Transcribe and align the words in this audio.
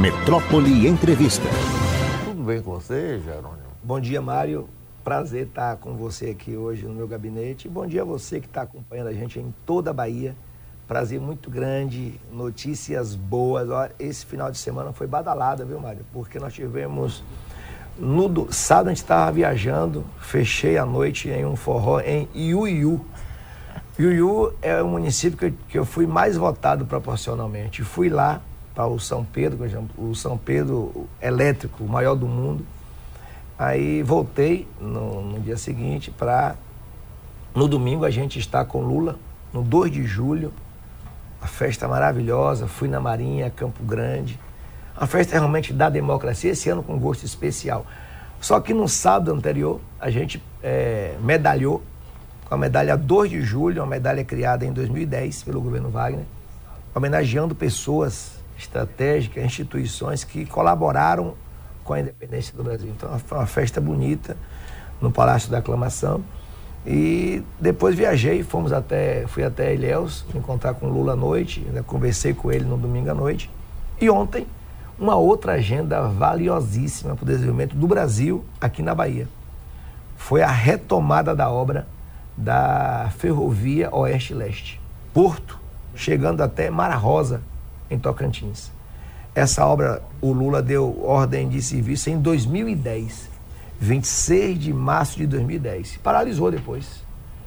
Metrópole 0.00 0.88
Entrevista. 0.88 1.46
Tudo 2.24 2.42
bem 2.44 2.62
com 2.62 2.70
você, 2.70 3.20
Jerônimo? 3.20 3.58
Bom 3.82 4.00
dia, 4.00 4.22
Mário. 4.22 4.66
Prazer 5.04 5.46
estar 5.46 5.76
com 5.76 5.94
você 5.94 6.30
aqui 6.30 6.56
hoje 6.56 6.86
no 6.86 6.94
meu 6.94 7.06
gabinete. 7.06 7.68
Bom 7.68 7.86
dia 7.86 8.00
a 8.00 8.04
você 8.06 8.40
que 8.40 8.46
está 8.46 8.62
acompanhando 8.62 9.08
a 9.08 9.12
gente 9.12 9.38
em 9.38 9.54
toda 9.66 9.90
a 9.90 9.92
Bahia. 9.92 10.34
Prazer 10.88 11.20
muito 11.20 11.50
grande, 11.50 12.18
notícias 12.32 13.14
boas. 13.14 13.68
Esse 13.98 14.24
final 14.24 14.50
de 14.50 14.56
semana 14.56 14.90
foi 14.94 15.06
badalada, 15.06 15.66
viu, 15.66 15.78
Mário? 15.78 16.06
Porque 16.14 16.38
nós 16.38 16.54
tivemos. 16.54 17.22
No 17.98 18.26
do... 18.26 18.50
sábado 18.50 18.86
a 18.86 18.90
gente 18.92 19.02
estava 19.02 19.30
viajando, 19.30 20.02
fechei 20.18 20.78
a 20.78 20.86
noite 20.86 21.28
em 21.28 21.44
um 21.44 21.56
forró 21.56 22.00
em 22.00 22.26
Iuiú. 22.34 23.04
Iuiú 23.98 24.54
é 24.62 24.82
o 24.82 24.88
município 24.88 25.36
que 25.36 25.44
eu, 25.44 25.54
que 25.68 25.78
eu 25.78 25.84
fui 25.84 26.06
mais 26.06 26.38
votado 26.38 26.86
proporcionalmente. 26.86 27.84
Fui 27.84 28.08
lá 28.08 28.40
para 28.74 28.86
o 28.86 28.98
São 28.98 29.24
Pedro, 29.24 29.64
exemplo, 29.64 29.90
o 29.98 30.14
São 30.14 30.38
Pedro 30.38 31.08
elétrico, 31.20 31.84
o 31.84 31.88
maior 31.88 32.14
do 32.14 32.26
mundo. 32.26 32.64
Aí 33.58 34.02
voltei 34.02 34.66
no, 34.80 35.22
no 35.22 35.40
dia 35.40 35.56
seguinte 35.56 36.10
para. 36.10 36.56
No 37.54 37.66
domingo 37.66 38.04
a 38.04 38.10
gente 38.10 38.38
está 38.38 38.64
com 38.64 38.80
Lula, 38.80 39.18
no 39.52 39.62
2 39.62 39.90
de 39.92 40.04
julho, 40.06 40.52
a 41.42 41.46
festa 41.46 41.88
maravilhosa. 41.88 42.66
Fui 42.66 42.88
na 42.88 43.00
Marinha, 43.00 43.50
Campo 43.50 43.82
Grande. 43.82 44.38
A 44.96 45.06
festa 45.06 45.32
realmente 45.32 45.72
da 45.72 45.88
democracia, 45.88 46.52
esse 46.52 46.68
ano 46.70 46.82
com 46.82 46.98
gosto 46.98 47.24
especial. 47.24 47.84
Só 48.40 48.60
que 48.60 48.72
no 48.72 48.88
sábado 48.88 49.32
anterior 49.32 49.80
a 50.00 50.10
gente 50.10 50.42
é, 50.62 51.14
medalhou 51.20 51.82
com 52.46 52.54
a 52.54 52.58
medalha 52.58 52.96
2 52.96 53.30
de 53.30 53.42
julho, 53.42 53.82
uma 53.82 53.86
medalha 53.86 54.24
criada 54.24 54.64
em 54.64 54.72
2010 54.72 55.42
pelo 55.42 55.60
governo 55.60 55.90
Wagner, 55.90 56.24
homenageando 56.94 57.54
pessoas 57.54 58.39
estratégicas, 58.60 59.42
instituições 59.42 60.22
que 60.22 60.44
colaboraram 60.46 61.34
com 61.82 61.94
a 61.94 62.00
independência 62.00 62.56
do 62.56 62.62
Brasil. 62.62 62.92
Então 62.96 63.18
foi 63.18 63.38
uma 63.38 63.46
festa 63.46 63.80
bonita 63.80 64.36
no 65.00 65.10
Palácio 65.10 65.50
da 65.50 65.58
Aclamação. 65.58 66.22
E 66.86 67.42
depois 67.60 67.94
viajei, 67.94 68.42
fomos 68.42 68.72
até, 68.72 69.26
fui 69.26 69.44
até 69.44 69.74
Ilhéus, 69.74 70.24
encontrar 70.34 70.74
com 70.74 70.86
Lula 70.86 71.12
à 71.12 71.16
noite, 71.16 71.60
né, 71.60 71.82
conversei 71.86 72.32
com 72.32 72.50
ele 72.50 72.64
no 72.64 72.76
domingo 72.76 73.10
à 73.10 73.14
noite. 73.14 73.50
E 74.00 74.08
ontem, 74.08 74.46
uma 74.98 75.16
outra 75.16 75.52
agenda 75.52 76.02
valiosíssima 76.02 77.14
para 77.14 77.24
o 77.24 77.26
desenvolvimento 77.26 77.74
do 77.74 77.86
Brasil 77.86 78.44
aqui 78.60 78.82
na 78.82 78.94
Bahia. 78.94 79.28
Foi 80.16 80.42
a 80.42 80.50
retomada 80.50 81.34
da 81.34 81.50
obra 81.50 81.86
da 82.36 83.10
Ferrovia 83.18 83.94
Oeste-Leste. 83.94 84.80
Porto, 85.12 85.58
chegando 85.94 86.42
até 86.42 86.70
Mara 86.70 86.94
Rosa, 86.94 87.42
em 87.90 87.98
Tocantins. 87.98 88.70
Essa 89.34 89.64
obra, 89.64 90.02
o 90.20 90.32
Lula 90.32 90.62
deu 90.62 91.04
ordem 91.04 91.48
de 91.48 91.62
serviço 91.62 92.10
em 92.10 92.18
2010, 92.18 93.28
26 93.80 94.58
de 94.58 94.72
março 94.72 95.18
de 95.18 95.26
2010. 95.26 95.98
Paralisou 96.02 96.50
depois. 96.50 97.04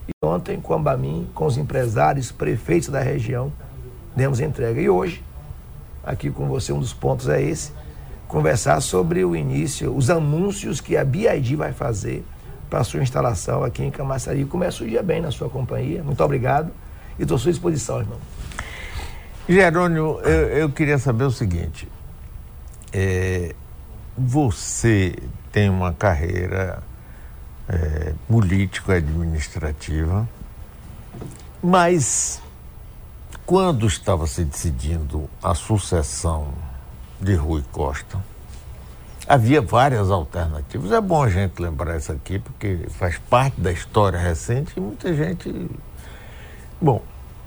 E 0.08 0.12
ontem, 0.26 0.60
com 0.60 0.74
a 0.74 0.78
Bamin, 0.78 1.28
com 1.34 1.46
os 1.46 1.58
empresários, 1.58 2.32
prefeitos 2.32 2.90
da 2.90 3.00
região, 3.00 3.52
demos 4.16 4.40
entrega. 4.40 4.82
E 4.82 4.90
hoje, 4.90 5.24
aqui 6.04 6.30
com 6.30 6.48
você, 6.48 6.72
um 6.74 6.80
dos 6.80 6.94
pontos 6.94 7.28
é 7.30 7.42
esse, 7.42 7.72
conversar 8.28 8.82
sobre 8.82 9.24
o 9.24 9.36
início, 9.36 9.96
os 9.96 10.10
anúncios 10.10 10.82
que 10.82 10.98
a 10.98 11.06
BID 11.06 11.56
vai 11.56 11.72
fazer 11.72 12.26
para 12.70 12.84
sua 12.84 13.02
instalação 13.02 13.64
aqui 13.64 13.84
em 13.84 13.92
Camaçari. 13.92 14.46
Começa 14.46 14.84
o 14.84 14.88
dia 14.88 15.04
bem 15.04 15.22
na 15.22 15.32
sua 15.32 15.50
companhia. 15.50 16.02
Muito 16.02 16.24
obrigado 16.24 16.72
e 17.20 17.22
estou 17.22 17.36
à 17.36 17.40
sua 17.40 17.52
disposição, 17.52 18.00
irmão. 18.00 18.18
Jerônimo, 19.48 20.20
eu, 20.22 20.50
eu 20.50 20.70
queria 20.70 20.98
saber 20.98 21.26
o 21.26 21.32
seguinte. 21.32 21.88
É, 22.94 23.54
você 24.18 25.16
tem 25.52 25.70
uma 25.70 25.92
carreira 25.92 26.82
é, 27.68 28.14
político-administrativa, 28.28 30.28
mas 31.62 32.42
quando 33.46 33.86
estava 33.86 34.26
se 34.28 34.46
decidindo 34.46 35.30
a 35.42 35.54
sucessão 35.54 36.54
de 37.20 37.36
Rui 37.36 37.64
Costa, 37.72 38.24
havia 39.28 39.62
várias 39.62 40.10
alternativas. 40.10 40.92
É 40.92 41.02
bom 41.02 41.22
a 41.22 41.30
gente 41.30 41.62
lembrar 41.62 41.98
isso 41.98 42.12
aqui, 42.12 42.40
porque 42.40 42.86
faz 42.92 43.18
parte 43.18 43.60
da 43.60 43.72
história 43.72 44.18
recente 44.18 44.74
e 44.78 44.80
muita 44.80 45.14
gente. 45.14 45.70
Bom, 46.82 47.02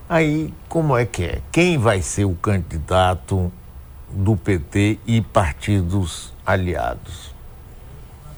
Aí, 0.08 0.54
como 0.68 0.96
é 0.96 1.04
que 1.04 1.24
é? 1.24 1.42
Quem 1.50 1.78
vai 1.78 2.00
ser 2.00 2.24
o 2.24 2.34
candidato 2.34 3.50
do 4.08 4.36
PT 4.36 5.00
e 5.04 5.20
partidos 5.20 6.32
aliados? 6.46 7.34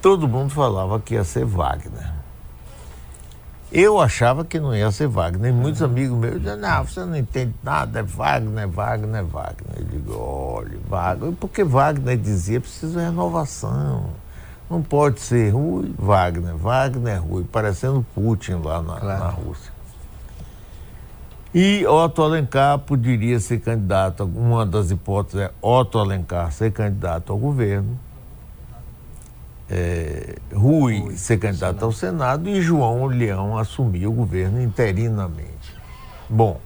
Todo 0.01 0.27
mundo 0.27 0.49
falava 0.49 0.99
que 0.99 1.13
ia 1.13 1.23
ser 1.23 1.45
Wagner. 1.45 2.11
Eu 3.71 3.99
achava 3.99 4.43
que 4.43 4.59
não 4.59 4.75
ia 4.75 4.89
ser 4.91 5.07
Wagner. 5.07 5.53
Muitos 5.53 5.83
amigos 5.83 6.17
meus 6.17 6.39
diziam, 6.39 6.57
não, 6.57 6.83
você 6.83 7.01
não 7.01 7.15
entende 7.15 7.53
nada, 7.61 7.99
é 7.99 8.03
Wagner, 8.03 8.67
Wagner, 8.67 9.23
Wagner. 9.25 9.77
Eu 9.77 9.85
digo, 9.85 10.17
olha, 10.17 10.79
Wagner. 10.89 11.33
Porque 11.33 11.63
Wagner 11.63 12.17
dizia, 12.17 12.59
preciso 12.59 12.97
de 12.97 13.05
renovação. 13.05 14.09
Não 14.67 14.81
pode 14.81 15.19
ser 15.19 15.51
Rui, 15.51 15.93
Wagner, 15.99 16.55
Wagner, 16.55 17.21
Rui, 17.21 17.43
parecendo 17.43 18.03
Putin 18.15 18.53
lá 18.63 18.81
na, 18.81 18.99
claro. 18.99 19.23
na 19.23 19.29
Rússia. 19.29 19.78
E 21.53 21.85
Otto 21.87 22.21
Alencar 22.21 22.77
poderia 22.77 23.39
ser 23.39 23.59
candidato, 23.59 24.23
uma 24.23 24.65
das 24.65 24.91
hipóteses 24.91 25.47
é 25.47 25.51
Otto 25.61 25.97
Alencar 25.97 26.51
ser 26.51 26.71
candidato 26.71 27.31
ao 27.31 27.39
governo, 27.39 27.97
é, 29.67 30.35
Rui, 30.53 30.99
Rui 30.99 31.15
ser 31.15 31.39
candidato 31.39 31.73
Senado. 31.73 31.85
ao 31.85 31.91
Senado 31.91 32.49
e 32.49 32.61
João 32.61 33.05
Leão 33.05 33.57
assumir 33.57 34.05
o 34.05 34.11
governo 34.11 34.61
interinamente. 34.61 35.75
Bom, 36.29 36.59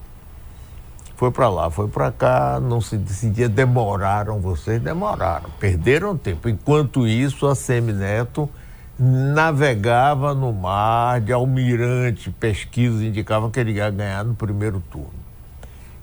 foi 1.15 1.31
para 1.31 1.47
lá, 1.47 1.69
foi 1.69 1.88
para 1.88 2.11
cá, 2.11 2.59
não 2.61 2.81
se 2.81 2.97
decidia, 2.97 3.47
demoraram 3.47 4.41
vocês, 4.41 4.81
demoraram, 4.81 5.50
perderam 5.59 6.17
tempo. 6.17 6.50
Enquanto 6.50 7.07
isso, 7.07 7.47
a 7.47 7.55
Semineto 7.55 8.50
navegava 9.03 10.34
no 10.34 10.53
mar 10.53 11.19
de 11.19 11.34
almirante, 11.34 12.31
pesquisas 12.31 13.02
indicavam 13.02 13.52
que 13.52 13.59
ele 13.59 13.74
ia 13.74 13.90
ganhar 13.90 14.24
no 14.24 14.34
primeiro 14.34 14.81
turno. 14.91 15.12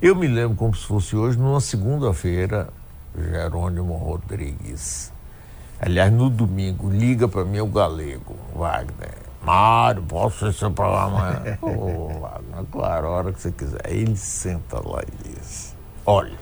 Eu 0.00 0.14
me 0.14 0.26
lembro 0.26 0.56
como 0.56 0.74
se 0.74 0.86
fosse 0.86 1.16
hoje, 1.16 1.38
numa 1.38 1.60
segunda-feira, 1.60 2.68
Jerônimo 3.16 3.94
Rodrigues. 3.94 5.12
Aliás, 5.80 6.12
no 6.12 6.28
domingo, 6.28 6.90
liga 6.90 7.26
para 7.26 7.44
mim 7.44 7.60
o 7.60 7.66
galego, 7.66 8.36
Wagner. 8.54 9.16
Mário, 9.42 10.02
posso 10.02 10.46
ser 10.46 10.52
seu 10.52 10.70
programa 10.70 11.28
amanhã? 11.28 11.58
Ô, 11.62 12.20
Wagner, 12.20 12.64
claro, 12.70 13.06
a 13.06 13.10
hora 13.10 13.32
que 13.32 13.40
você 13.40 13.50
quiser. 13.50 13.80
Ele 13.86 14.16
senta 14.16 14.76
lá 14.76 15.02
e 15.02 15.30
diz: 15.30 15.74
Olha, 16.04 16.36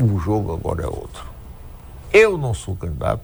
o 0.00 0.18
jogo 0.18 0.54
agora 0.54 0.84
é 0.84 0.86
outro. 0.86 1.26
Eu 2.10 2.38
não 2.38 2.54
sou 2.54 2.74
candidato, 2.74 3.22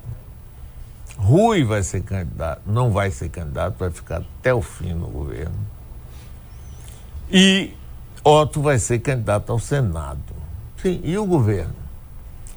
Rui 1.24 1.64
vai 1.64 1.82
ser 1.82 2.02
candidato, 2.02 2.60
não 2.66 2.90
vai 2.90 3.10
ser 3.10 3.30
candidato, 3.30 3.78
vai 3.78 3.90
ficar 3.90 4.18
até 4.18 4.52
o 4.52 4.60
fim 4.60 4.92
no 4.92 5.06
governo. 5.06 5.56
E 7.30 7.72
Otto 8.22 8.60
vai 8.60 8.78
ser 8.78 8.98
candidato 8.98 9.50
ao 9.50 9.58
Senado. 9.58 10.34
Sim, 10.76 11.00
e 11.02 11.16
o 11.16 11.24
governo? 11.24 11.74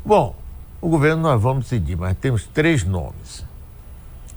Bom, 0.04 0.36
o 0.82 0.90
governo 0.90 1.22
nós 1.22 1.42
vamos 1.42 1.64
decidir, 1.64 1.96
mas 1.96 2.18
temos 2.18 2.46
três 2.46 2.84
nomes: 2.84 3.46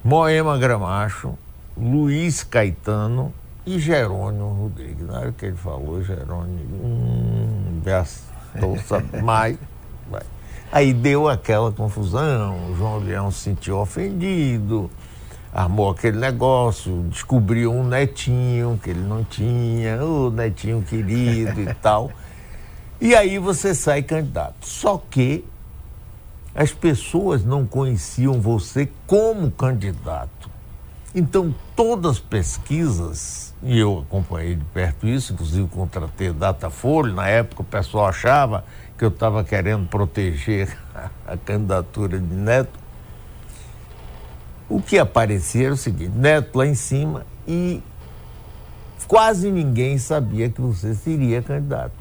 Moema 0.05 0.57
Gramacho, 0.59 1.37
Luiz 1.77 2.45
Caetano 2.45 3.35
e 3.67 3.81
Jerônimo 3.81 4.63
Rodrigues. 4.63 5.09
Na 5.09 5.19
hora 5.19 5.33
que 5.33 5.47
ele 5.47 5.57
falou, 5.57 6.05
Jerônimo, 6.05 6.77
hum, 6.87 7.83
gastou 7.85 8.77
mais. 9.25 9.59
Vai. 10.09 10.23
Aí 10.73 10.93
deu 10.93 11.29
aquela 11.29 11.73
confusão, 11.73 12.71
o 12.71 12.77
João 12.77 12.99
Leão 12.99 13.31
se 13.31 13.41
sentiu 13.41 13.79
ofendido, 13.79 14.89
armou 15.53 15.91
aquele 15.91 16.17
negócio, 16.17 17.07
descobriu 17.11 17.73
um 17.73 17.85
netinho 17.85 18.79
que 18.81 18.91
ele 18.91 19.01
não 19.01 19.25
tinha, 19.25 20.05
o 20.05 20.31
netinho 20.31 20.81
querido 20.83 21.61
e 21.61 21.75
tal. 21.83 22.13
E 23.01 23.17
aí 23.17 23.37
você 23.39 23.75
sai 23.75 24.03
candidato. 24.03 24.65
Só 24.67 25.03
que 25.11 25.45
as 26.55 26.73
pessoas 26.73 27.45
não 27.45 27.67
conheciam 27.67 28.41
você 28.41 28.89
como 29.07 29.51
candidato. 29.51 30.51
Então, 31.13 31.53
todas 31.75 32.13
as 32.13 32.19
pesquisas, 32.21 33.53
e 33.63 33.77
eu 33.77 34.05
acompanhei 34.07 34.55
de 34.55 34.65
perto 34.67 35.09
isso, 35.09 35.33
inclusive 35.33 35.67
contratei 35.67 36.33
Datafolha, 36.33 37.13
na 37.13 37.27
época 37.27 37.63
o 37.63 37.65
pessoal 37.65 38.07
achava 38.07 38.65
que 39.01 39.05
eu 39.07 39.09
estava 39.09 39.43
querendo 39.43 39.89
proteger 39.89 40.77
a 41.27 41.35
candidatura 41.39 42.19
de 42.19 42.35
Neto, 42.35 42.79
o 44.69 44.83
que 44.83 44.99
aparecia 44.99 45.65
era 45.65 45.75
o 45.75 45.77
seguinte: 45.77 46.13
Neto 46.15 46.59
lá 46.59 46.67
em 46.67 46.75
cima 46.75 47.25
e 47.49 47.83
quase 49.09 49.51
ninguém 49.51 49.97
sabia 49.97 50.51
que 50.51 50.61
você 50.61 50.95
seria 50.95 51.41
candidato. 51.41 51.95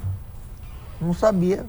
Não 1.00 1.14
sabia, 1.14 1.64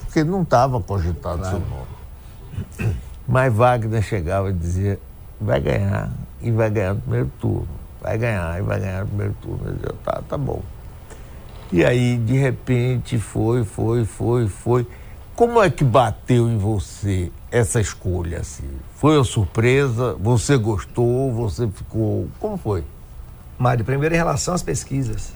porque 0.00 0.24
não 0.24 0.42
estava 0.42 0.80
cogitado 0.80 1.38
claro. 1.38 1.58
seu 1.58 1.60
nome. 1.60 2.96
Mas 3.26 3.54
Wagner 3.54 4.02
chegava 4.02 4.50
e 4.50 4.52
dizia, 4.52 4.98
vai 5.40 5.60
ganhar 5.60 6.10
e 6.40 6.50
vai 6.50 6.68
ganhar 6.68 6.94
no 6.94 7.00
primeiro 7.02 7.30
turno. 7.40 7.68
Vai 8.00 8.18
ganhar 8.18 8.58
e 8.58 8.62
vai 8.62 8.80
ganhar 8.80 9.02
no 9.02 9.06
primeiro 9.06 9.34
turno. 9.40 9.60
Eu 9.64 9.74
dizia, 9.74 9.94
tá, 10.04 10.20
tá 10.28 10.36
bom. 10.36 10.60
E 11.72 11.82
aí, 11.82 12.18
de 12.18 12.36
repente, 12.36 13.18
foi, 13.18 13.64
foi, 13.64 14.04
foi, 14.04 14.46
foi. 14.46 14.86
Como 15.34 15.62
é 15.62 15.70
que 15.70 15.82
bateu 15.82 16.46
em 16.46 16.58
você 16.58 17.32
essa 17.50 17.80
escolha? 17.80 18.40
Assim? 18.40 18.68
Foi 18.94 19.16
uma 19.16 19.24
surpresa? 19.24 20.14
Você 20.20 20.58
gostou? 20.58 21.32
Você 21.32 21.66
ficou. 21.68 22.28
Como 22.38 22.58
foi? 22.58 22.84
Mário, 23.58 23.86
primeiro 23.86 24.14
em 24.14 24.18
relação 24.18 24.52
às 24.52 24.62
pesquisas. 24.62 25.32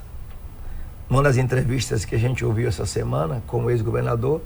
Uma 1.08 1.22
das 1.22 1.38
entrevistas 1.38 2.04
que 2.04 2.14
a 2.14 2.18
gente 2.18 2.44
ouviu 2.44 2.68
essa 2.68 2.84
semana 2.84 3.42
com 3.46 3.64
o 3.64 3.70
ex-governador, 3.70 4.42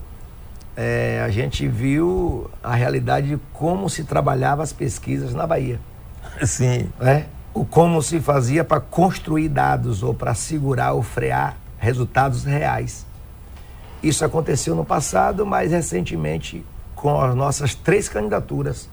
é, 0.77 1.21
a 1.25 1.29
gente 1.29 1.67
viu 1.67 2.49
a 2.63 2.77
realidade 2.77 3.31
de 3.31 3.39
como 3.53 3.91
se 3.91 4.05
trabalhava 4.05 4.63
as 4.63 4.73
pesquisas 4.73 5.35
na 5.35 5.45
Bahia. 5.45 5.81
Sim. 6.45 6.89
É, 7.01 7.25
o 7.53 7.65
como 7.65 8.01
se 8.01 8.21
fazia 8.21 8.63
para 8.63 8.81
construir 8.81 9.49
dados 9.49 10.05
ou 10.05 10.15
para 10.15 10.35
segurar 10.35 10.93
ou 10.93 11.03
frear 11.03 11.57
resultados 11.81 12.45
reais. 12.45 13.07
Isso 14.03 14.25
aconteceu 14.25 14.75
no 14.75 14.85
passado, 14.85 15.47
mas 15.47 15.73
recentemente, 15.73 16.65
com 16.95 17.21
as 17.21 17.35
nossas 17.35 17.75
três 17.75 18.09
candidaturas, 18.09 18.89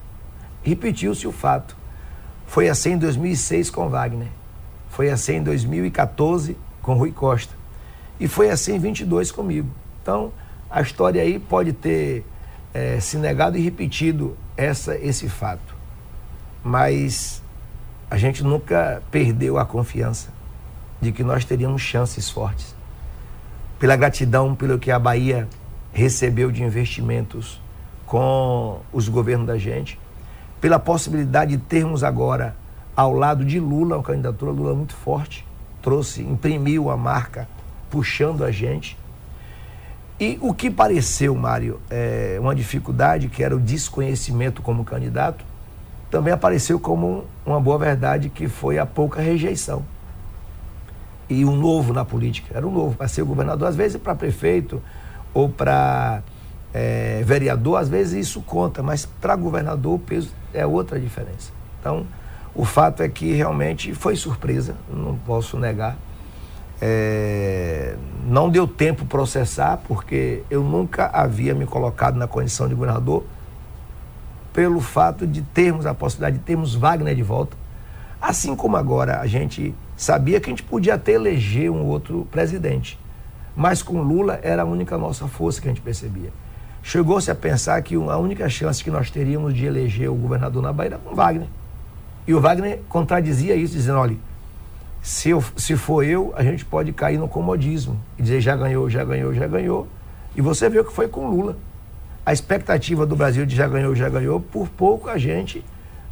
repetiu-se 0.63 1.28
o 1.28 1.31
fato. 1.31 1.75
Foi 2.48 2.69
assim 2.69 2.94
em 2.94 2.98
2006 2.98 3.69
com 3.69 3.89
Wagner, 3.89 4.30
foi 4.89 5.10
assim 5.10 5.36
em 5.36 5.44
2014 5.44 6.57
com 6.81 6.94
Rui 6.94 7.12
Costa 7.12 7.54
e 8.19 8.28
foi 8.28 8.50
assim 8.50 8.75
em 8.75 8.80
22 8.80 9.31
comigo. 9.31 9.69
Então, 10.01 10.31
a 10.69 10.81
história 10.81 11.22
aí 11.22 11.38
pode 11.38 11.74
ter 11.74 12.25
é, 12.74 13.00
se 13.01 13.18
negado 13.18 13.57
e 13.57 13.62
repetido 13.62 14.38
essa, 14.56 14.95
esse 14.98 15.28
fato. 15.28 15.75
Mas 16.63 17.42
a 18.10 18.18
gente 18.18 18.44
nunca 18.44 19.04
perdeu 19.12 19.57
a 19.57 19.66
confiança 19.66 20.30
de 21.01 21.12
que 21.12 21.24
nós 21.24 21.44
teríamos 21.44 21.81
chances 21.81 22.30
fortes 22.30 22.77
pela 23.80 23.96
gratidão 23.96 24.56
pelo 24.56 24.80
que 24.80 24.92
a 24.92 24.98
Bahia 24.98 25.48
recebeu 25.94 26.52
de 26.52 26.64
investimentos 26.64 27.62
com 28.06 28.80
os 28.92 29.08
governos 29.08 29.48
da 29.48 29.58
gente, 29.58 30.00
pela 30.60 30.80
possibilidade 30.80 31.56
de 31.56 31.64
termos 31.64 32.04
agora 32.04 32.56
ao 32.96 33.14
lado 33.14 33.46
de 33.46 33.60
Lula, 33.60 33.98
uma 33.98 34.04
candidatura 34.04 34.52
Lula 34.52 34.74
muito 34.74 34.96
forte, 34.96 35.46
trouxe, 35.82 36.24
imprimiu 36.24 36.90
a 36.90 36.98
marca 36.98 37.48
puxando 37.90 38.44
a 38.44 38.52
gente. 38.52 38.98
E 40.20 40.40
o 40.42 40.54
que 40.54 40.72
pareceu, 40.72 41.36
Mário, 41.36 41.80
é, 41.92 42.38
uma 42.42 42.56
dificuldade, 42.56 43.30
que 43.30 43.44
era 43.44 43.56
o 43.56 43.60
desconhecimento 43.60 44.64
como 44.64 44.84
candidato, 44.84 45.46
também 46.10 46.34
apareceu 46.34 46.80
como 46.80 47.26
uma 47.46 47.60
boa 47.60 47.78
verdade, 47.78 48.30
que 48.30 48.48
foi 48.48 48.80
a 48.80 48.86
pouca 48.86 49.22
rejeição 49.22 49.84
e 51.30 51.46
um 51.46 51.56
novo 51.56 51.94
na 51.94 52.06
política. 52.06 52.58
Era 52.58 52.66
um 52.66 52.72
novo 52.72 52.96
para 52.96 53.08
ser 53.08 53.24
governador, 53.24 53.68
às 53.68 53.76
vezes 53.76 53.98
para 53.98 54.16
prefeito 54.16 54.82
ou 55.34 55.50
para 55.50 56.22
é, 56.74 57.22
vereador, 57.26 57.80
às 57.80 57.90
vezes 57.90 58.28
isso 58.28 58.42
conta, 58.42 58.82
mas 58.84 59.06
para 59.06 59.36
governador 59.36 59.96
o 59.96 60.00
peso 60.00 60.32
é 60.54 60.66
outra 60.66 61.00
diferença. 61.00 61.52
Então, 61.80 62.06
o 62.54 62.66
fato 62.66 63.04
é 63.04 63.10
que 63.10 63.34
realmente 63.34 63.94
foi 63.94 64.16
surpresa, 64.16 64.76
não 64.92 65.16
posso 65.16 65.60
negar. 65.60 65.96
É, 66.80 67.96
não 68.28 68.50
deu 68.50 68.68
tempo 68.68 69.06
processar, 69.06 69.78
porque 69.88 70.44
eu 70.50 70.64
nunca 70.64 71.08
havia 71.08 71.54
me 71.56 71.66
colocado 71.66 72.16
na 72.16 72.28
condição 72.28 72.68
de 72.68 72.76
governador, 72.76 73.24
pelo 74.54 74.80
fato 74.80 75.26
de 75.26 75.42
termos 75.42 75.86
a 75.86 75.94
possibilidade 75.94 76.40
de 76.40 76.44
termos 76.44 76.74
Wagner 76.74 77.16
de 77.16 77.24
volta. 77.24 77.56
Assim 78.20 78.56
como 78.56 78.76
agora 78.76 79.20
a 79.20 79.28
gente 79.28 79.74
sabia 79.98 80.40
que 80.40 80.50
a 80.50 80.52
gente 80.52 80.64
podia 80.64 80.94
até 80.94 81.14
eleger 81.14 81.72
um 81.72 81.84
outro 81.86 82.28
presidente. 82.32 83.00
Mas 83.56 83.82
com 83.82 84.00
Lula 84.02 84.40
era 84.44 84.62
a 84.62 84.66
única 84.66 84.98
nossa 84.98 85.28
força 85.28 85.60
que 85.60 85.68
a 85.68 85.72
gente 85.72 85.82
percebia. 85.82 86.32
Chegou-se 86.84 87.30
a 87.30 87.36
pensar 87.36 87.82
que 87.82 87.96
a 87.96 88.18
única 88.18 88.48
chance 88.48 88.84
que 88.84 88.92
nós 88.92 89.10
teríamos 89.10 89.54
de 89.56 89.66
eleger 89.66 90.10
o 90.10 90.16
governador 90.16 90.62
na 90.62 90.72
Bahia 90.72 90.92
era 90.92 90.98
com 91.00 91.16
Wagner. 91.16 91.48
E 92.28 92.34
o 92.34 92.40
Wagner 92.40 92.80
contradizia 92.88 93.56
isso, 93.56 93.74
dizendo: 93.74 93.98
olha, 93.98 94.16
se, 95.02 95.32
eu, 95.32 95.44
se 95.56 95.76
for 95.76 96.04
eu, 96.04 96.34
a 96.36 96.44
gente 96.44 96.64
pode 96.64 96.94
cair 96.94 97.18
no 97.18 97.28
comodismo 97.28 98.00
e 98.18 98.22
dizer 98.22 98.40
já 98.40 98.56
ganhou, 98.56 98.90
já 98.90 99.04
ganhou, 99.04 99.34
já 99.34 99.48
ganhou. 99.48 99.88
E 100.36 100.42
você 100.42 100.70
viu 100.70 100.86
que 100.86 100.94
foi 100.94 101.08
com 101.08 101.28
Lula. 101.28 101.58
A 102.26 102.32
expectativa 102.32 103.06
do 103.06 103.16
Brasil 103.16 103.46
de 103.46 103.56
já 103.56 103.68
ganhou, 103.68 103.96
já 103.96 104.10
ganhou, 104.10 104.40
por 104.40 104.68
pouco 104.68 105.10
a 105.10 105.18
gente 105.18 105.64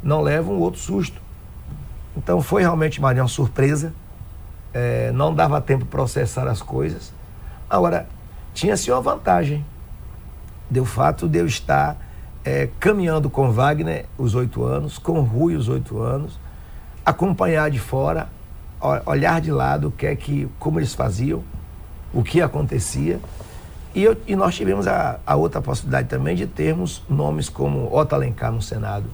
não 0.02 0.20
leva 0.20 0.50
um 0.50 0.58
outro 0.58 0.80
susto. 0.80 1.20
Então 2.16 2.40
foi 2.40 2.62
realmente, 2.62 3.00
Maria, 3.00 3.22
uma 3.22 3.28
surpresa. 3.28 3.92
É, 4.72 5.10
não 5.12 5.34
dava 5.34 5.60
tempo 5.60 5.84
processar 5.84 6.48
as 6.48 6.62
coisas. 6.62 7.12
Agora, 7.68 8.08
tinha-se 8.54 8.90
uma 8.90 9.00
vantagem. 9.00 9.64
Deu 10.68 10.84
fato 10.84 11.28
de 11.28 11.38
eu 11.38 11.46
estar 11.46 11.96
é, 12.44 12.68
caminhando 12.80 13.28
com 13.28 13.50
Wagner 13.52 14.06
os 14.18 14.34
oito 14.34 14.64
anos, 14.64 14.98
com 14.98 15.20
Rui 15.20 15.54
os 15.54 15.68
oito 15.68 16.00
anos, 16.00 16.38
acompanhar 17.04 17.70
de 17.70 17.78
fora, 17.78 18.28
olhar 19.04 19.40
de 19.40 19.52
lado 19.52 19.88
o 19.88 19.90
que 19.90 20.06
é 20.06 20.16
que, 20.16 20.48
como 20.58 20.78
eles 20.80 20.94
faziam, 20.94 21.42
o 22.12 22.22
que 22.22 22.40
acontecia. 22.40 23.20
E, 23.94 24.02
eu, 24.02 24.16
e 24.26 24.34
nós 24.34 24.54
tivemos 24.54 24.86
a, 24.86 25.18
a 25.24 25.36
outra 25.36 25.62
possibilidade 25.62 26.08
também 26.08 26.34
de 26.34 26.46
termos 26.46 27.02
nomes 27.08 27.48
como 27.48 27.94
Otto 27.94 28.14
Alencar 28.14 28.52
no 28.52 28.60
Senado 28.60 29.06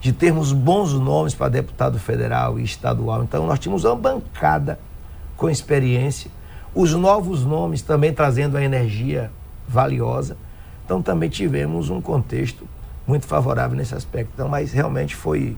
de 0.00 0.12
termos 0.12 0.52
bons 0.52 0.94
nomes 0.94 1.34
para 1.34 1.48
deputado 1.48 1.98
federal 1.98 2.58
e 2.58 2.64
estadual. 2.64 3.22
Então, 3.22 3.46
nós 3.46 3.58
tínhamos 3.58 3.84
uma 3.84 3.94
bancada 3.94 4.80
com 5.36 5.48
experiência, 5.50 6.30
os 6.74 6.94
novos 6.94 7.44
nomes 7.44 7.82
também 7.82 8.12
trazendo 8.12 8.56
a 8.56 8.62
energia 8.62 9.30
valiosa. 9.68 10.36
Então, 10.84 11.02
também 11.02 11.28
tivemos 11.28 11.90
um 11.90 12.00
contexto 12.00 12.66
muito 13.06 13.26
favorável 13.26 13.76
nesse 13.76 13.94
aspecto. 13.94 14.30
Então, 14.34 14.48
mas 14.48 14.72
realmente 14.72 15.14
foi. 15.14 15.56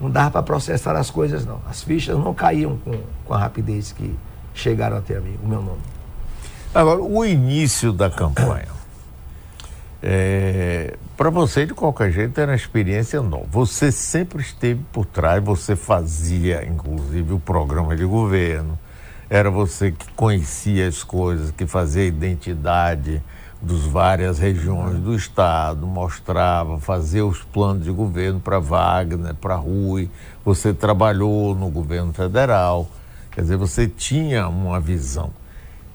Não 0.00 0.10
dava 0.10 0.30
para 0.30 0.42
processar 0.42 0.96
as 0.96 1.10
coisas, 1.10 1.44
não. 1.44 1.60
As 1.68 1.82
fichas 1.82 2.16
não 2.18 2.34
caíam 2.34 2.76
com, 2.78 2.92
com 3.24 3.34
a 3.34 3.38
rapidez 3.38 3.92
que 3.92 4.14
chegaram 4.52 4.96
até 4.96 5.18
mim, 5.20 5.36
o 5.42 5.48
meu 5.48 5.62
nome. 5.62 5.80
Agora, 6.74 7.00
o 7.00 7.24
início 7.24 7.92
da 7.92 8.10
campanha. 8.10 8.66
É, 10.02 10.96
para 11.16 11.30
você, 11.30 11.64
de 11.64 11.74
qualquer 11.74 12.10
jeito, 12.10 12.40
era 12.40 12.52
uma 12.52 12.56
experiência 12.56 13.22
nova. 13.22 13.46
Você 13.50 13.92
sempre 13.92 14.42
esteve 14.42 14.80
por 14.92 15.06
trás, 15.06 15.42
você 15.42 15.76
fazia, 15.76 16.66
inclusive, 16.66 17.32
o 17.32 17.38
programa 17.38 17.94
de 17.94 18.04
governo, 18.04 18.78
era 19.30 19.50
você 19.50 19.92
que 19.92 20.10
conhecia 20.12 20.86
as 20.86 21.02
coisas, 21.02 21.50
que 21.50 21.66
fazia 21.66 22.02
a 22.02 22.06
identidade 22.06 23.22
dos 23.62 23.86
várias 23.86 24.38
regiões 24.38 24.98
do 24.98 25.14
Estado, 25.14 25.86
mostrava, 25.86 26.78
fazia 26.78 27.24
os 27.24 27.42
planos 27.42 27.84
de 27.84 27.90
governo 27.90 28.38
para 28.38 28.58
Wagner, 28.58 29.34
para 29.34 29.54
Rui, 29.54 30.10
você 30.44 30.74
trabalhou 30.74 31.54
no 31.54 31.70
governo 31.70 32.12
federal, 32.12 32.86
quer 33.30 33.40
dizer, 33.40 33.56
você 33.56 33.88
tinha 33.88 34.48
uma 34.48 34.78
visão. 34.78 35.30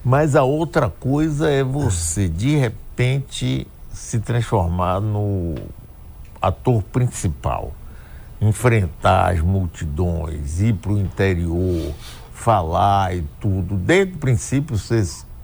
Mas 0.04 0.34
a 0.34 0.42
outra 0.42 0.88
coisa 0.88 1.48
é 1.48 1.62
você, 1.62 2.28
de 2.28 2.56
repente, 2.56 3.68
se 4.00 4.18
transformar 4.18 4.98
no 4.98 5.54
ator 6.40 6.82
principal, 6.82 7.72
enfrentar 8.40 9.34
as 9.34 9.40
multidões, 9.40 10.58
ir 10.58 10.74
para 10.74 10.92
o 10.92 10.98
interior, 10.98 11.94
falar 12.32 13.14
e 13.14 13.22
tudo. 13.38 13.76
Desde 13.76 14.14
o 14.14 14.18
princípio 14.18 14.76
você 14.76 14.96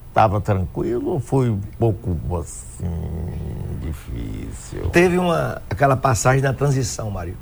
estava 0.08 0.40
tranquilo 0.40 1.10
ou 1.10 1.20
foi 1.20 1.50
um 1.50 1.60
pouco 1.78 2.16
assim 2.38 2.90
difícil? 3.82 4.88
Teve 4.88 5.18
uma 5.18 5.60
aquela 5.68 5.96
passagem 5.96 6.40
da 6.40 6.54
transição, 6.54 7.10
Mário. 7.10 7.36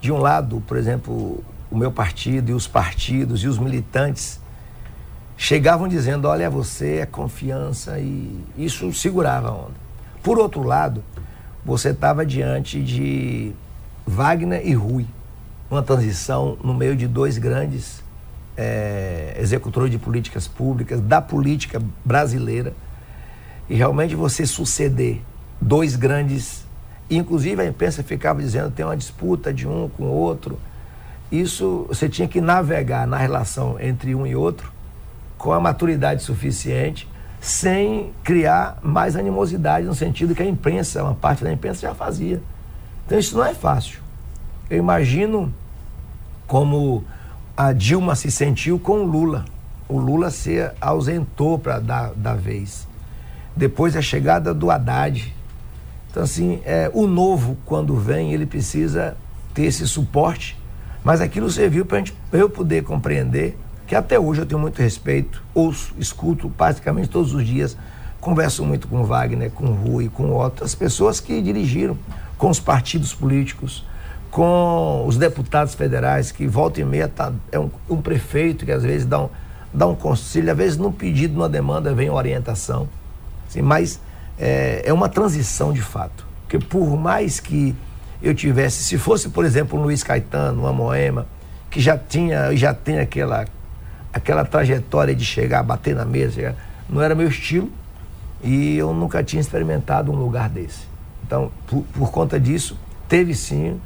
De 0.00 0.12
um 0.12 0.18
lado, 0.18 0.62
por 0.68 0.76
exemplo, 0.76 1.42
o 1.68 1.76
meu 1.76 1.90
partido 1.90 2.50
e 2.52 2.54
os 2.54 2.68
partidos 2.68 3.42
e 3.42 3.48
os 3.48 3.58
militantes 3.58 4.40
chegavam 5.36 5.88
dizendo: 5.88 6.28
olha, 6.28 6.48
você 6.48 6.98
é 6.98 7.06
confiança, 7.06 7.98
e 7.98 8.40
isso 8.56 8.90
segurava 8.94 9.48
a 9.48 9.52
onda. 9.52 9.85
Por 10.26 10.40
outro 10.40 10.64
lado, 10.64 11.04
você 11.64 11.90
estava 11.90 12.26
diante 12.26 12.82
de 12.82 13.52
Wagner 14.04 14.66
e 14.66 14.74
Rui, 14.74 15.06
uma 15.70 15.84
transição 15.84 16.58
no 16.64 16.74
meio 16.74 16.96
de 16.96 17.06
dois 17.06 17.38
grandes 17.38 18.02
é, 18.56 19.36
executores 19.38 19.88
de 19.88 19.98
políticas 19.98 20.48
públicas, 20.48 21.00
da 21.00 21.20
política 21.22 21.80
brasileira, 22.04 22.74
e 23.68 23.76
realmente 23.76 24.16
você 24.16 24.44
suceder 24.44 25.20
dois 25.60 25.94
grandes, 25.94 26.66
inclusive 27.08 27.62
a 27.62 27.64
imprensa 27.64 28.02
ficava 28.02 28.42
dizendo 28.42 28.72
tem 28.72 28.84
uma 28.84 28.96
disputa 28.96 29.54
de 29.54 29.68
um 29.68 29.88
com 29.88 30.06
o 30.06 30.12
outro, 30.12 30.58
isso 31.30 31.86
você 31.88 32.08
tinha 32.08 32.26
que 32.26 32.40
navegar 32.40 33.06
na 33.06 33.16
relação 33.16 33.78
entre 33.78 34.12
um 34.12 34.26
e 34.26 34.34
outro 34.34 34.72
com 35.38 35.52
a 35.52 35.60
maturidade 35.60 36.24
suficiente 36.24 37.08
sem 37.40 38.12
criar 38.24 38.78
mais 38.82 39.16
animosidade, 39.16 39.86
no 39.86 39.94
sentido 39.94 40.34
que 40.34 40.42
a 40.42 40.46
imprensa, 40.46 41.02
uma 41.02 41.14
parte 41.14 41.44
da 41.44 41.52
imprensa 41.52 41.80
já 41.82 41.94
fazia. 41.94 42.42
Então 43.04 43.18
isso 43.18 43.36
não 43.36 43.44
é 43.44 43.54
fácil. 43.54 44.00
Eu 44.68 44.78
imagino 44.78 45.52
como 46.46 47.04
a 47.56 47.72
Dilma 47.72 48.14
se 48.14 48.30
sentiu 48.30 48.78
com 48.78 49.00
o 49.00 49.06
Lula. 49.06 49.44
O 49.88 49.98
Lula 49.98 50.30
se 50.30 50.70
ausentou 50.80 51.58
para 51.58 51.78
dar 51.78 52.12
da 52.14 52.34
vez. 52.34 52.86
Depois 53.54 53.96
a 53.96 54.02
chegada 54.02 54.52
do 54.52 54.70
Haddad. 54.70 55.32
Então, 56.10 56.22
assim, 56.22 56.60
é, 56.64 56.90
o 56.92 57.06
novo, 57.06 57.56
quando 57.64 57.94
vem, 57.96 58.32
ele 58.32 58.46
precisa 58.46 59.16
ter 59.54 59.64
esse 59.64 59.86
suporte. 59.86 60.58
Mas 61.04 61.20
aquilo 61.20 61.48
serviu 61.48 61.86
para 61.86 62.02
eu 62.32 62.50
poder 62.50 62.82
compreender 62.82 63.56
que 63.86 63.94
até 63.94 64.18
hoje 64.18 64.40
eu 64.40 64.46
tenho 64.46 64.60
muito 64.60 64.80
respeito, 64.80 65.42
ouço, 65.54 65.94
escuto 65.98 66.50
praticamente 66.50 67.08
todos 67.08 67.32
os 67.32 67.46
dias, 67.46 67.76
converso 68.20 68.64
muito 68.64 68.88
com 68.88 69.04
Wagner, 69.04 69.50
com 69.50 69.66
Rui, 69.66 70.08
com 70.08 70.30
outras 70.30 70.74
pessoas 70.74 71.20
que 71.20 71.40
dirigiram 71.40 71.96
com 72.36 72.50
os 72.50 72.58
partidos 72.58 73.14
políticos, 73.14 73.84
com 74.30 75.04
os 75.06 75.16
deputados 75.16 75.74
federais, 75.74 76.32
que 76.32 76.46
volta 76.46 76.80
e 76.80 76.84
meia 76.84 77.08
tá, 77.08 77.32
é 77.52 77.58
um, 77.58 77.70
um, 77.88 78.02
prefeito 78.02 78.64
que 78.64 78.72
às 78.72 78.82
vezes 78.82 79.06
dá 79.06 79.22
um, 79.22 79.28
dá 79.72 79.86
um 79.86 79.94
conselho, 79.94 80.50
às 80.50 80.56
vezes 80.56 80.76
num 80.76 80.92
pedido, 80.92 81.34
numa 81.34 81.48
demanda 81.48 81.94
vem 81.94 82.10
orientação. 82.10 82.88
Assim, 83.48 83.62
mas 83.62 84.00
é, 84.38 84.82
é 84.84 84.92
uma 84.92 85.08
transição 85.08 85.72
de 85.72 85.80
fato. 85.80 86.26
Porque 86.42 86.58
por 86.58 86.96
mais 86.96 87.40
que 87.40 87.74
eu 88.22 88.34
tivesse, 88.34 88.82
se 88.82 88.98
fosse, 88.98 89.28
por 89.28 89.44
exemplo, 89.44 89.78
o 89.78 89.82
Luiz 89.82 90.02
Caetano, 90.02 90.62
uma 90.62 90.72
Moema, 90.72 91.26
que 91.70 91.80
já 91.80 91.96
tinha, 91.96 92.54
já 92.56 92.74
tem 92.74 92.98
aquela, 92.98 93.46
aquela 94.16 94.46
trajetória 94.46 95.14
de 95.14 95.26
chegar, 95.26 95.62
bater 95.62 95.94
na 95.94 96.04
mesa, 96.06 96.56
não 96.88 97.02
era 97.02 97.14
meu 97.14 97.28
estilo 97.28 97.70
e 98.42 98.78
eu 98.78 98.94
nunca 98.94 99.22
tinha 99.22 99.40
experimentado 99.40 100.10
um 100.10 100.16
lugar 100.16 100.48
desse. 100.48 100.88
Então, 101.22 101.50
por, 101.66 101.84
por 101.92 102.10
conta 102.10 102.40
disso, 102.40 102.78
teve 103.06 103.34
sim 103.34 103.78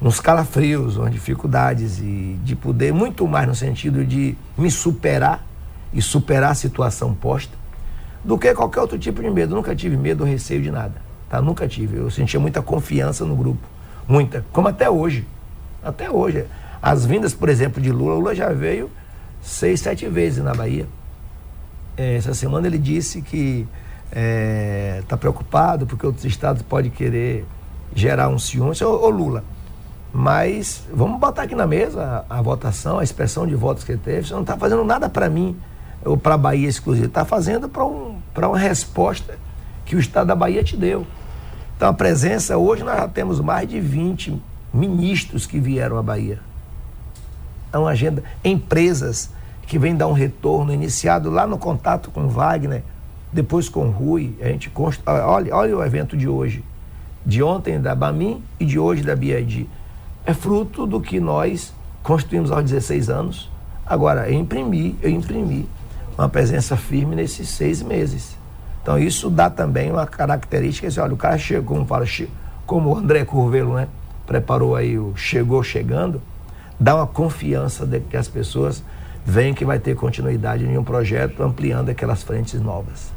uns 0.00 0.18
calafrios, 0.18 0.96
umas 0.96 1.12
dificuldades 1.12 1.98
e 1.98 2.38
de 2.42 2.56
poder, 2.56 2.92
muito 2.94 3.28
mais 3.28 3.46
no 3.46 3.54
sentido 3.54 4.02
de 4.02 4.34
me 4.56 4.70
superar 4.70 5.44
e 5.92 6.00
superar 6.00 6.52
a 6.52 6.54
situação 6.54 7.14
posta, 7.14 7.54
do 8.24 8.38
que 8.38 8.54
qualquer 8.54 8.80
outro 8.80 8.98
tipo 8.98 9.22
de 9.22 9.28
medo. 9.30 9.54
Nunca 9.54 9.76
tive 9.76 9.96
medo 9.96 10.24
ou 10.24 10.30
receio 10.30 10.62
de 10.62 10.70
nada. 10.70 10.94
Tá? 11.28 11.42
Nunca 11.42 11.68
tive. 11.68 11.98
Eu 11.98 12.10
sentia 12.10 12.40
muita 12.40 12.62
confiança 12.62 13.26
no 13.26 13.36
grupo. 13.36 13.60
Muita. 14.08 14.42
Como 14.52 14.68
até 14.68 14.88
hoje. 14.88 15.26
Até 15.84 16.10
hoje. 16.10 16.46
As 16.80 17.04
vindas, 17.04 17.34
por 17.34 17.50
exemplo, 17.50 17.80
de 17.80 17.92
Lula, 17.92 18.14
Lula 18.14 18.34
já 18.34 18.48
veio 18.52 18.90
seis, 19.46 19.80
sete 19.80 20.08
vezes 20.08 20.42
na 20.42 20.52
Bahia. 20.52 20.86
É, 21.96 22.16
essa 22.16 22.34
semana 22.34 22.66
ele 22.66 22.78
disse 22.78 23.22
que 23.22 23.66
está 24.08 24.20
é, 24.20 25.02
tá 25.08 25.16
preocupado 25.16 25.86
porque 25.86 26.04
outros 26.04 26.24
estados 26.24 26.62
podem 26.62 26.90
querer 26.90 27.46
gerar 27.94 28.28
um 28.28 28.38
ciúme. 28.38 28.76
Ô, 28.82 28.88
ô 28.88 29.08
Lula, 29.08 29.44
mas 30.12 30.84
vamos 30.92 31.18
botar 31.18 31.42
aqui 31.42 31.54
na 31.54 31.66
mesa 31.66 32.24
a, 32.28 32.38
a, 32.38 32.42
votação, 32.42 32.98
a 32.98 33.04
expressão 33.04 33.46
de 33.46 33.54
votos 33.54 33.84
que 33.84 33.92
ele 33.92 34.00
teve. 34.02 34.26
Você 34.26 34.34
não 34.34 34.42
está 34.42 34.56
fazendo 34.56 34.84
nada 34.84 35.08
para 35.08 35.30
mim 35.30 35.56
ou 36.04 36.16
para 36.16 36.34
a 36.34 36.38
Bahia 36.38 36.68
exclusiva. 36.68 37.06
Está 37.06 37.24
fazendo 37.24 37.68
para 37.68 37.84
um, 37.84 38.18
uma 38.36 38.58
resposta 38.58 39.38
que 39.84 39.96
o 39.96 40.00
Estado 40.00 40.26
da 40.26 40.34
Bahia 40.34 40.62
te 40.62 40.76
deu. 40.76 41.06
Então 41.76 41.88
a 41.88 41.92
presença, 41.92 42.56
hoje 42.56 42.82
nós 42.82 42.96
já 42.96 43.08
temos 43.08 43.40
mais 43.40 43.68
de 43.68 43.80
20 43.80 44.40
ministros 44.72 45.46
que 45.46 45.60
vieram 45.60 45.96
à 45.98 46.02
Bahia. 46.02 46.40
É 47.72 47.78
uma 47.78 47.90
agenda, 47.90 48.22
empresas 48.42 49.30
que 49.66 49.78
vêm 49.78 49.96
dar 49.96 50.06
um 50.06 50.12
retorno, 50.12 50.72
iniciado 50.72 51.30
lá 51.30 51.46
no 51.46 51.58
contato 51.58 52.10
com 52.10 52.28
Wagner, 52.28 52.82
depois 53.32 53.68
com 53.68 53.90
Rui, 53.90 54.34
a 54.40 54.46
gente 54.46 54.70
consta, 54.70 55.02
olha, 55.26 55.54
olha 55.54 55.76
o 55.76 55.84
evento 55.84 56.16
de 56.16 56.28
hoje, 56.28 56.64
de 57.24 57.42
ontem 57.42 57.80
da 57.80 57.94
Bamin 57.94 58.42
e 58.58 58.64
de 58.64 58.78
hoje 58.78 59.02
da 59.02 59.16
BID. 59.16 59.68
É 60.24 60.32
fruto 60.32 60.86
do 60.86 61.00
que 61.00 61.18
nós 61.18 61.74
construímos 62.02 62.52
aos 62.52 62.64
16 62.64 63.10
anos. 63.10 63.50
Agora, 63.84 64.28
eu 64.30 64.38
imprimi, 64.38 64.96
eu 65.02 65.10
imprimi 65.10 65.68
uma 66.16 66.28
presença 66.28 66.76
firme 66.76 67.16
nesses 67.16 67.48
seis 67.48 67.82
meses. 67.82 68.36
Então 68.82 68.96
isso 68.96 69.28
dá 69.28 69.50
também 69.50 69.90
uma 69.90 70.06
característica, 70.06 70.86
assim, 70.86 71.00
olha, 71.00 71.14
o 71.14 71.16
cara 71.16 71.36
chegou, 71.36 71.76
como 71.76 71.86
fala, 71.86 72.06
como 72.64 72.90
o 72.90 72.96
André 72.96 73.24
Curvelo, 73.24 73.74
né? 73.74 73.88
Preparou 74.24 74.76
aí 74.76 74.96
o 74.96 75.12
chegou 75.16 75.62
chegando, 75.62 76.22
dá 76.78 76.94
uma 76.94 77.06
confiança 77.06 77.84
de 77.84 78.00
que 78.00 78.16
as 78.16 78.28
pessoas 78.28 78.82
veem 79.26 79.52
que 79.52 79.64
vai 79.64 79.80
ter 79.80 79.96
continuidade 79.96 80.64
em 80.64 80.78
um 80.78 80.84
projeto 80.84 81.42
ampliando 81.42 81.88
aquelas 81.88 82.22
frentes 82.22 82.60
novas. 82.60 83.12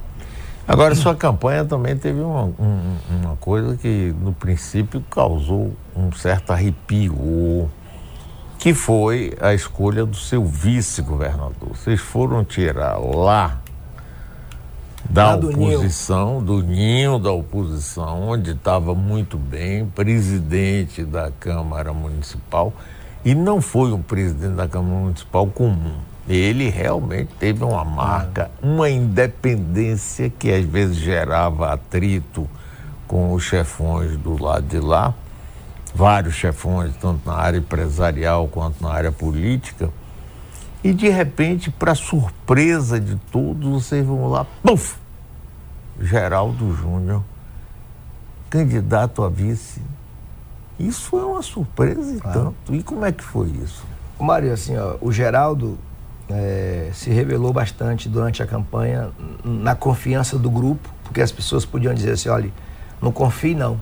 Agora, 0.68 0.94
sua 0.96 1.16
campanha 1.16 1.64
também 1.66 1.96
teve 1.96 2.20
uma, 2.20 2.44
um, 2.44 2.98
uma 3.22 3.36
coisa 3.38 3.78
que, 3.78 4.14
no 4.22 4.34
princípio, 4.34 5.04
causou 5.10 5.74
um 5.96 6.12
certo 6.12 6.52
arrepio, 6.52 7.70
que 8.58 8.74
foi 8.74 9.34
a 9.40 9.54
escolha 9.54 10.06
do 10.06 10.16
seu 10.16 10.46
vice-governador. 10.46 11.70
Vocês 11.76 12.00
foram 12.00 12.44
tirar 12.44 12.98
lá 12.98 13.62
da 15.10 15.36
do 15.36 15.50
oposição, 15.50 16.34
ninho. 16.34 16.42
do 16.42 16.64
ninho 16.64 17.20
da 17.20 17.32
oposição, 17.32 18.30
onde 18.30 18.52
estava 18.52 18.94
muito 18.94 19.38
bem, 19.38 19.88
presidente 19.88 21.04
da 21.04 21.32
Câmara 21.32 21.94
Municipal, 21.94 22.74
e 23.24 23.36
não 23.36 23.62
foi 23.62 23.92
um 23.92 24.02
presidente 24.02 24.56
da 24.56 24.68
Câmara 24.68 24.96
Municipal 24.96 25.48
comum 25.48 26.10
ele 26.30 26.70
realmente 26.70 27.32
teve 27.40 27.64
uma 27.64 27.84
marca, 27.84 28.52
uma 28.62 28.88
independência 28.88 30.30
que 30.30 30.52
às 30.52 30.64
vezes 30.64 30.98
gerava 30.98 31.74
atrito 31.74 32.48
com 33.08 33.34
os 33.34 33.44
chefões 33.44 34.16
do 34.16 34.42
lado 34.42 34.68
de 34.68 34.80
lá, 34.80 35.16
vários 35.94 36.36
chefões, 36.36 36.96
tanto 36.98 37.28
na 37.28 37.36
área 37.36 37.58
empresarial 37.58 38.48
quanto 38.48 38.84
na 38.84 38.94
área 38.94 39.12
política. 39.12 39.90
E 40.84 40.94
de 40.94 41.10
repente, 41.10 41.72
para 41.72 41.96
surpresa 41.96 43.00
de 43.00 43.16
todos, 43.32 43.68
vocês 43.84 44.06
vão 44.06 44.30
lá, 44.30 44.46
puf! 44.62 44.98
Geraldo 46.00 46.74
Júnior, 46.76 47.24
candidato 48.52 49.24
a 49.24 49.30
vice. 49.30 49.82
Isso 50.80 51.02
foi 51.10 51.24
uma 51.24 51.42
surpresa 51.42 52.16
e 52.16 52.20
claro. 52.20 52.40
tanto. 52.40 52.76
E 52.76 52.82
como 52.82 53.06
é 53.06 53.12
que 53.12 53.24
foi 53.24 53.50
isso? 53.50 53.84
Mário, 54.18 54.52
assim, 54.52 54.78
ó, 54.78 54.96
o 55.02 55.12
Geraldo 55.12 55.78
é, 56.30 56.90
se 56.94 57.10
revelou 57.10 57.52
bastante 57.52 58.08
durante 58.08 58.42
a 58.44 58.48
campanha 58.48 59.10
na 59.44 59.76
confiança 59.76 60.38
do 60.38 60.50
grupo, 60.50 60.90
porque 61.04 61.22
as 61.22 61.32
pessoas 61.32 61.66
podiam 61.66 61.94
dizer 61.94 62.12
assim: 62.12 62.30
olha, 62.30 62.52
não 63.02 63.12
confie 63.12 63.56
não. 63.56 63.80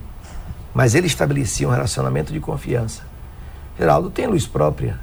Mas 0.73 0.95
ele 0.95 1.07
estabelecia 1.07 1.67
um 1.67 1.71
relacionamento 1.71 2.31
de 2.31 2.39
confiança. 2.39 3.03
Geraldo 3.77 4.09
tem 4.09 4.27
luz 4.27 4.47
própria. 4.47 4.99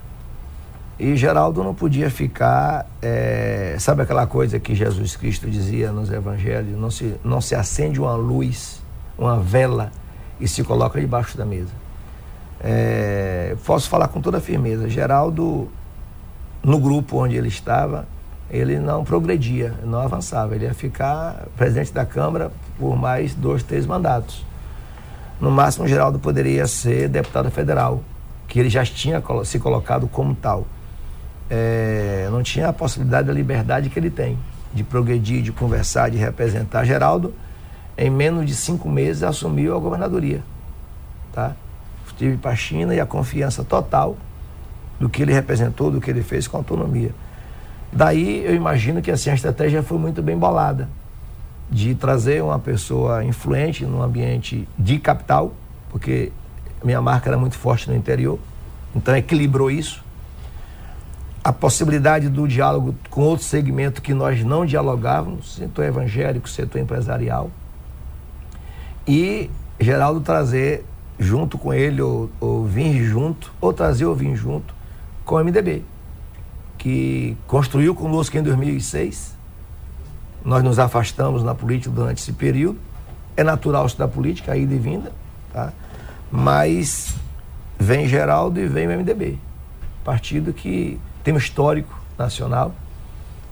E 0.99 1.17
Geraldo 1.17 1.65
não 1.65 1.75
podia 1.75 2.09
ficar, 2.09 2.87
é, 3.03 3.77
sabe 3.81 4.03
aquela 4.03 4.27
coisa 4.27 4.61
que 4.61 4.75
Jesus 4.75 5.17
Cristo 5.17 5.51
dizia 5.51 5.91
nos 5.91 6.11
evangelhos: 6.11 6.79
não 6.79 6.91
se, 6.91 7.17
não 7.25 7.41
se 7.41 7.55
acende 7.55 8.01
uma 8.01 8.15
luz, 8.15 8.81
uma 9.19 9.39
vela 9.39 9.91
e 10.41 10.47
se 10.47 10.63
coloca 10.63 11.01
debaixo 11.01 11.37
da 11.37 11.45
mesa. 11.45 11.84
É, 12.67 13.55
posso 13.67 13.91
falar 13.91 14.09
com 14.09 14.23
toda 14.23 14.41
firmeza: 14.41 14.89
Geraldo 14.89 15.69
no 16.63 16.79
grupo 16.79 17.23
onde 17.23 17.37
ele 17.37 17.49
estava, 17.49 18.09
ele 18.51 18.79
não 18.79 19.05
progredia, 19.05 19.75
não 19.85 20.01
avançava. 20.01 20.55
Ele 20.55 20.65
ia 20.65 20.73
ficar 20.73 21.47
presidente 21.59 21.93
da 21.93 22.07
Câmara 22.07 22.51
por 22.79 22.97
mais 22.97 23.35
dois, 23.35 23.63
três 23.63 23.85
mandatos. 23.85 24.47
No 25.39 25.51
máximo, 25.51 25.87
Geraldo 25.87 26.19
poderia 26.19 26.67
ser 26.67 27.09
deputado 27.09 27.51
federal, 27.51 28.03
que 28.49 28.59
ele 28.59 28.71
já 28.71 28.83
tinha 28.83 29.23
se 29.45 29.59
colocado 29.59 30.09
como 30.09 30.35
tal. 30.35 30.67
É, 31.51 32.29
não 32.31 32.43
tinha 32.43 32.69
a 32.69 32.73
possibilidade 32.73 33.27
da 33.27 33.33
liberdade 33.35 33.91
que 33.91 33.99
ele 33.99 34.09
tem, 34.09 34.39
de 34.73 34.83
progredir, 34.83 35.43
de 35.43 35.53
conversar, 35.53 36.11
de 36.11 36.17
representar. 36.17 36.85
Geraldo, 36.87 37.35
em 37.99 38.09
menos 38.09 38.47
de 38.47 38.55
cinco 38.55 38.89
meses, 38.89 39.23
assumiu 39.23 39.77
a 39.77 39.79
governadoria. 39.79 40.43
Tá? 41.31 41.55
Estive 42.15 42.37
para 42.37 42.53
a 42.53 42.57
China 42.57 42.95
e 42.95 43.01
a 43.01 43.07
confiança 43.07 43.65
total 43.65 44.17
do 45.01 45.09
que 45.09 45.21
ele 45.21 45.33
representou, 45.33 45.91
do 45.91 46.01
que 46.01 46.09
ele 46.09 46.23
fez 46.23 46.47
com 46.47 46.57
autonomia. 46.57 47.13
Daí 47.93 48.45
eu 48.45 48.55
imagino 48.55 49.03
que 49.03 49.11
assim, 49.11 49.31
a 49.31 49.35
estratégia 49.35 49.83
foi 49.83 49.99
muito 49.99 50.23
bem 50.23 50.39
bolada 50.39 50.89
de 51.69 51.95
trazer 51.95 52.43
uma 52.43 52.59
pessoa 52.59 53.25
influente 53.25 53.85
no 53.85 54.01
ambiente 54.01 54.69
de 54.79 54.99
capital, 55.01 55.53
porque 55.91 56.31
minha 56.85 57.03
marca 57.03 57.29
era 57.29 57.37
muito 57.37 57.59
forte 57.59 57.91
no 57.91 57.97
interior, 57.97 58.39
então 58.95 59.17
equilibrou 59.17 59.71
isso. 59.71 60.05
A 61.43 61.53
possibilidade 61.53 62.29
do 62.29 62.47
diálogo 62.47 62.95
com 63.11 63.23
outro 63.23 63.45
segmento 63.45 64.01
que 64.01 64.15
nós 64.15 64.43
não 64.45 64.65
dialogávamos, 64.65 65.57
setor 65.57 65.85
evangélico, 65.85 66.49
setor 66.49 66.81
empresarial. 66.81 67.51
E 69.07 69.51
Geraldo 69.81 70.21
trazer 70.21 70.85
junto 71.19 71.57
com 71.59 71.73
ele, 71.73 72.03
ou, 72.03 72.31
ou 72.41 72.65
vir 72.65 73.05
junto, 73.05 73.53
ou 73.61 73.73
trazer 73.73 74.05
ou 74.05 74.15
vir 74.15 74.35
junto, 74.37 74.75
com 75.25 75.37
o 75.37 75.45
MDB, 75.45 75.85
que 76.77 77.37
construiu 77.47 77.95
conosco 77.95 78.37
em 78.37 78.43
2006, 78.43 79.35
nós 80.45 80.63
nos 80.63 80.79
afastamos 80.79 81.43
na 81.43 81.55
política 81.55 81.95
durante 81.95 82.19
esse 82.19 82.33
período. 82.33 82.79
É 83.37 83.43
natural 83.43 83.87
estudar 83.87 84.09
política, 84.09 84.53
a 84.53 84.57
ida 84.57 84.75
e 84.75 84.79
vinda, 84.79 85.13
tá? 85.53 85.73
mas 86.31 87.15
vem 87.79 88.07
Geraldo 88.07 88.61
e 88.61 88.69
vem 88.69 88.87
o 88.87 88.91
MDB. 88.91 89.39
Partido 90.05 90.53
que 90.53 91.01
tem 91.25 91.33
um 91.33 91.39
histórico 91.39 91.99
nacional, 92.19 92.75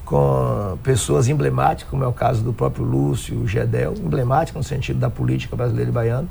com 0.04 0.78
pessoas 0.82 1.28
emblemáticas, 1.28 1.90
como 1.90 2.04
é 2.04 2.06
o 2.06 2.12
caso 2.12 2.42
do 2.42 2.52
próprio 2.52 2.84
Lúcio, 2.84 3.46
Gedel, 3.48 3.94
emblemático 3.94 4.58
no 4.58 4.64
sentido 4.64 4.98
da 4.98 5.08
política 5.08 5.56
brasileira 5.56 5.90
e 5.90 5.92
baiana, 5.92 6.28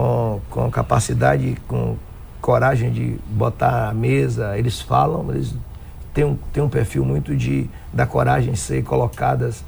com, 0.00 0.40
com 0.48 0.70
capacidade, 0.70 1.58
com 1.68 1.96
coragem 2.40 2.90
de 2.90 3.18
botar 3.26 3.90
a 3.90 3.94
mesa, 3.94 4.56
eles 4.56 4.80
falam, 4.80 5.30
eles 5.30 5.54
têm 6.14 6.24
um, 6.24 6.38
têm 6.54 6.62
um 6.62 6.70
perfil 6.70 7.04
muito 7.04 7.36
de 7.36 7.68
da 7.92 8.06
coragem 8.06 8.52
de 8.52 8.58
ser 8.58 8.82
colocadas 8.82 9.62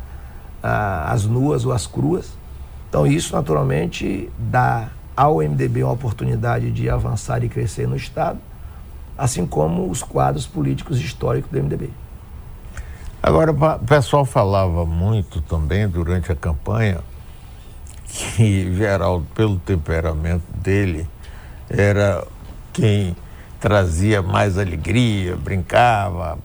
ah, 0.62 1.12
as 1.12 1.26
nuas 1.26 1.66
ou 1.66 1.72
as 1.72 1.86
cruas. 1.86 2.32
Então 2.88 3.06
isso 3.06 3.34
naturalmente 3.34 4.30
dá 4.38 4.88
ao 5.14 5.36
MDB 5.36 5.82
uma 5.82 5.92
oportunidade 5.92 6.70
de 6.70 6.88
avançar 6.88 7.44
e 7.44 7.48
crescer 7.48 7.86
no 7.86 7.96
Estado, 7.96 8.38
assim 9.18 9.44
como 9.44 9.90
os 9.90 10.02
quadros 10.02 10.46
políticos 10.46 10.98
históricos 10.98 11.50
do 11.50 11.62
MDB. 11.62 11.90
Agora, 13.22 13.52
o 13.52 13.78
pessoal 13.86 14.24
falava 14.24 14.86
muito 14.86 15.42
também 15.42 15.86
durante 15.86 16.32
a 16.32 16.34
campanha 16.34 17.00
que 18.12 18.74
Geraldo, 18.76 19.26
pelo 19.34 19.58
temperamento 19.58 20.44
dele, 20.56 21.08
era 21.68 22.26
quem 22.72 23.16
trazia 23.58 24.20
mais 24.20 24.58
alegria, 24.58 25.36
brincava, 25.36 26.38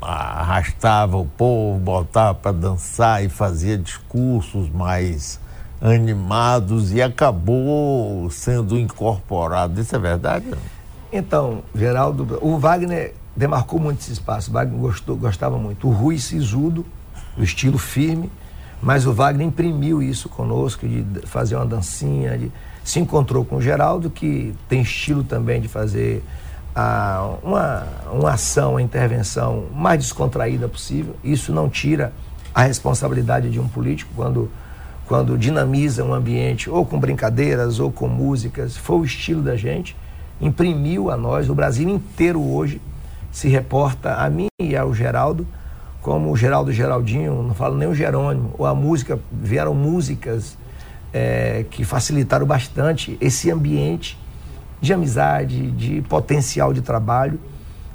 arrastava 0.00 1.16
o 1.16 1.24
povo, 1.24 1.78
botava 1.78 2.34
para 2.34 2.52
dançar 2.52 3.24
e 3.24 3.28
fazia 3.28 3.78
discursos 3.78 4.68
mais 4.68 5.40
animados 5.80 6.92
e 6.92 7.00
acabou 7.00 8.28
sendo 8.30 8.78
incorporado. 8.78 9.80
Isso 9.80 9.96
é 9.96 9.98
verdade? 9.98 10.46
Então, 11.10 11.62
Geraldo, 11.74 12.38
o 12.42 12.58
Wagner 12.58 13.14
demarcou 13.34 13.80
muito 13.80 14.00
esse 14.00 14.12
espaço. 14.12 14.50
O 14.50 14.52
Wagner 14.52 14.78
gostou, 14.78 15.16
gostava 15.16 15.56
muito. 15.56 15.88
O 15.88 15.90
Rui 15.90 16.18
Sisudo, 16.18 16.84
o 17.36 17.42
estilo 17.42 17.78
firme, 17.78 18.30
mas 18.82 19.06
o 19.06 19.12
Wagner 19.12 19.46
imprimiu 19.46 20.02
isso 20.02 20.28
conosco, 20.28 20.86
de 20.86 21.04
fazer 21.26 21.56
uma 21.56 21.66
dancinha, 21.66 22.36
de... 22.36 22.52
se 22.82 23.00
encontrou 23.00 23.44
com 23.44 23.56
o 23.56 23.62
Geraldo, 23.62 24.10
que 24.10 24.54
tem 24.68 24.82
estilo 24.82 25.24
também 25.24 25.60
de 25.60 25.68
fazer 25.68 26.22
a, 26.74 27.36
uma, 27.42 27.86
uma 28.12 28.30
ação, 28.32 28.72
uma 28.72 28.82
intervenção 28.82 29.66
mais 29.74 29.98
descontraída 29.98 30.68
possível. 30.68 31.16
Isso 31.22 31.52
não 31.52 31.68
tira 31.68 32.12
a 32.54 32.62
responsabilidade 32.62 33.50
de 33.50 33.58
um 33.58 33.68
político 33.68 34.10
quando, 34.14 34.50
quando 35.06 35.38
dinamiza 35.38 36.04
um 36.04 36.12
ambiente, 36.12 36.68
ou 36.68 36.84
com 36.84 36.98
brincadeiras, 36.98 37.80
ou 37.80 37.90
com 37.90 38.08
músicas. 38.08 38.76
Foi 38.76 38.98
o 38.98 39.04
estilo 39.04 39.42
da 39.42 39.56
gente, 39.56 39.96
imprimiu 40.40 41.10
a 41.10 41.16
nós, 41.16 41.48
o 41.48 41.54
Brasil 41.54 41.88
inteiro 41.88 42.42
hoje 42.42 42.80
se 43.30 43.48
reporta 43.48 44.14
a 44.14 44.30
mim 44.30 44.46
e 44.60 44.76
ao 44.76 44.94
Geraldo, 44.94 45.46
como 46.04 46.30
o 46.30 46.36
Geraldo 46.36 46.70
Geraldinho, 46.70 47.42
não 47.42 47.54
falo 47.54 47.78
nem 47.78 47.88
o 47.88 47.94
Jerônimo, 47.94 48.54
ou 48.58 48.66
a 48.66 48.74
música, 48.74 49.18
vieram 49.32 49.74
músicas 49.74 50.54
é, 51.14 51.64
que 51.70 51.82
facilitaram 51.82 52.44
bastante 52.44 53.16
esse 53.22 53.50
ambiente 53.50 54.20
de 54.82 54.92
amizade, 54.92 55.70
de 55.70 56.02
potencial 56.02 56.74
de 56.74 56.82
trabalho. 56.82 57.40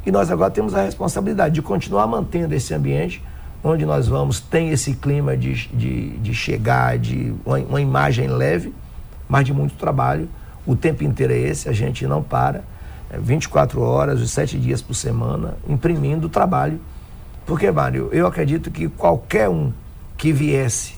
E 0.03 0.11
nós 0.11 0.31
agora 0.31 0.49
temos 0.49 0.73
a 0.73 0.81
responsabilidade 0.81 1.53
de 1.53 1.61
continuar 1.61 2.07
mantendo 2.07 2.55
esse 2.55 2.73
ambiente 2.73 3.23
onde 3.63 3.85
nós 3.85 4.07
vamos, 4.07 4.39
tem 4.39 4.69
esse 4.71 4.95
clima 4.95 5.37
de, 5.37 5.67
de, 5.67 6.17
de 6.17 6.33
chegar, 6.33 6.97
de 6.97 7.31
uma, 7.45 7.59
uma 7.59 7.81
imagem 7.81 8.27
leve, 8.27 8.73
mas 9.27 9.45
de 9.45 9.53
muito 9.53 9.75
trabalho. 9.75 10.27
O 10.65 10.75
tempo 10.75 11.03
inteiro 11.03 11.33
é 11.33 11.37
esse, 11.37 11.69
a 11.69 11.73
gente 11.73 12.07
não 12.07 12.23
para. 12.23 12.63
24 13.21 13.79
é, 13.79 13.83
horas, 13.83 14.19
os 14.19 14.31
sete 14.31 14.57
dias 14.57 14.81
por 14.81 14.95
semana, 14.95 15.57
imprimindo 15.67 16.27
trabalho. 16.27 16.79
Porque, 17.49 17.71
Mário, 17.71 18.09
eu 18.11 18.27
acredito 18.27 18.69
que 18.69 18.87
qualquer 18.87 19.49
um 19.49 19.73
que 20.15 20.31
viesse 20.31 20.93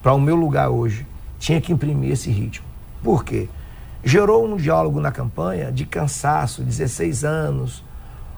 para 0.00 0.12
o 0.12 0.20
meu 0.20 0.36
lugar 0.36 0.68
hoje 0.68 1.04
tinha 1.40 1.60
que 1.60 1.72
imprimir 1.72 2.12
esse 2.12 2.30
ritmo. 2.30 2.64
Por 3.02 3.24
quê? 3.24 3.48
gerou 4.04 4.46
um 4.46 4.56
diálogo 4.56 5.00
na 5.00 5.10
campanha 5.10 5.72
de 5.72 5.84
cansaço, 5.84 6.62
16 6.62 7.24
anos, 7.24 7.84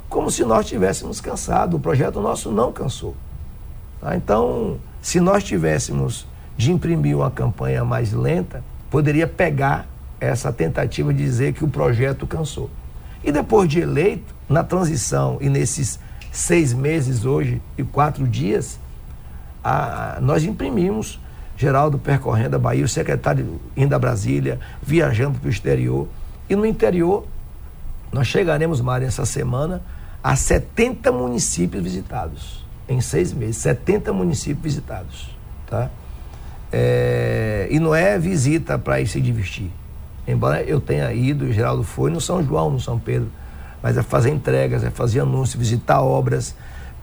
como 0.09 0.31
se 0.31 0.43
nós 0.43 0.65
tivéssemos 0.65 1.21
cansado. 1.21 1.77
O 1.77 1.81
projeto 1.81 2.19
nosso 2.19 2.51
não 2.51 2.73
cansou. 2.73 3.15
Tá? 4.01 4.17
Então, 4.17 4.79
se 5.03 5.21
nós 5.21 5.45
tivéssemos 5.45 6.27
de 6.57 6.73
imprimir 6.73 7.15
uma 7.15 7.31
campanha 7.31 7.85
mais 7.85 8.11
lenta, 8.11 8.65
poderia 8.91 9.27
pegar 9.27 9.87
essa 10.19 10.51
tentativa 10.51 11.13
de 11.13 11.23
dizer 11.23 11.53
que 11.53 11.63
o 11.63 11.69
projeto 11.69 12.27
cansou. 12.27 12.71
E 13.23 13.31
depois 13.31 13.69
de 13.69 13.81
eleito, 13.81 14.35
na 14.49 14.65
transição 14.65 15.37
e 15.43 15.51
nesses 15.51 16.01
seis 16.31 16.73
meses 16.73 17.25
hoje 17.25 17.61
e 17.77 17.83
quatro 17.83 18.27
dias, 18.27 18.79
a, 19.63 20.19
nós 20.21 20.45
imprimimos 20.45 21.19
Geraldo 21.61 21.99
percorrendo 21.99 22.57
a 22.57 22.59
Bahia, 22.59 22.83
o 22.83 22.89
secretário 22.89 23.61
indo 23.77 23.95
a 23.95 23.99
Brasília, 23.99 24.59
viajando 24.83 25.39
para 25.39 25.49
o 25.49 25.51
exterior. 25.51 26.09
E 26.49 26.57
no 26.57 26.65
interior, 26.65 27.27
nós 28.11 28.29
chegaremos, 28.29 28.81
Mário, 28.81 29.07
essa 29.07 29.27
semana, 29.27 29.83
a 30.25 30.35
70 30.35 31.13
municípios 31.13 31.83
visitados. 31.83 32.65
Em 32.89 33.03
seis 33.03 33.35
meses, 33.35 33.59
70 33.59 34.11
municípios 34.11 34.63
visitados. 34.63 35.37
Tá? 35.67 35.91
É, 36.73 37.69
e 37.71 37.79
não 37.79 37.95
é 37.95 38.19
visita 38.19 38.79
para 38.79 38.99
ir 38.99 39.07
se 39.07 39.21
divertir. 39.21 39.71
Embora 40.27 40.63
eu 40.63 40.81
tenha 40.81 41.13
ido, 41.13 41.45
o 41.45 41.53
Geraldo 41.53 41.83
foi 41.83 42.11
no 42.11 42.23
São 42.23 42.43
João, 42.43 42.71
no 42.71 42.81
São 42.81 42.99
Pedro, 42.99 43.31
mas 43.83 43.97
é 43.97 44.03
fazer 44.03 44.31
entregas, 44.31 44.85
é 44.85 44.91
fazer 44.91 45.21
anúncios, 45.21 45.59
visitar 45.59 46.01
obras, 46.03 46.55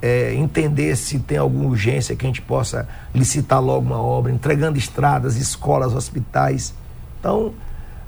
é, 0.01 0.33
entender 0.33 0.95
se 0.95 1.19
tem 1.19 1.37
alguma 1.37 1.65
urgência 1.65 2.15
que 2.15 2.25
a 2.25 2.29
gente 2.29 2.41
possa 2.41 2.87
licitar 3.13 3.61
logo 3.61 3.85
uma 3.85 4.01
obra, 4.01 4.31
entregando 4.31 4.77
estradas, 4.77 5.37
escolas, 5.37 5.93
hospitais. 5.93 6.73
Então, 7.19 7.53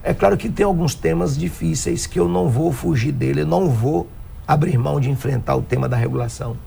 é 0.04 0.14
claro 0.14 0.38
que 0.38 0.50
tem 0.50 0.66
alguns 0.66 0.94
temas 0.94 1.38
difíceis 1.38 2.06
que 2.06 2.20
eu 2.20 2.28
não 2.28 2.48
vou 2.48 2.72
fugir 2.72 3.12
dele, 3.12 3.42
eu 3.42 3.48
não 3.48 3.70
vou 3.70 4.08
abrir 4.48 4.78
mão 4.78 5.00
de 5.00 5.10
enfrentar 5.10 5.56
o 5.56 5.62
tema 5.62 5.88
da 5.88 5.98
regulação. 5.98 6.58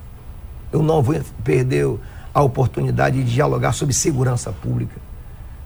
Eu 0.73 0.83
não 0.83 1.03
vou 1.03 1.21
perder 1.45 1.99
a 2.33 2.43
oportunidade 2.43 3.23
de 3.23 3.33
dialogar 3.33 3.73
sobre 3.73 3.95
segurança 3.95 4.53
pública. 4.53 5.01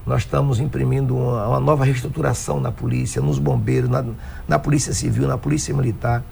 Nós 0.07 0.23
estamos 0.23 0.61
imprimindo 0.61 1.17
uma, 1.17 1.49
uma 1.49 1.61
nova 1.61 1.85
reestruturação 1.85 2.61
na 2.61 2.71
polícia, 2.71 3.21
nos 3.21 3.39
bombeiros, 3.39 3.91
na, 3.91 4.05
na 4.47 4.59
polícia 4.59 4.95
civil, 4.95 5.27
na 5.27 5.37
polícia 5.37 5.75
militar 5.75 6.23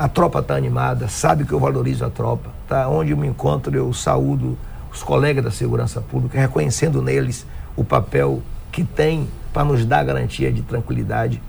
a 0.00 0.08
tropa 0.08 0.38
está 0.38 0.56
animada, 0.56 1.08
sabe 1.08 1.44
que 1.44 1.52
eu 1.52 1.60
valorizo 1.60 2.06
a 2.06 2.08
tropa. 2.08 2.48
Tá? 2.66 2.88
Onde 2.88 3.10
eu 3.10 3.18
me 3.18 3.26
encontro, 3.28 3.76
eu 3.76 3.92
saúdo 3.92 4.56
os 4.90 5.02
colegas 5.02 5.44
da 5.44 5.50
segurança 5.50 6.00
pública, 6.00 6.40
reconhecendo 6.40 7.02
neles 7.02 7.46
o 7.76 7.84
papel 7.84 8.40
que 8.72 8.82
tem 8.82 9.28
para 9.52 9.62
nos 9.62 9.84
dar 9.84 10.02
garantia 10.02 10.50
de 10.50 10.62
tranquilidade. 10.62 11.42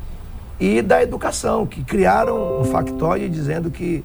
E 0.60 0.82
da 0.82 1.02
educação, 1.02 1.66
que 1.66 1.82
criaram 1.82 2.60
um 2.60 2.66
factóide 2.66 3.30
dizendo 3.30 3.72
que 3.72 4.04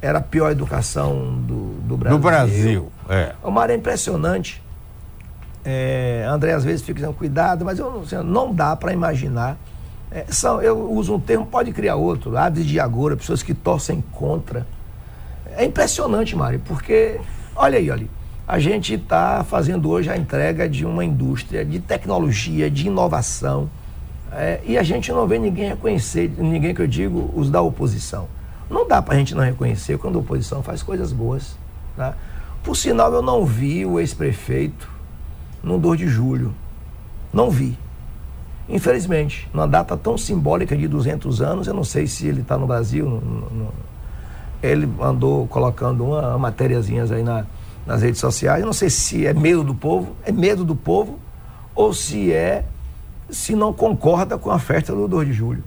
era 0.00 0.18
a 0.18 0.22
pior 0.22 0.52
educação 0.52 1.34
do, 1.40 1.80
do 1.80 1.96
Brasil. 1.96 2.18
Do 2.18 2.22
Brasil, 2.22 2.92
é. 3.08 3.34
Uma 3.42 3.62
área 3.62 3.74
impressionante. 3.74 4.62
É, 5.70 6.26
André 6.26 6.54
às 6.54 6.64
vezes 6.64 6.80
fica 6.80 6.94
dizendo, 6.94 7.12
cuidado, 7.12 7.62
mas 7.62 7.78
eu 7.78 7.90
não, 7.90 8.00
assim, 8.00 8.16
não 8.16 8.54
dá 8.54 8.74
para 8.74 8.90
imaginar 8.90 9.58
é, 10.10 10.24
são, 10.30 10.62
eu 10.62 10.90
uso 10.90 11.14
um 11.14 11.20
termo, 11.20 11.44
pode 11.44 11.70
criar 11.72 11.96
outro, 11.96 12.36
aves 12.36 12.64
de 12.64 12.80
agora, 12.80 13.16
pessoas 13.16 13.42
que 13.42 13.52
torcem 13.52 14.02
contra. 14.12 14.66
É 15.54 15.64
impressionante, 15.64 16.34
Mário, 16.34 16.60
porque, 16.64 17.20
olha 17.54 17.78
aí, 17.78 17.90
olha, 17.90 18.06
a 18.46 18.58
gente 18.58 18.94
está 18.94 19.44
fazendo 19.44 19.90
hoje 19.90 20.08
a 20.10 20.16
entrega 20.16 20.68
de 20.68 20.86
uma 20.86 21.04
indústria 21.04 21.64
de 21.64 21.78
tecnologia, 21.78 22.70
de 22.70 22.86
inovação, 22.86 23.68
é, 24.32 24.60
e 24.64 24.78
a 24.78 24.82
gente 24.82 25.12
não 25.12 25.26
vê 25.26 25.38
ninguém 25.38 25.68
reconhecer, 25.68 26.32
ninguém 26.38 26.74
que 26.74 26.80
eu 26.80 26.86
digo, 26.86 27.30
os 27.34 27.50
da 27.50 27.60
oposição. 27.60 28.28
Não 28.70 28.88
dá 28.88 29.02
para 29.02 29.14
a 29.14 29.18
gente 29.18 29.34
não 29.34 29.42
reconhecer 29.42 29.98
quando 29.98 30.16
a 30.16 30.20
oposição 30.20 30.62
faz 30.62 30.82
coisas 30.82 31.12
boas. 31.12 31.56
Tá? 31.96 32.14
Por 32.62 32.76
sinal, 32.76 33.12
eu 33.12 33.22
não 33.22 33.44
vi 33.44 33.84
o 33.84 33.98
ex-prefeito 33.98 34.97
no 35.68 35.78
2 35.78 36.00
de 36.00 36.08
julho. 36.08 36.54
Não 37.32 37.50
vi. 37.50 37.78
Infelizmente, 38.68 39.48
numa 39.52 39.68
data 39.68 39.96
tão 39.96 40.16
simbólica 40.16 40.76
de 40.76 40.88
200 40.88 41.40
anos, 41.42 41.66
eu 41.66 41.74
não 41.74 41.84
sei 41.84 42.06
se 42.06 42.26
ele 42.26 42.40
está 42.40 42.56
no 42.56 42.66
Brasil, 42.66 43.04
no, 43.04 43.20
no, 43.20 43.74
ele 44.62 44.88
andou 45.00 45.46
colocando 45.46 46.04
uma, 46.04 46.36
uma 46.36 46.54
aí 47.14 47.22
na, 47.22 47.46
nas 47.86 48.02
redes 48.02 48.20
sociais, 48.20 48.60
eu 48.60 48.66
não 48.66 48.72
sei 48.72 48.90
se 48.90 49.26
é 49.26 49.32
medo 49.32 49.62
do 49.62 49.74
povo, 49.74 50.16
é 50.24 50.32
medo 50.32 50.64
do 50.64 50.74
povo, 50.74 51.18
ou 51.74 51.94
se 51.94 52.32
é, 52.32 52.64
se 53.30 53.54
não 53.54 53.72
concorda 53.72 54.36
com 54.36 54.50
a 54.50 54.58
festa 54.58 54.94
do 54.94 55.06
2 55.06 55.28
de 55.28 55.34
julho. 55.34 55.64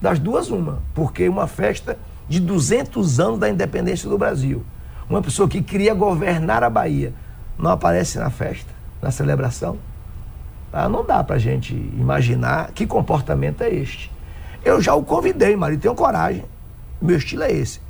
Das 0.00 0.18
duas, 0.18 0.50
uma, 0.50 0.80
porque 0.94 1.28
uma 1.28 1.46
festa 1.46 1.98
de 2.28 2.40
200 2.40 3.20
anos 3.20 3.38
da 3.38 3.50
independência 3.50 4.08
do 4.08 4.16
Brasil, 4.16 4.64
uma 5.08 5.20
pessoa 5.20 5.48
que 5.48 5.60
queria 5.60 5.92
governar 5.92 6.62
a 6.62 6.70
Bahia, 6.70 7.12
não 7.58 7.70
aparece 7.70 8.18
na 8.18 8.30
festa, 8.30 8.79
na 9.00 9.10
celebração. 9.10 9.78
Tá? 10.70 10.88
Não 10.88 11.04
dá 11.04 11.22
para 11.24 11.36
a 11.36 11.38
gente 11.38 11.74
imaginar 11.74 12.70
que 12.72 12.86
comportamento 12.86 13.62
é 13.62 13.70
este. 13.70 14.10
Eu 14.64 14.80
já 14.80 14.94
o 14.94 15.02
convidei, 15.02 15.56
Mário, 15.56 15.78
tenho 15.78 15.94
coragem. 15.94 16.44
Meu 17.00 17.16
estilo 17.16 17.42
é 17.42 17.52
esse. 17.52 17.80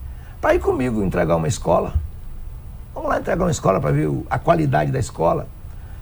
Para 0.40 0.54
ir 0.54 0.60
comigo 0.60 1.02
entregar 1.02 1.36
uma 1.36 1.48
escola. 1.48 1.94
Vamos 2.94 3.10
lá 3.10 3.18
entregar 3.18 3.44
uma 3.44 3.50
escola 3.50 3.80
para 3.80 3.90
ver 3.90 4.08
a 4.30 4.38
qualidade 4.38 4.90
da 4.90 4.98
escola. 4.98 5.48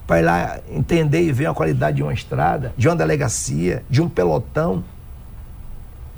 Para 0.06 0.20
ir 0.20 0.22
lá 0.22 0.58
entender 0.70 1.22
e 1.22 1.32
ver 1.32 1.46
a 1.46 1.54
qualidade 1.54 1.96
de 1.96 2.02
uma 2.02 2.12
estrada, 2.12 2.72
de 2.76 2.88
uma 2.88 2.96
delegacia, 2.96 3.82
de 3.88 4.00
um 4.00 4.08
pelotão. 4.08 4.84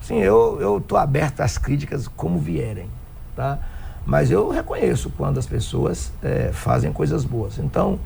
Sim, 0.02 0.18
eu 0.18 0.78
estou 0.78 0.98
aberto 0.98 1.40
às 1.40 1.56
críticas 1.56 2.08
como 2.08 2.38
vierem. 2.38 2.88
Tá? 3.36 3.58
Mas 4.04 4.30
eu 4.30 4.48
reconheço 4.50 5.10
quando 5.16 5.38
as 5.38 5.46
pessoas 5.46 6.12
é, 6.22 6.50
fazem 6.52 6.92
coisas 6.92 7.24
boas. 7.24 7.58
Então, 7.58 7.98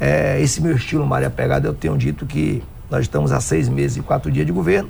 é, 0.00 0.40
esse 0.40 0.60
meu 0.60 0.76
estilo 0.76 1.06
Maria 1.06 1.30
Pegada, 1.30 1.66
eu 1.66 1.74
tenho 1.74 1.96
dito 1.96 2.26
que 2.26 2.62
nós 2.90 3.02
estamos 3.02 3.32
há 3.32 3.40
seis 3.40 3.68
meses 3.68 3.96
e 3.96 4.00
quatro 4.00 4.30
dias 4.30 4.46
de 4.46 4.52
governo. 4.52 4.88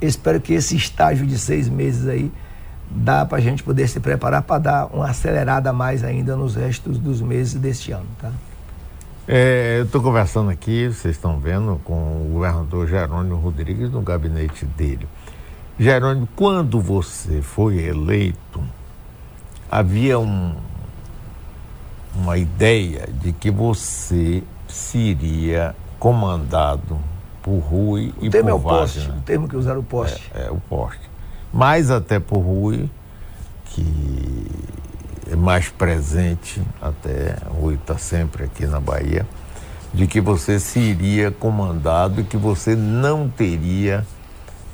Espero 0.00 0.40
que 0.40 0.52
esse 0.52 0.76
estágio 0.76 1.26
de 1.26 1.38
seis 1.38 1.68
meses 1.68 2.06
aí 2.06 2.30
dá 2.90 3.24
para 3.24 3.38
a 3.38 3.40
gente 3.40 3.62
poder 3.62 3.88
se 3.88 3.98
preparar 3.98 4.42
para 4.42 4.58
dar 4.58 4.86
uma 4.86 5.08
acelerada 5.08 5.72
mais 5.72 6.04
ainda 6.04 6.36
nos 6.36 6.54
restos 6.54 6.98
dos 6.98 7.20
meses 7.20 7.54
deste 7.54 7.92
ano, 7.92 8.06
tá? 8.20 8.30
É, 9.28 9.78
eu 9.80 9.84
estou 9.86 10.00
conversando 10.00 10.50
aqui, 10.50 10.86
vocês 10.86 11.16
estão 11.16 11.40
vendo, 11.40 11.80
com 11.82 11.94
o 11.94 12.30
governador 12.34 12.86
Jerônimo 12.86 13.34
Rodrigues 13.36 13.90
no 13.90 14.00
gabinete 14.00 14.64
dele. 14.64 15.08
Jerônimo, 15.78 16.28
quando 16.36 16.80
você 16.80 17.42
foi 17.42 17.78
eleito, 17.82 18.62
havia 19.68 20.16
um, 20.16 20.54
uma 22.16 22.38
ideia 22.38 23.08
de 23.20 23.32
que 23.32 23.50
você 23.50 24.42
seria 24.66 25.74
comandado 25.98 26.98
por 27.42 27.58
Rui 27.58 28.12
o 28.20 28.26
e 28.26 28.30
termo 28.30 28.48
por 28.48 28.50
é 28.50 28.54
o 28.54 28.60
poste, 28.60 28.98
Wagner. 29.00 29.16
o 29.16 29.20
termo 29.22 29.48
que 29.48 29.56
usaram 29.56 29.80
o 29.80 29.84
poste. 29.84 30.30
É, 30.34 30.46
é, 30.46 30.50
o 30.50 30.56
poste. 30.56 31.10
Mais 31.52 31.90
até 31.90 32.18
por 32.18 32.38
Rui, 32.38 32.90
que 33.66 34.46
é 35.30 35.36
mais 35.36 35.68
presente, 35.68 36.60
até 36.80 37.36
Rui 37.60 37.74
está 37.74 37.98
sempre 37.98 38.44
aqui 38.44 38.66
na 38.66 38.80
Bahia, 38.80 39.26
de 39.92 40.06
que 40.06 40.20
você 40.20 40.58
seria 40.58 41.30
comandado 41.30 42.20
e 42.20 42.24
que 42.24 42.36
você 42.36 42.74
não 42.74 43.28
teria 43.28 44.04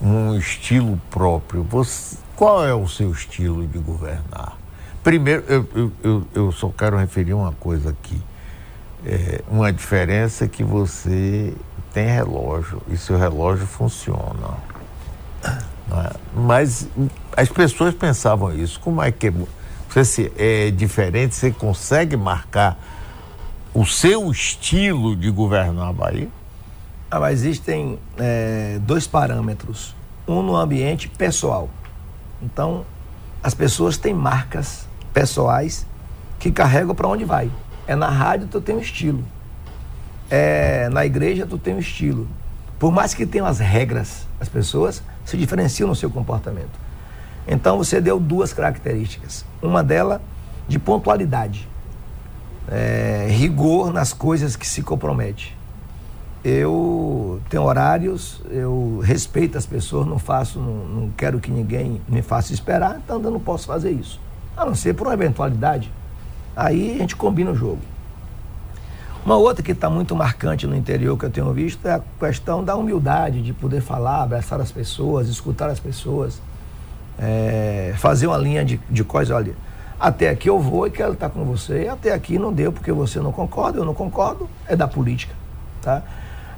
um 0.00 0.34
estilo 0.36 1.00
próprio. 1.10 1.62
Você, 1.64 2.16
qual 2.34 2.64
é 2.64 2.74
o 2.74 2.88
seu 2.88 3.10
estilo 3.12 3.66
de 3.66 3.78
governar? 3.78 4.61
Primeiro, 5.02 5.42
eu, 5.48 5.92
eu, 6.04 6.26
eu, 6.32 6.52
só 6.52 6.68
quero 6.68 6.96
referir 6.96 7.34
uma 7.34 7.52
coisa 7.52 7.90
aqui. 7.90 8.20
É, 9.04 9.42
uma 9.48 9.72
diferença 9.72 10.44
é 10.44 10.48
que 10.48 10.62
você 10.62 11.52
tem 11.92 12.06
relógio 12.06 12.80
e 12.88 12.96
seu 12.96 13.18
relógio 13.18 13.66
funciona. 13.66 14.56
É? 15.44 16.12
Mas 16.34 16.88
as 17.36 17.48
pessoas 17.48 17.94
pensavam 17.94 18.54
isso. 18.54 18.78
Como 18.78 19.02
é 19.02 19.10
que 19.10 19.26
é? 19.26 19.32
você 19.88 20.04
se, 20.04 20.32
é 20.38 20.70
diferente? 20.70 21.34
Você 21.34 21.50
consegue 21.50 22.16
marcar 22.16 22.78
o 23.74 23.84
seu 23.84 24.30
estilo 24.30 25.16
de 25.16 25.30
governar 25.30 25.88
a 25.88 25.92
Bahia? 25.92 26.28
Ah, 27.10 27.32
existem 27.32 27.98
é, 28.16 28.78
dois 28.82 29.08
parâmetros. 29.08 29.96
Um 30.28 30.42
no 30.42 30.54
ambiente 30.54 31.08
pessoal. 31.08 31.68
Então, 32.40 32.86
as 33.42 33.52
pessoas 33.52 33.98
têm 33.98 34.14
marcas 34.14 34.86
pessoais 35.12 35.86
que 36.38 36.50
carregam 36.50 36.94
para 36.94 37.08
onde 37.08 37.24
vai. 37.24 37.50
É 37.86 37.94
na 37.94 38.08
rádio 38.08 38.48
tu 38.48 38.60
tem 38.60 38.76
um 38.76 38.80
estilo. 38.80 39.24
É 40.30 40.88
na 40.88 41.04
igreja 41.04 41.46
tu 41.46 41.58
tem 41.58 41.74
um 41.74 41.78
estilo. 41.78 42.26
Por 42.78 42.90
mais 42.90 43.14
que 43.14 43.24
tenham 43.24 43.46
as 43.46 43.58
regras, 43.60 44.26
as 44.40 44.48
pessoas 44.48 45.02
se 45.24 45.36
diferenciam 45.36 45.88
no 45.88 45.94
seu 45.94 46.10
comportamento. 46.10 46.80
Então 47.46 47.76
você 47.76 48.00
deu 48.00 48.18
duas 48.18 48.52
características. 48.52 49.44
Uma 49.62 49.82
delas 49.82 50.20
de 50.66 50.78
pontualidade, 50.78 51.68
é, 52.68 53.26
rigor 53.28 53.92
nas 53.92 54.12
coisas 54.12 54.56
que 54.56 54.66
se 54.66 54.82
compromete. 54.82 55.56
Eu 56.44 57.40
tenho 57.48 57.62
horários, 57.62 58.42
eu 58.50 59.00
respeito 59.04 59.56
as 59.56 59.66
pessoas, 59.66 60.06
não 60.06 60.18
faço, 60.18 60.58
não, 60.58 60.86
não 60.86 61.10
quero 61.10 61.38
que 61.38 61.50
ninguém 61.50 62.00
me 62.08 62.20
faça 62.20 62.52
esperar, 62.52 63.00
então 63.04 63.22
eu 63.22 63.30
não 63.30 63.38
posso 63.38 63.66
fazer 63.66 63.90
isso. 63.90 64.20
A 64.56 64.64
não 64.64 64.74
ser 64.74 64.94
por 64.94 65.06
uma 65.06 65.14
eventualidade. 65.14 65.90
Aí 66.54 66.96
a 66.96 66.98
gente 66.98 67.16
combina 67.16 67.50
o 67.50 67.54
jogo. 67.54 67.80
Uma 69.24 69.36
outra 69.36 69.62
que 69.62 69.70
está 69.70 69.88
muito 69.88 70.16
marcante 70.16 70.66
no 70.66 70.74
interior 70.74 71.16
que 71.16 71.24
eu 71.24 71.30
tenho 71.30 71.52
visto 71.52 71.86
é 71.86 71.94
a 71.94 72.00
questão 72.18 72.64
da 72.64 72.74
humildade, 72.74 73.40
de 73.40 73.52
poder 73.52 73.80
falar, 73.80 74.22
abraçar 74.22 74.60
as 74.60 74.72
pessoas, 74.72 75.28
escutar 75.28 75.70
as 75.70 75.78
pessoas, 75.78 76.42
é, 77.18 77.94
fazer 77.96 78.26
uma 78.26 78.36
linha 78.36 78.64
de, 78.64 78.80
de 78.90 79.04
coisa, 79.04 79.36
olha, 79.36 79.54
até 79.98 80.28
aqui 80.28 80.48
eu 80.48 80.58
vou 80.58 80.88
e 80.88 80.90
quero 80.90 81.12
estar 81.12 81.30
com 81.30 81.44
você, 81.44 81.88
até 81.88 82.12
aqui 82.12 82.36
não 82.36 82.52
deu 82.52 82.72
porque 82.72 82.90
você 82.90 83.20
não 83.20 83.30
concorda, 83.30 83.78
eu 83.78 83.84
não 83.84 83.94
concordo, 83.94 84.50
é 84.66 84.74
da 84.74 84.88
política. 84.88 85.32
Tá? 85.80 86.02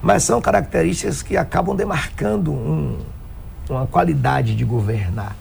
Mas 0.01 0.23
são 0.23 0.41
características 0.41 1.23
que 1.23 1.37
acabam 1.37 1.77
demarcando 1.77 2.51
um, 2.51 2.99
uma 3.69 3.87
qualidade 3.87 4.57
de 4.57 4.65
governar. 4.65 5.37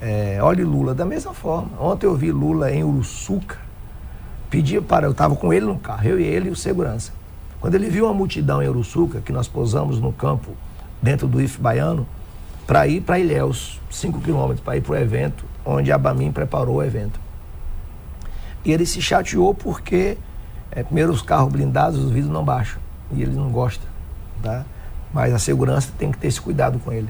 É, 0.00 0.38
olhe 0.40 0.64
Lula 0.64 0.94
da 0.94 1.04
mesma 1.04 1.34
forma. 1.34 1.70
Ontem 1.78 2.06
eu 2.06 2.14
vi 2.14 2.32
Lula 2.32 2.72
em 2.72 2.82
Uruçuca, 2.82 3.58
pedia 4.48 4.80
para. 4.80 5.06
Eu 5.06 5.12
estava 5.12 5.36
com 5.36 5.52
ele 5.52 5.66
no 5.66 5.78
carro, 5.78 6.08
eu 6.08 6.18
e 6.18 6.24
ele 6.24 6.48
e 6.48 6.52
o 6.52 6.56
segurança. 6.56 7.12
Quando 7.60 7.74
ele 7.74 7.90
viu 7.90 8.06
uma 8.06 8.14
multidão 8.14 8.62
em 8.62 8.68
Uruçuca, 8.68 9.20
que 9.20 9.32
nós 9.32 9.46
posamos 9.46 10.00
no 10.00 10.12
campo, 10.12 10.52
dentro 11.02 11.28
do 11.28 11.40
IF 11.40 11.60
baiano, 11.60 12.06
para 12.66 12.86
ir 12.86 13.02
para 13.02 13.18
Ilhéus, 13.18 13.78
5 13.90 14.20
quilômetros, 14.20 14.60
para 14.60 14.76
ir 14.76 14.80
para 14.80 14.92
o 14.92 14.96
evento, 14.96 15.44
onde 15.64 15.92
a 15.92 15.98
Bamin 15.98 16.32
preparou 16.32 16.76
o 16.76 16.82
evento. 16.82 17.20
E 18.64 18.72
ele 18.72 18.86
se 18.86 19.02
chateou 19.02 19.54
porque, 19.54 20.16
é, 20.70 20.82
primeiro, 20.82 21.12
os 21.12 21.20
carros 21.20 21.52
blindados, 21.52 21.98
os 21.98 22.10
vidros 22.10 22.32
não 22.32 22.44
baixam. 22.44 22.80
E 23.12 23.22
ele 23.22 23.34
não 23.34 23.50
gosta. 23.50 23.84
Tá? 24.42 24.64
Mas 25.12 25.34
a 25.34 25.38
segurança 25.38 25.92
tem 25.98 26.10
que 26.10 26.18
ter 26.18 26.28
esse 26.28 26.40
cuidado 26.40 26.78
com 26.78 26.92
ele. 26.92 27.08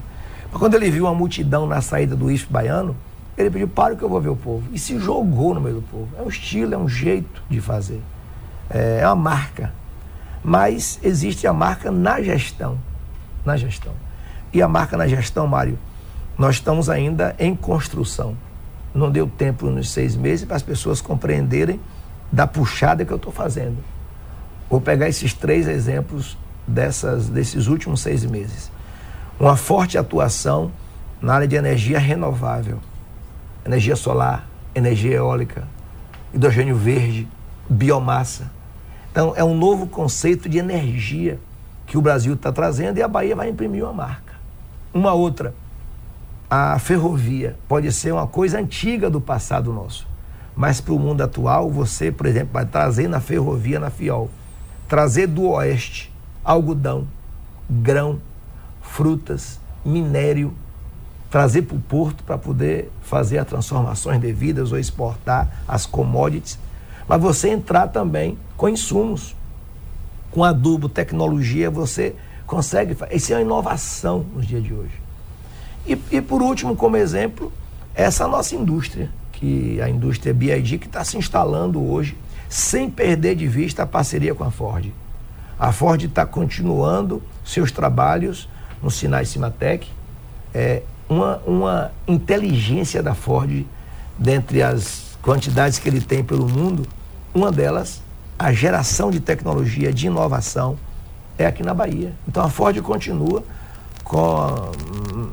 Quando 0.51 0.75
ele 0.75 0.91
viu 0.91 1.05
uma 1.05 1.15
multidão 1.15 1.65
na 1.65 1.81
saída 1.81 2.15
do 2.15 2.29
IF 2.29 2.47
baiano, 2.51 2.95
ele 3.37 3.49
pediu, 3.49 3.67
para 3.67 3.95
que 3.95 4.03
eu 4.03 4.09
vou 4.09 4.19
ver 4.19 4.29
o 4.29 4.35
povo. 4.35 4.67
E 4.71 4.79
se 4.79 4.99
jogou 4.99 5.53
no 5.53 5.61
meio 5.61 5.75
do 5.75 5.81
povo. 5.81 6.09
É 6.17 6.21
um 6.21 6.27
estilo, 6.27 6.73
é 6.73 6.77
um 6.77 6.87
jeito 6.87 7.41
de 7.49 7.61
fazer. 7.61 8.01
É, 8.69 8.99
é 9.01 9.07
uma 9.07 9.15
marca. 9.15 9.73
Mas 10.43 10.99
existe 11.01 11.47
a 11.47 11.53
marca 11.53 11.91
na 11.91 12.21
gestão. 12.21 12.77
Na 13.45 13.55
gestão. 13.55 13.93
E 14.53 14.61
a 14.61 14.67
marca 14.67 14.97
na 14.97 15.07
gestão, 15.07 15.47
Mário, 15.47 15.79
nós 16.37 16.55
estamos 16.55 16.89
ainda 16.89 17.35
em 17.39 17.55
construção. 17.55 18.35
Não 18.93 19.09
deu 19.09 19.27
tempo 19.27 19.67
nos 19.67 19.89
seis 19.89 20.15
meses 20.15 20.45
para 20.45 20.57
as 20.57 20.63
pessoas 20.63 20.99
compreenderem 20.99 21.79
da 22.31 22.45
puxada 22.45 23.05
que 23.05 23.11
eu 23.11 23.17
estou 23.17 23.31
fazendo. 23.31 23.77
Vou 24.69 24.81
pegar 24.81 25.07
esses 25.07 25.33
três 25.33 25.67
exemplos 25.67 26.37
dessas, 26.67 27.27
desses 27.27 27.67
últimos 27.67 28.01
seis 28.01 28.25
meses. 28.25 28.71
Uma 29.41 29.55
forte 29.55 29.97
atuação 29.97 30.71
na 31.19 31.33
área 31.33 31.47
de 31.47 31.55
energia 31.55 31.97
renovável 31.97 32.77
energia 33.65 33.95
solar, 33.95 34.47
energia 34.75 35.15
eólica, 35.15 35.67
hidrogênio 36.31 36.75
verde, 36.75 37.27
biomassa. 37.67 38.51
Então, 39.11 39.33
é 39.35 39.43
um 39.43 39.57
novo 39.57 39.87
conceito 39.87 40.47
de 40.47 40.59
energia 40.59 41.39
que 41.87 41.97
o 41.97 42.01
Brasil 42.01 42.35
está 42.35 42.51
trazendo 42.51 42.99
e 42.99 43.01
a 43.01 43.07
Bahia 43.07 43.35
vai 43.35 43.49
imprimir 43.49 43.83
uma 43.83 43.93
marca. 43.93 44.35
Uma 44.93 45.13
outra, 45.13 45.55
a 46.47 46.77
ferrovia 46.77 47.57
pode 47.67 47.91
ser 47.91 48.11
uma 48.11 48.27
coisa 48.27 48.59
antiga 48.59 49.09
do 49.09 49.19
passado 49.19 49.73
nosso, 49.73 50.07
mas 50.55 50.79
para 50.79 50.93
o 50.93 50.99
mundo 50.99 51.21
atual, 51.21 51.67
você, 51.67 52.11
por 52.11 52.27
exemplo, 52.27 52.53
vai 52.53 52.65
trazer 52.67 53.07
na 53.07 53.19
ferrovia, 53.19 53.79
na 53.79 53.89
FIOL, 53.89 54.29
trazer 54.87 55.25
do 55.25 55.49
oeste 55.49 56.13
algodão, 56.43 57.07
grão, 57.67 58.19
frutas, 58.91 59.59
minério, 59.85 60.53
trazer 61.29 61.61
para 61.61 61.77
o 61.77 61.79
porto 61.79 62.23
para 62.23 62.37
poder 62.37 62.91
fazer 63.01 63.37
as 63.37 63.47
transformações 63.47 64.19
devidas 64.19 64.71
ou 64.73 64.77
exportar 64.77 65.63
as 65.65 65.85
commodities, 65.85 66.59
mas 67.07 67.21
você 67.21 67.49
entrar 67.49 67.87
também 67.87 68.37
com 68.57 68.67
insumos, 68.67 69.33
com 70.29 70.43
adubo, 70.43 70.89
tecnologia, 70.89 71.71
você 71.71 72.15
consegue. 72.45 72.95
Isso 73.11 73.31
é 73.31 73.37
uma 73.37 73.41
inovação 73.41 74.25
nos 74.35 74.45
dias 74.45 74.61
de 74.61 74.73
hoje. 74.73 75.01
E, 75.87 75.97
e 76.11 76.21
por 76.21 76.41
último, 76.41 76.75
como 76.75 76.97
exemplo, 76.97 77.51
essa 77.95 78.27
nossa 78.27 78.55
indústria, 78.55 79.09
que 79.31 79.81
a 79.81 79.89
indústria 79.89 80.33
BID, 80.33 80.77
que 80.77 80.87
está 80.87 81.03
se 81.03 81.17
instalando 81.17 81.81
hoje, 81.81 82.17
sem 82.49 82.89
perder 82.89 83.35
de 83.35 83.47
vista 83.47 83.83
a 83.83 83.87
parceria 83.87 84.35
com 84.35 84.43
a 84.43 84.51
Ford. 84.51 84.91
A 85.57 85.71
Ford 85.71 86.03
está 86.03 86.25
continuando 86.25 87.23
seus 87.43 87.71
trabalhos 87.71 88.47
no 88.81 88.89
Sinai 88.89 89.25
Cimatec, 89.25 89.87
é, 90.53 90.81
uma, 91.09 91.41
uma 91.45 91.91
inteligência 92.07 93.03
da 93.03 93.13
Ford, 93.13 93.65
dentre 94.17 94.61
as 94.61 95.17
quantidades 95.21 95.77
que 95.79 95.87
ele 95.87 96.01
tem 96.01 96.23
pelo 96.23 96.47
mundo, 96.47 96.87
Uma 97.33 97.49
delas, 97.49 98.01
a 98.37 98.51
geração 98.51 99.09
de 99.09 99.21
tecnologia, 99.21 99.93
de 99.93 100.07
inovação, 100.07 100.77
é 101.37 101.45
aqui 101.45 101.63
na 101.63 101.73
Bahia. 101.73 102.13
Então 102.27 102.43
a 102.43 102.49
Ford 102.49 102.77
continua 102.81 103.43
com 104.03 104.71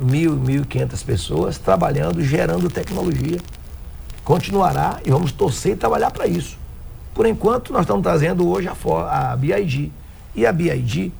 mil, 0.01 0.35
mil 0.37 0.63
e 0.63 0.65
quinhentas 0.65 1.03
pessoas 1.03 1.59
trabalhando, 1.59 2.23
gerando 2.23 2.71
tecnologia. 2.71 3.39
Continuará 4.23 5.01
e 5.05 5.11
vamos 5.11 5.33
torcer 5.33 5.73
e 5.73 5.77
trabalhar 5.77 6.13
para 6.13 6.29
isso. 6.29 6.57
Por 7.15 7.27
enquanto, 7.27 7.73
nós 7.73 7.83
estamos 7.83 8.03
trazendo 8.03 8.49
hoje 8.49 8.69
a, 8.69 9.33
a 9.33 9.37
BID. 9.37 9.91
E 10.37 10.47
a 10.47 10.53
BID 10.53 11.13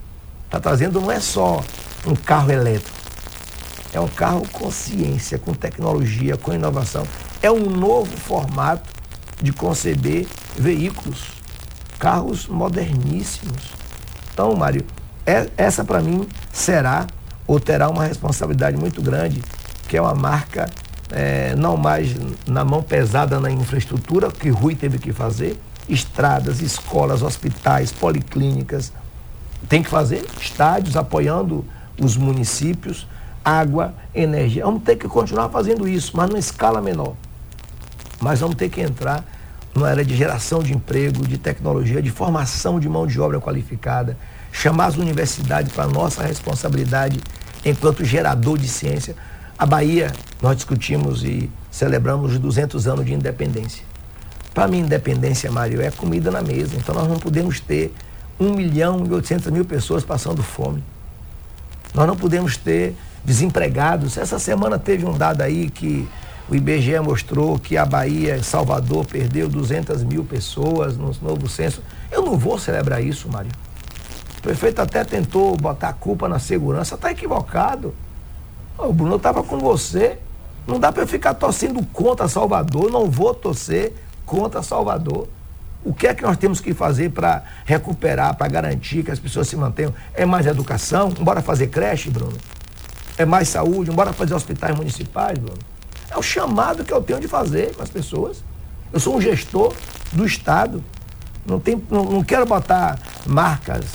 está 0.45 0.59
trazendo 0.61 1.01
não 1.01 1.11
é 1.11 1.19
só 1.19 1.61
um 2.05 2.15
carro 2.15 2.51
elétrico, 2.51 2.97
é 3.91 3.99
um 3.99 4.07
carro 4.07 4.47
com 4.51 4.71
ciência, 4.71 5.37
com 5.39 5.53
tecnologia, 5.53 6.37
com 6.37 6.53
inovação. 6.53 7.05
É 7.41 7.51
um 7.51 7.69
novo 7.69 8.15
formato 8.17 8.89
de 9.41 9.51
conceber 9.51 10.27
veículos, 10.55 11.31
carros 11.97 12.47
moderníssimos. 12.47 13.73
Então, 14.33 14.55
Mário, 14.55 14.85
é, 15.25 15.49
essa 15.57 15.83
para 15.83 16.01
mim 16.01 16.27
será 16.51 17.07
ou 17.47 17.59
terá 17.59 17.89
uma 17.89 18.05
responsabilidade 18.05 18.77
muito 18.77 19.01
grande, 19.01 19.41
que 19.87 19.97
é 19.97 20.01
uma 20.01 20.13
marca 20.13 20.69
é, 21.11 21.55
não 21.55 21.75
mais 21.75 22.15
na 22.47 22.63
mão 22.63 22.83
pesada 22.83 23.39
na 23.39 23.49
infraestrutura, 23.49 24.31
que 24.31 24.49
Rui 24.49 24.75
teve 24.75 24.99
que 24.99 25.11
fazer, 25.11 25.59
estradas, 25.87 26.61
escolas, 26.61 27.23
hospitais, 27.23 27.91
policlínicas, 27.91 28.93
tem 29.67 29.81
que 29.81 29.89
fazer 29.89 30.25
estádios 30.39 30.95
apoiando 30.95 31.65
os 32.01 32.17
municípios, 32.17 33.07
água, 33.43 33.93
energia. 34.13 34.65
Vamos 34.65 34.83
ter 34.83 34.95
que 34.95 35.07
continuar 35.07 35.49
fazendo 35.49 35.87
isso, 35.87 36.15
mas 36.15 36.29
numa 36.29 36.39
escala 36.39 36.81
menor. 36.81 37.15
Mas 38.19 38.39
vamos 38.39 38.55
ter 38.55 38.69
que 38.69 38.81
entrar 38.81 39.23
numa 39.73 39.89
era 39.89 40.03
de 40.03 40.15
geração 40.15 40.61
de 40.61 40.73
emprego, 40.73 41.27
de 41.27 41.37
tecnologia, 41.37 42.01
de 42.01 42.09
formação 42.09 42.79
de 42.79 42.89
mão 42.89 43.07
de 43.07 43.19
obra 43.19 43.39
qualificada, 43.39 44.17
chamar 44.51 44.87
as 44.87 44.97
universidades 44.97 45.71
para 45.71 45.87
nossa 45.87 46.23
responsabilidade 46.23 47.19
enquanto 47.63 48.03
gerador 48.03 48.57
de 48.57 48.67
ciência. 48.67 49.15
A 49.57 49.65
Bahia, 49.65 50.11
nós 50.41 50.55
discutimos 50.55 51.23
e 51.23 51.49
celebramos 51.69 52.33
os 52.33 52.39
200 52.39 52.87
anos 52.87 53.05
de 53.05 53.13
independência. 53.13 53.83
Para 54.53 54.67
mim, 54.67 54.79
independência, 54.79 55.51
Mário, 55.51 55.81
é 55.81 55.91
comida 55.91 56.31
na 56.31 56.41
mesa. 56.41 56.75
Então, 56.75 56.95
nós 56.95 57.07
não 57.07 57.17
podemos 57.17 57.59
ter 57.59 57.93
1 58.39 58.53
milhão 58.53 59.05
e 59.05 59.13
800 59.13 59.51
mil 59.51 59.65
pessoas 59.65 60.03
passando 60.03 60.41
fome. 60.41 60.83
Nós 61.93 62.07
não 62.07 62.15
podemos 62.15 62.57
ter 62.57 62.95
desempregados. 63.23 64.17
Essa 64.17 64.39
semana 64.39 64.77
teve 64.77 65.05
um 65.05 65.17
dado 65.17 65.41
aí 65.41 65.69
que 65.69 66.07
o 66.49 66.55
IBGE 66.55 66.99
mostrou 66.99 67.59
que 67.59 67.77
a 67.77 67.85
Bahia, 67.85 68.41
Salvador, 68.41 69.05
perdeu 69.05 69.47
200 69.47 70.03
mil 70.03 70.23
pessoas 70.23 70.97
no 70.97 71.11
novo 71.21 71.47
censo. 71.47 71.83
Eu 72.11 72.23
não 72.23 72.37
vou 72.37 72.57
celebrar 72.57 73.03
isso, 73.03 73.29
Mário. 73.29 73.51
O 74.37 74.41
prefeito 74.41 74.81
até 74.81 75.03
tentou 75.03 75.55
botar 75.57 75.89
a 75.89 75.93
culpa 75.93 76.27
na 76.27 76.39
segurança, 76.39 76.95
está 76.95 77.11
equivocado. 77.11 77.93
O 78.77 78.93
Bruno 78.93 79.17
estava 79.17 79.43
com 79.43 79.59
você. 79.59 80.17
Não 80.65 80.79
dá 80.79 80.91
para 80.91 81.03
eu 81.03 81.07
ficar 81.07 81.33
torcendo 81.33 81.85
contra 81.87 82.27
Salvador, 82.27 82.91
não 82.91 83.09
vou 83.09 83.33
torcer 83.33 83.93
contra 84.25 84.61
Salvador. 84.63 85.27
O 85.83 85.93
que 85.93 86.07
é 86.07 86.13
que 86.13 86.23
nós 86.23 86.37
temos 86.37 86.59
que 86.59 86.73
fazer 86.73 87.09
para 87.09 87.43
recuperar, 87.65 88.35
para 88.35 88.47
garantir 88.49 89.03
que 89.03 89.11
as 89.11 89.19
pessoas 89.19 89.47
se 89.47 89.55
mantenham? 89.55 89.93
É 90.13 90.25
mais 90.25 90.45
educação? 90.45 91.09
Bora 91.09 91.41
fazer 91.41 91.67
creche, 91.67 92.09
Bruno? 92.09 92.37
É 93.17 93.25
mais 93.25 93.47
saúde? 93.47 93.89
Bora 93.91 94.11
fazer 94.11 94.33
hospitais 94.33 94.75
municipais, 94.75 95.37
Bruno? 95.37 95.59
É 96.09 96.17
o 96.17 96.21
chamado 96.21 96.83
que 96.83 96.91
eu 96.91 97.01
tenho 97.01 97.19
de 97.19 97.27
fazer 97.27 97.75
com 97.75 97.83
as 97.83 97.89
pessoas. 97.89 98.43
Eu 98.91 98.99
sou 98.99 99.15
um 99.15 99.21
gestor 99.21 99.73
do 100.11 100.25
Estado. 100.25 100.83
Não, 101.45 101.59
tem, 101.59 101.81
não, 101.89 102.03
não 102.03 102.23
quero 102.23 102.45
botar 102.45 102.99
marcas 103.25 103.85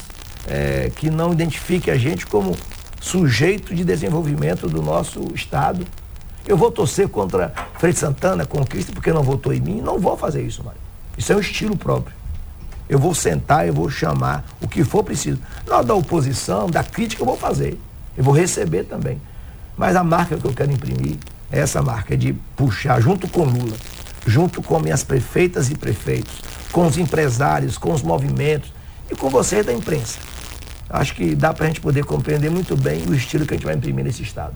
é, 0.47 0.91
que 0.95 1.11
não 1.11 1.33
identifique 1.33 1.91
a 1.91 1.99
gente 1.99 2.27
como 2.27 2.57
sujeito 3.01 3.75
de 3.75 3.85
desenvolvimento 3.85 4.69
do 4.69 4.81
nosso 4.81 5.21
Estado. 5.35 5.87
Eu 6.47 6.57
vou 6.57 6.71
torcer 6.71 7.09
contra 7.09 7.53
Freire 7.79 7.97
Santana, 7.97 8.47
conquista, 8.47 8.93
porque 8.93 9.13
não 9.13 9.23
votou 9.23 9.53
em 9.53 9.61
mim. 9.61 9.81
Não 9.83 9.99
vou 9.99 10.17
fazer 10.17 10.43
isso, 10.43 10.63
Mário. 10.65 10.84
Isso 11.17 11.33
é 11.33 11.37
um 11.37 11.41
estilo 11.41 11.77
próprio. 11.77 12.15
Eu 12.89 12.99
vou 12.99 13.15
sentar, 13.15 13.67
eu 13.67 13.73
vou 13.73 13.89
chamar 13.89 14.45
o 14.61 14.69
que 14.69 14.85
for 14.85 15.03
preciso. 15.03 15.41
Hora 15.69 15.83
da 15.83 15.95
oposição, 15.95 16.69
da 16.69 16.83
crítica, 16.83 17.23
eu 17.23 17.27
vou 17.27 17.37
fazer. 17.37 17.81
Eu 18.17 18.23
vou 18.23 18.35
receber 18.35 18.85
também. 18.85 19.21
Mas 19.77 19.97
a 19.97 20.05
marca 20.05 20.37
que 20.37 20.45
eu 20.45 20.53
quero 20.53 20.71
imprimir 20.71 21.17
é 21.51 21.61
essa 21.61 21.83
marca 21.83 22.17
de 22.17 22.33
puxar, 22.57 23.01
junto 23.01 23.27
com 23.29 23.45
Lula, 23.45 23.77
junto 24.27 24.63
com 24.63 24.79
minhas 24.79 25.03
prefeitas 25.03 25.71
e 25.71 25.75
prefeitos, 25.75 26.43
com 26.71 26.87
os 26.87 26.99
empresários, 26.99 27.79
com 27.79 27.93
os 27.93 28.03
movimentos 28.03 28.73
e 29.11 29.15
com 29.15 29.31
vocês 29.31 29.65
da 29.65 29.73
imprensa 29.73 30.19
acho 30.89 31.15
que 31.15 31.35
dá 31.35 31.53
para 31.53 31.65
a 31.65 31.69
gente 31.69 31.81
poder 31.81 32.05
compreender 32.05 32.51
muito 32.51 32.77
bem 32.77 33.03
o 33.07 33.15
estilo 33.15 33.47
que 33.47 33.55
a 33.55 33.57
gente 33.57 33.67
vai 33.67 33.75
imprimir 33.75 34.05
nesse 34.05 34.23
Estado. 34.23 34.55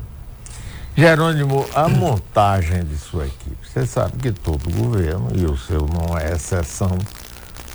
Jerônimo, 0.99 1.65
a 1.77 1.89
montagem 1.89 2.83
de 2.83 2.99
sua 2.99 3.25
equipe, 3.25 3.57
você 3.63 3.87
sabe 3.87 4.19
que 4.19 4.33
todo 4.33 4.69
governo, 4.69 5.31
e 5.33 5.45
o 5.45 5.57
seu 5.57 5.87
não 5.87 6.19
é 6.19 6.33
exceção, 6.33 6.99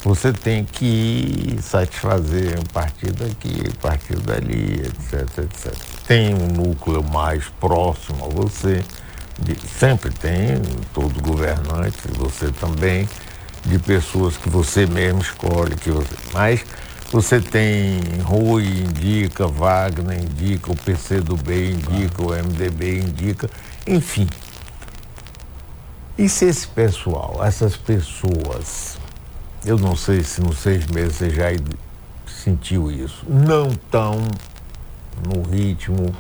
você 0.03 0.33
tem 0.33 0.65
que 0.65 1.57
satisfazer 1.61 2.59
um 2.59 2.63
partido 2.73 3.23
aqui, 3.23 3.63
um 3.65 3.79
partido 3.79 4.29
ali, 4.29 4.73
etc, 4.81 5.37
etc. 5.37 5.73
Tem 6.05 6.35
um 6.35 6.47
núcleo 6.47 7.01
mais 7.01 7.45
próximo 7.61 8.25
a 8.25 8.27
você, 8.27 8.83
de, 9.39 9.57
sempre 9.69 10.09
tem, 10.09 10.61
todo 10.93 11.21
governante, 11.21 11.99
você 12.17 12.51
também, 12.51 13.07
de 13.63 13.79
pessoas 13.79 14.35
que 14.35 14.49
você 14.49 14.85
mesmo 14.85 15.21
escolhe, 15.21 15.77
que 15.77 15.91
você, 15.91 16.13
mas 16.33 16.65
você 17.13 17.39
tem 17.39 18.01
Rui 18.23 18.65
indica, 18.65 19.45
Wagner 19.45 20.19
indica, 20.19 20.71
o 20.71 20.75
PCdoB 20.75 21.73
indica, 21.73 22.23
o 22.23 22.33
MDB 22.33 23.01
indica, 23.01 23.47
enfim. 23.85 24.27
E 26.17 26.27
se 26.27 26.45
esse 26.45 26.67
pessoal, 26.67 27.39
essas 27.45 27.77
pessoas, 27.77 28.97
eu 29.63 29.77
não 29.77 29.95
sei 29.95 30.23
se 30.23 30.41
nos 30.41 30.57
seis 30.57 30.87
meses 30.87 31.17
você 31.17 31.29
já 31.29 31.45
sentiu 32.25 32.91
isso, 32.91 33.23
não 33.29 33.67
estão 33.67 34.17
no 35.23 35.43
ritmo 35.43 36.15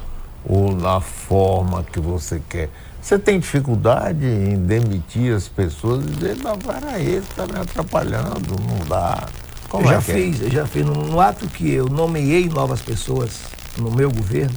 ou 0.45 0.75
na 0.75 1.01
forma 1.01 1.83
que 1.83 1.99
você 1.99 2.39
quer. 2.47 2.69
Você 3.01 3.17
tem 3.17 3.39
dificuldade 3.39 4.23
em 4.23 4.63
demitir 4.63 5.35
as 5.35 5.47
pessoas 5.47 6.05
e 6.05 6.09
dizer, 6.11 6.37
não, 6.37 6.55
peraí, 6.55 7.15
está 7.15 7.47
me 7.47 7.59
atrapalhando, 7.59 8.55
não 8.61 8.85
dá. 8.87 9.27
Como 9.73 9.87
eu 9.87 9.89
já 9.89 9.95
é, 9.95 9.97
é 9.97 10.01
fiz, 10.01 10.39
eu 10.39 10.51
já 10.51 10.67
fiz. 10.67 10.85
No, 10.85 10.93
no, 10.93 11.19
ato 11.19 11.47
que 11.47 11.73
eu 11.73 11.89
nomeei 11.89 12.47
novas 12.47 12.79
pessoas 12.79 13.39
no 13.75 13.89
meu 13.89 14.11
governo, 14.11 14.53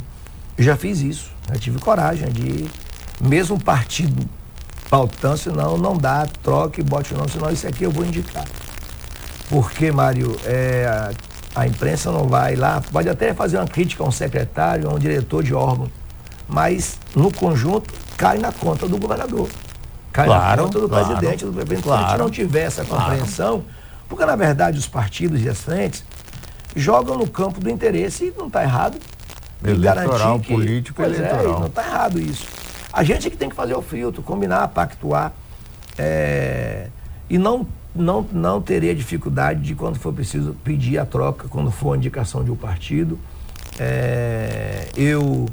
eu 0.59 0.63
já 0.63 0.77
fiz 0.77 1.01
isso. 1.01 1.31
Eu 1.51 1.59
tive 1.59 1.79
coragem 1.79 2.29
de, 2.29 2.67
mesmo 3.19 3.59
partido 3.59 4.29
pautando, 4.91 5.39
senão 5.39 5.79
não 5.79 5.97
dá, 5.97 6.27
troque, 6.43 6.83
bote 6.83 7.15
o 7.15 7.17
nome, 7.17 7.31
senão 7.31 7.51
isso 7.51 7.67
aqui 7.67 7.85
eu 7.85 7.91
vou 7.91 8.05
indicar. 8.05 8.45
Porque, 9.49 9.91
Mário, 9.91 10.37
é, 10.45 10.87
a, 10.87 11.63
a 11.63 11.67
imprensa 11.67 12.13
não 12.13 12.29
vai 12.29 12.55
lá, 12.55 12.83
pode 12.93 13.09
até 13.09 13.33
fazer 13.33 13.57
uma 13.57 13.67
crítica 13.67 14.05
a 14.05 14.07
um 14.07 14.13
secretário, 14.13 14.87
a 14.87 14.93
um 14.93 14.99
diretor 14.99 15.43
de 15.43 15.55
órgão, 15.55 15.91
mas 16.47 16.99
no 17.15 17.33
conjunto 17.33 17.91
cai 18.19 18.37
na 18.37 18.53
conta 18.53 18.87
do 18.87 18.99
governador. 18.99 19.49
Cai 20.13 20.27
claro, 20.27 20.61
na 20.61 20.63
conta 20.63 20.79
do 20.79 20.89
claro, 20.91 21.07
presidente, 21.07 21.45
do 21.47 21.53
presidente. 21.55 21.83
Claro, 21.83 22.03
Se 22.03 22.07
a 22.07 22.11
gente 22.11 22.19
não 22.19 22.31
tiver 22.31 22.65
essa 22.65 22.85
compreensão, 22.85 23.63
claro 23.63 23.86
porque, 24.09 24.25
na 24.25 24.37
verdade, 24.37 24.79
os 24.79 24.87
partidos 24.87 25.43
e 25.43 25.49
as 25.49 25.61
frentes 25.61 26.05
jogam 26.75 27.17
no 27.17 27.29
campo 27.29 27.61
do 27.61 27.71
interesse 27.71 28.27
e 28.27 28.35
não 28.37 28.47
está 28.47 28.63
errado. 28.63 28.99
Eleitoral, 29.65 30.39
que, 30.39 30.53
político 30.53 31.03
pois 31.03 31.17
eleitoral. 31.17 31.57
É, 31.57 31.61
não 31.61 31.67
está 31.67 31.83
errado 31.83 32.21
isso. 32.21 32.47
A 32.93 33.03
gente 33.03 33.27
é 33.27 33.31
que 33.31 33.37
tem 33.37 33.49
que 33.49 33.57
fazer 33.57 33.75
o 33.75 33.83
filtro, 33.83 34.23
combinar, 34.23 34.69
pactuar. 34.69 35.33
É, 35.99 36.89
e 37.29 37.39
não, 37.39 37.67
não, 37.95 38.27
não 38.31 38.61
teria 38.61 38.95
dificuldade 38.95 39.61
de, 39.61 39.75
quando 39.75 39.99
for 39.99 40.13
preciso, 40.13 40.55
pedir 40.63 40.99
a 40.99 41.07
troca, 41.07 41.49
quando 41.49 41.71
for 41.71 41.95
a 41.95 41.97
indicação 41.97 42.45
de 42.45 42.51
um 42.51 42.57
partido. 42.57 43.19
É, 43.79 44.89
eu. 44.97 45.47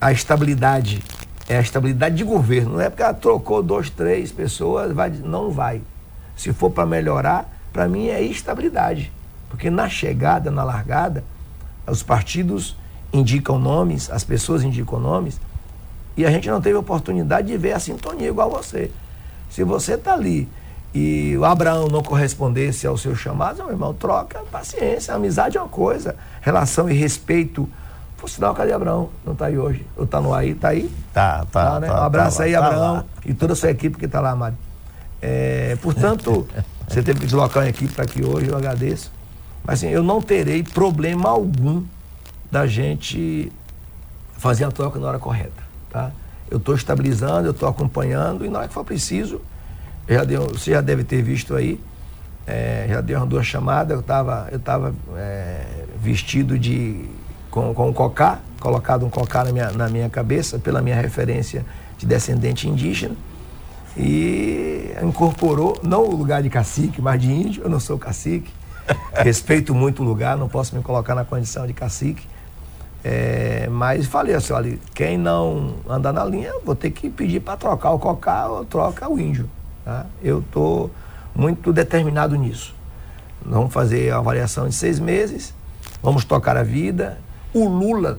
A 0.00 0.12
estabilidade 0.12 1.02
é 1.48 1.58
a 1.58 1.60
estabilidade 1.60 2.16
de 2.16 2.24
governo. 2.24 2.74
Não 2.74 2.80
é 2.80 2.88
porque 2.88 3.02
ela 3.02 3.12
trocou 3.14 3.62
dois, 3.62 3.90
três 3.90 4.32
pessoas, 4.32 4.92
vai, 4.92 5.10
não 5.10 5.50
vai. 5.50 5.82
Se 6.36 6.52
for 6.52 6.70
para 6.70 6.86
melhorar, 6.86 7.50
para 7.72 7.88
mim 7.88 8.08
é 8.08 8.22
estabilidade. 8.22 9.12
Porque 9.48 9.70
na 9.70 9.88
chegada, 9.88 10.50
na 10.50 10.62
largada, 10.62 11.24
os 11.86 12.02
partidos 12.02 12.76
indicam 13.12 13.58
nomes, 13.58 14.10
as 14.10 14.22
pessoas 14.22 14.62
indicam 14.62 15.00
nomes, 15.00 15.40
e 16.16 16.24
a 16.24 16.30
gente 16.30 16.48
não 16.48 16.60
teve 16.60 16.76
oportunidade 16.76 17.48
de 17.48 17.56
ver 17.56 17.72
a 17.72 17.80
sintonia 17.80 18.28
igual 18.28 18.50
você. 18.50 18.90
Se 19.48 19.64
você 19.64 19.94
está 19.94 20.12
ali 20.12 20.48
e 20.94 21.36
o 21.36 21.44
Abraão 21.44 21.88
não 21.88 22.02
correspondesse 22.02 22.86
ao 22.86 22.96
seu 22.96 23.14
chamado, 23.14 23.58
meu 23.58 23.70
irmão, 23.70 23.94
troca, 23.94 24.40
paciência, 24.50 25.14
amizade 25.14 25.56
é 25.56 25.60
uma 25.60 25.68
coisa, 25.68 26.16
relação 26.40 26.88
e 26.88 26.92
respeito. 26.92 27.68
Por 28.16 28.28
sinal, 28.28 28.54
cadê 28.54 28.72
Abraão? 28.72 29.08
Não 29.24 29.32
está 29.32 29.46
aí 29.46 29.58
hoje. 29.58 29.86
Ou 29.96 30.04
está 30.04 30.20
no 30.20 30.34
aí? 30.34 30.50
Está 30.50 30.68
aí? 30.68 30.90
Tá, 31.12 31.46
tá. 31.50 31.70
tá, 31.70 31.80
né? 31.80 31.86
tá 31.88 32.02
um 32.02 32.04
abraço 32.04 32.38
tá 32.38 32.44
aí, 32.44 32.52
lá, 32.52 32.66
Abraão, 32.66 32.98
tá 32.98 33.04
e 33.24 33.32
toda 33.32 33.54
a 33.54 33.56
sua 33.56 33.70
equipe 33.70 33.96
que 33.96 34.04
está 34.04 34.20
lá, 34.20 34.36
Mário. 34.36 34.58
É, 35.22 35.76
portanto, 35.80 36.46
Você 36.90 37.04
teve 37.04 37.20
que 37.20 37.26
deslocar 37.26 37.62
uma 37.62 37.68
equipe 37.68 37.94
para 37.94 38.02
aqui 38.02 38.24
hoje, 38.24 38.48
eu 38.48 38.56
agradeço. 38.56 39.12
Mas 39.64 39.78
assim, 39.78 39.92
eu 39.92 40.02
não 40.02 40.20
terei 40.20 40.64
problema 40.64 41.30
algum 41.30 41.84
da 42.50 42.66
gente 42.66 43.52
fazer 44.36 44.64
a 44.64 44.72
troca 44.72 44.98
na 44.98 45.06
hora 45.06 45.18
correta. 45.20 45.62
Tá? 45.88 46.10
Eu 46.50 46.58
estou 46.58 46.74
estabilizando, 46.74 47.46
eu 47.46 47.52
estou 47.52 47.68
acompanhando 47.68 48.44
e 48.44 48.48
na 48.48 48.58
hora 48.58 48.68
que 48.68 48.74
for 48.74 48.84
preciso, 48.84 49.40
já 50.08 50.24
deu, 50.24 50.48
você 50.48 50.72
já 50.72 50.80
deve 50.80 51.04
ter 51.04 51.22
visto 51.22 51.54
aí, 51.54 51.80
é, 52.44 52.86
já 52.88 53.00
deu 53.00 53.18
uma 53.18 53.26
duas 53.26 53.46
chamadas, 53.46 53.92
eu 53.94 54.00
estava 54.00 54.48
eu 54.50 54.58
tava, 54.58 54.92
é, 55.16 55.84
vestido 56.02 56.58
de 56.58 57.04
com, 57.52 57.72
com 57.72 57.88
um 57.88 57.92
cocá, 57.92 58.40
colocado 58.58 59.06
um 59.06 59.10
cocá 59.10 59.44
na 59.44 59.52
minha, 59.52 59.70
na 59.70 59.88
minha 59.88 60.10
cabeça, 60.10 60.58
pela 60.58 60.82
minha 60.82 61.00
referência 61.00 61.64
de 61.96 62.04
descendente 62.04 62.68
indígena, 62.68 63.14
e 63.96 64.94
incorporou, 65.02 65.78
não 65.82 66.04
o 66.04 66.14
lugar 66.14 66.42
de 66.42 66.50
cacique, 66.50 67.00
mas 67.00 67.20
de 67.20 67.30
índio, 67.30 67.62
eu 67.64 67.70
não 67.70 67.80
sou 67.80 67.98
cacique, 67.98 68.52
respeito 69.12 69.74
muito 69.74 70.02
o 70.02 70.04
lugar, 70.04 70.36
não 70.36 70.48
posso 70.48 70.76
me 70.76 70.82
colocar 70.82 71.14
na 71.14 71.24
condição 71.24 71.66
de 71.66 71.72
cacique, 71.72 72.26
é, 73.02 73.66
mas 73.70 74.06
falei 74.06 74.34
assim, 74.34 74.52
olha, 74.52 74.78
quem 74.94 75.16
não 75.16 75.76
andar 75.88 76.12
na 76.12 76.24
linha, 76.24 76.52
vou 76.64 76.74
ter 76.74 76.90
que 76.90 77.08
pedir 77.08 77.40
para 77.40 77.56
trocar 77.56 77.92
o 77.92 77.98
cocá 77.98 78.46
ou 78.46 78.64
troca 78.64 79.08
o 79.10 79.18
índio. 79.18 79.48
Tá? 79.84 80.06
Eu 80.22 80.40
estou 80.40 80.90
muito 81.34 81.72
determinado 81.72 82.36
nisso. 82.36 82.74
Vamos 83.44 83.72
fazer 83.72 84.12
a 84.12 84.18
avaliação 84.18 84.68
de 84.68 84.74
seis 84.74 85.00
meses, 85.00 85.54
vamos 86.02 86.24
tocar 86.24 86.56
a 86.56 86.62
vida. 86.62 87.18
O 87.54 87.66
Lula 87.66 88.18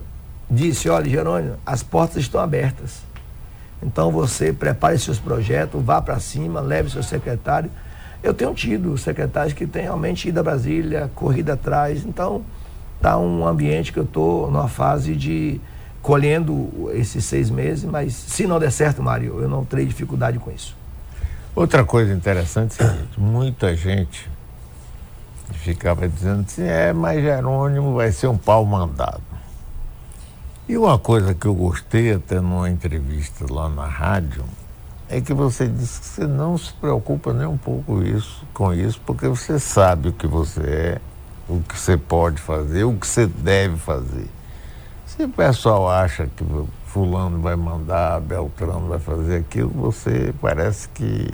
disse, 0.50 0.88
olha, 0.88 1.08
Jerônimo, 1.08 1.56
as 1.64 1.82
portas 1.82 2.18
estão 2.18 2.40
abertas. 2.40 3.02
Então 3.82 4.10
você 4.10 4.52
prepare 4.52 4.98
seus 4.98 5.18
projetos, 5.18 5.82
vá 5.82 6.00
para 6.00 6.18
cima, 6.20 6.60
leve 6.60 6.90
seu 6.90 7.02
secretário. 7.02 7.70
Eu 8.22 8.32
tenho 8.32 8.54
tido 8.54 8.96
secretários 8.96 9.52
que 9.52 9.66
têm 9.66 9.82
realmente 9.82 10.28
ido 10.28 10.38
a 10.38 10.42
Brasília, 10.42 11.10
corrido 11.14 11.50
atrás. 11.50 12.04
Então, 12.06 12.44
está 12.96 13.18
um 13.18 13.46
ambiente 13.46 13.92
que 13.92 13.98
eu 13.98 14.04
estou 14.04 14.48
numa 14.50 14.68
fase 14.68 15.16
de 15.16 15.60
colhendo 16.00 16.90
esses 16.92 17.24
seis 17.24 17.50
meses, 17.50 17.84
mas 17.84 18.12
se 18.12 18.46
não 18.46 18.58
der 18.58 18.70
certo, 18.70 19.02
Mário, 19.02 19.40
eu 19.40 19.48
não 19.48 19.64
terei 19.64 19.86
dificuldade 19.86 20.38
com 20.38 20.50
isso. 20.50 20.76
Outra 21.54 21.84
coisa 21.84 22.12
interessante 22.12 22.82
é 22.82 22.96
muita 23.16 23.76
gente 23.76 24.30
ficava 25.52 26.08
dizendo 26.08 26.40
assim, 26.40 26.64
é, 26.64 26.92
mas 26.92 27.22
Jerônimo 27.22 27.94
vai 27.94 28.10
ser 28.10 28.26
um 28.26 28.36
pau 28.36 28.64
mandado. 28.64 29.22
E 30.68 30.76
uma 30.78 30.96
coisa 30.96 31.34
que 31.34 31.46
eu 31.46 31.54
gostei 31.54 32.12
até 32.12 32.40
numa 32.40 32.70
entrevista 32.70 33.44
lá 33.52 33.68
na 33.68 33.84
rádio, 33.84 34.44
é 35.08 35.20
que 35.20 35.34
você 35.34 35.66
disse 35.66 36.00
que 36.00 36.06
você 36.06 36.26
não 36.26 36.56
se 36.56 36.72
preocupa 36.74 37.32
nem 37.32 37.46
um 37.46 37.58
pouco 37.58 38.00
isso, 38.02 38.46
com 38.54 38.72
isso, 38.72 39.00
porque 39.04 39.26
você 39.26 39.58
sabe 39.58 40.10
o 40.10 40.12
que 40.12 40.26
você 40.26 40.60
é, 40.60 41.00
o 41.48 41.60
que 41.60 41.76
você 41.76 41.96
pode 41.96 42.40
fazer, 42.40 42.84
o 42.84 42.94
que 42.94 43.06
você 43.06 43.26
deve 43.26 43.76
fazer. 43.76 44.26
Se 45.04 45.24
o 45.24 45.28
pessoal 45.28 45.90
acha 45.90 46.28
que 46.28 46.44
fulano 46.86 47.40
vai 47.40 47.56
mandar, 47.56 48.20
Beltrano 48.20 48.86
vai 48.86 49.00
fazer 49.00 49.38
aquilo, 49.38 49.68
você 49.68 50.32
parece 50.40 50.88
que 50.90 51.28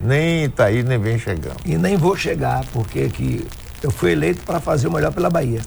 nem 0.00 0.44
está 0.44 0.66
aí, 0.66 0.84
nem 0.84 0.98
vem 0.98 1.18
chegando. 1.18 1.56
E 1.66 1.76
nem 1.76 1.96
vou 1.96 2.16
chegar, 2.16 2.64
porque 2.72 3.08
que 3.08 3.46
eu 3.82 3.90
fui 3.90 4.12
eleito 4.12 4.44
para 4.44 4.60
fazer 4.60 4.86
o 4.86 4.92
melhor 4.92 5.12
pela 5.12 5.28
Bahia. 5.28 5.60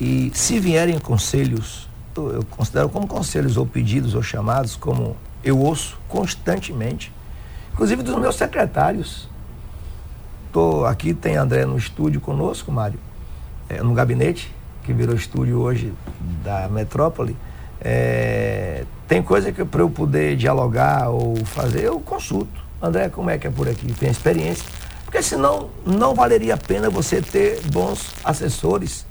E 0.00 0.30
se 0.34 0.58
vierem 0.58 0.98
conselhos, 0.98 1.88
eu 2.16 2.44
considero 2.50 2.88
como 2.88 3.06
conselhos 3.06 3.56
ou 3.56 3.66
pedidos 3.66 4.14
ou 4.14 4.22
chamados, 4.22 4.76
como 4.76 5.16
eu 5.42 5.58
ouço 5.58 5.98
constantemente, 6.08 7.12
inclusive 7.72 8.02
dos 8.02 8.18
meus 8.18 8.36
secretários, 8.36 9.28
tô 10.52 10.84
aqui, 10.84 11.14
tem 11.14 11.36
André 11.36 11.64
no 11.64 11.78
estúdio 11.78 12.20
conosco, 12.20 12.70
Mário, 12.70 12.98
é, 13.68 13.82
no 13.82 13.94
gabinete, 13.94 14.54
que 14.82 14.92
virou 14.92 15.14
estúdio 15.14 15.60
hoje 15.60 15.92
da 16.42 16.68
Metrópole. 16.68 17.36
É, 17.80 18.84
tem 19.08 19.22
coisa 19.22 19.52
que 19.52 19.64
para 19.64 19.80
eu 19.80 19.90
poder 19.90 20.36
dialogar 20.36 21.08
ou 21.10 21.36
fazer, 21.44 21.84
eu 21.84 22.00
consulto. 22.00 22.64
André, 22.80 23.08
como 23.08 23.30
é 23.30 23.38
que 23.38 23.46
é 23.46 23.50
por 23.50 23.68
aqui? 23.68 23.92
Tem 23.94 24.10
experiência. 24.10 24.64
Porque 25.04 25.22
senão 25.22 25.70
não 25.84 26.14
valeria 26.14 26.54
a 26.54 26.56
pena 26.56 26.90
você 26.90 27.22
ter 27.22 27.60
bons 27.70 28.12
assessores 28.24 29.06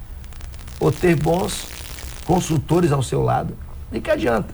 ou 0.80 0.92
ter 0.92 1.16
bons 1.16 1.68
consultores 2.26 2.92
ao 2.92 3.04
seu 3.04 3.22
lado. 3.22 3.56
De 3.92 4.00
que 4.00 4.10
adianta? 4.10 4.54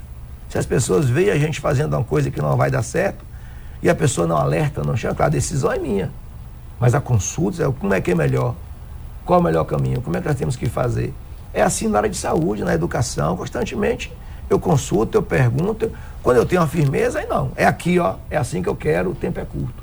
Se 0.50 0.58
as 0.58 0.66
pessoas 0.66 1.10
veem 1.10 1.32
a 1.32 1.38
gente 1.38 1.60
fazendo 1.60 1.94
uma 1.96 2.04
coisa 2.04 2.30
que 2.30 2.42
não 2.42 2.58
vai 2.58 2.70
dar 2.70 2.84
certo 2.84 3.24
e 3.82 3.90
a 3.90 3.96
pessoa 3.96 4.28
não 4.28 4.38
alerta, 4.38 4.84
não 4.84 4.98
chama, 4.98 5.16
a 5.20 5.30
decisão 5.30 5.72
é 5.72 5.80
minha. 5.80 6.12
Mas 6.80 6.94
a 6.94 7.02
consulta 7.02 7.64
é 7.64 7.72
como 7.72 7.94
é 7.94 8.02
que 8.02 8.12
é 8.12 8.16
melhor, 8.16 8.56
qual 9.26 9.40
é 9.40 9.42
o 9.42 9.46
melhor 9.46 9.64
caminho, 9.64 10.02
como 10.02 10.18
é 10.18 10.22
que 10.22 10.28
nós 10.28 10.38
temos 10.38 10.56
que 10.56 10.68
fazer. 10.68 11.14
É 11.54 11.62
assim 11.62 11.88
na 11.88 12.00
área 12.00 12.10
de 12.10 12.18
saúde, 12.18 12.64
na 12.64 12.74
educação, 12.74 13.38
constantemente 13.38 14.12
eu 14.52 14.60
consulto, 14.60 15.18
eu 15.18 15.24
pergunto. 15.24 15.90
Quando 16.22 16.38
eu 16.38 16.46
tenho 16.46 16.62
uma 16.62 16.68
firmeza, 16.68 17.20
aí 17.20 17.26
não. 17.26 17.52
É 17.56 17.66
aqui, 17.66 17.98
ó, 18.00 18.16
é 18.30 18.38
assim 18.38 18.62
que 18.62 18.68
eu 18.68 18.76
quero, 18.76 19.12
o 19.12 19.16
tempo 19.16 19.40
é 19.40 19.46
curto. 19.46 19.82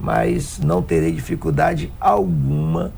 Mas 0.00 0.58
não 0.58 0.80
terei 0.80 1.12
dificuldade 1.12 1.92
alguma 2.00 2.92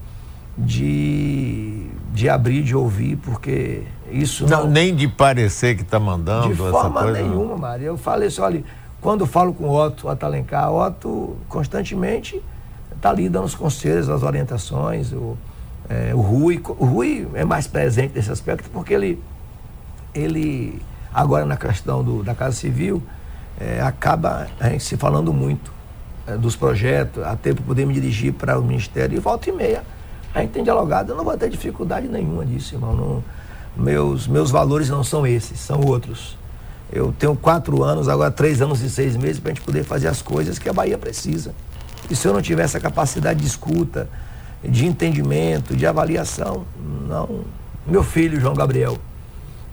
de, 0.56 1.88
de 2.12 2.29
abrir, 2.29 2.62
de 2.62 2.77
ouvir, 2.77 3.16
porque 3.16 3.85
isso 4.11 4.46
não. 4.46 4.64
não 4.64 4.70
nem 4.70 4.94
de 4.94 5.09
parecer 5.09 5.75
que 5.75 5.83
está 5.83 5.98
mandando. 5.98 6.48
De 6.48 6.55
forma 6.55 7.11
nenhuma, 7.11 7.57
Maria. 7.57 7.87
Eu 7.87 7.96
falei 7.96 8.29
assim, 8.29 8.42
olha, 8.42 8.62
quando 9.01 9.27
falo 9.27 9.55
com 9.55 9.64
o 9.64 9.75
Otto 9.75 10.09
Atalencar, 10.09 10.70
Otto 10.70 11.37
constantemente 11.48 12.40
está 12.94 13.11
ali 13.11 13.29
dando 13.29 13.46
os 13.46 13.55
conselhos, 13.55 14.11
as 14.11 14.22
orientações. 14.22 15.11
O, 15.12 15.37
é, 15.88 16.14
o, 16.14 16.20
Rui, 16.20 16.62
o 16.79 16.85
Rui 16.85 17.27
é 17.33 17.44
mais 17.46 17.66
presente 17.66 18.14
nesse 18.14 18.31
aspecto 18.31 18.68
porque 18.70 18.92
ele, 18.92 19.22
ele 20.14 20.83
agora 21.14 21.46
na 21.46 21.57
questão 21.57 22.05
do, 22.05 22.22
da 22.22 22.35
Casa 22.35 22.57
Civil, 22.57 23.03
é, 23.59 23.81
acaba 23.81 24.48
a 24.61 24.68
gente 24.68 24.85
se 24.85 24.98
falando 24.98 25.33
muito 25.33 25.72
é, 26.27 26.37
dos 26.37 26.57
projetos, 26.57 27.25
até 27.25 27.55
para 27.55 27.64
poder 27.64 27.87
me 27.87 27.94
dirigir 27.94 28.35
para 28.35 28.59
o 28.59 28.62
Ministério, 28.62 29.16
e 29.16 29.18
volta 29.18 29.48
e 29.48 29.53
meia 29.53 29.83
a 30.35 30.40
gente 30.40 30.51
tem 30.51 30.64
dialogado, 30.64 31.12
eu 31.12 31.16
não 31.16 31.25
vou 31.25 31.37
ter 31.37 31.49
dificuldade 31.51 32.09
nenhuma 32.09 32.45
disso, 32.45 32.75
irmão. 32.75 32.95
Não, 32.95 33.25
meus, 33.77 34.27
meus 34.27 34.51
valores 34.51 34.88
não 34.88 35.05
são 35.05 35.27
esses, 35.27 35.59
são 35.61 35.81
outros. 35.81 36.37
Eu 36.92 37.12
tenho 37.18 37.35
quatro 37.35 37.83
anos, 37.83 38.09
agora 38.09 38.31
três 38.31 38.61
anos 38.61 38.83
e 38.83 38.90
seis 38.90 39.16
meses 39.16 39.38
para 39.38 39.53
a 39.53 39.55
gente 39.55 39.64
poder 39.64 39.85
fazer 39.85 40.09
as 40.09 40.21
coisas 40.21 40.59
que 40.59 40.68
a 40.68 40.73
Bahia 40.73 40.99
precisa. 40.99 41.55
E 42.11 42.16
se 42.16 42.27
eu 42.27 42.33
não 42.33 42.42
tiver 42.42 42.62
essa 42.62 42.81
capacidade 42.81 43.40
de 43.40 43.47
escuta, 43.47 44.09
de 44.62 44.87
entendimento, 44.87 45.75
de 45.75 45.87
avaliação, 45.87 46.64
não. 47.09 47.45
Meu 47.87 48.03
filho, 48.03 48.40
João 48.40 48.55
Gabriel, 48.55 48.99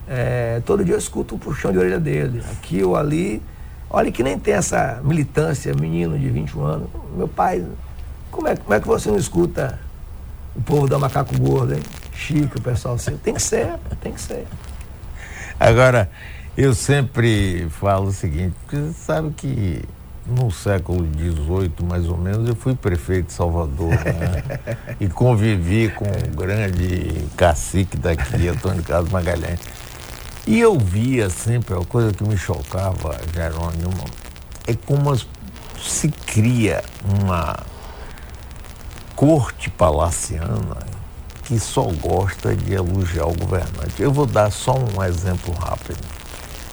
é, 0.08 0.62
todo 0.66 0.84
dia 0.84 0.96
eu 0.96 1.00
escuto 1.00 1.36
um 1.36 1.38
puxão 1.38 1.72
de 1.72 1.78
orelha 1.78 2.00
dele, 2.00 2.42
aqui 2.52 2.84
ou 2.84 2.96
ali. 2.96 3.42
Olha 3.90 4.12
que 4.12 4.24
nem 4.24 4.38
tem 4.38 4.54
essa 4.54 5.02
militância, 5.04 5.74
menino 5.74 6.18
de 6.18 6.30
21 6.30 6.64
anos. 6.64 6.88
Meu 7.16 7.28
pai, 7.28 7.66
como 8.32 8.48
é, 8.48 8.56
como 8.56 8.74
é 8.74 8.80
que 8.80 8.88
você 8.88 9.10
não 9.10 9.18
escuta 9.18 9.80
o 10.60 10.62
povo 10.62 10.88
da 10.88 11.00
macaco 11.00 11.38
gordo, 11.40 11.74
hein? 11.74 11.82
Chico, 12.14 12.58
o 12.58 12.62
pessoal 12.62 12.96
assim. 12.96 13.16
Tem 13.18 13.34
que 13.34 13.42
ser, 13.42 13.76
tem 14.02 14.12
que 14.12 14.22
ser. 14.22 14.46
Agora, 15.58 16.10
eu 16.58 16.74
sempre 16.74 17.68
falo 17.70 18.08
o 18.08 18.12
seguinte, 18.12 18.54
porque 18.62 18.76
você 18.76 18.94
sabe 18.94 19.32
que 19.32 19.82
no 20.26 20.52
século 20.52 21.08
XVIII, 21.18 21.88
mais 21.88 22.08
ou 22.08 22.18
menos, 22.18 22.48
eu 22.48 22.56
fui 22.56 22.76
prefeito 22.76 23.28
de 23.28 23.34
Salvador 23.34 23.90
né? 23.90 24.44
e 25.00 25.08
convivi 25.08 25.90
com 25.90 26.06
o 26.06 26.36
grande 26.36 27.26
cacique 27.38 27.98
daqui, 27.98 28.48
Antônio 28.48 28.84
Carlos 28.84 29.10
Magalhães. 29.12 29.60
E 30.46 30.60
eu 30.60 30.78
via 30.78 31.30
sempre, 31.30 31.74
a 31.74 31.86
coisa 31.86 32.12
que 32.12 32.24
me 32.24 32.38
chocava, 32.38 33.18
Jerônimo, 33.34 34.04
é 34.68 34.74
como 34.86 35.18
se 35.82 36.10
cria 36.10 36.84
uma 37.22 37.56
corte 39.20 39.70
palaciana 39.72 40.78
que 41.44 41.60
só 41.60 41.84
gosta 42.00 42.56
de 42.56 42.74
elogiar 42.74 43.26
o 43.26 43.34
governante. 43.34 44.02
Eu 44.02 44.14
vou 44.14 44.26
dar 44.26 44.50
só 44.50 44.76
um 44.78 45.04
exemplo 45.04 45.54
rápido. 45.56 46.00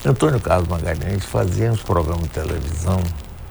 Antônio 0.04 0.38
Carlos 0.38 0.68
Magalhães 0.68 1.24
fazia 1.24 1.72
uns 1.72 1.82
programas 1.82 2.22
de 2.22 2.28
televisão 2.28 3.02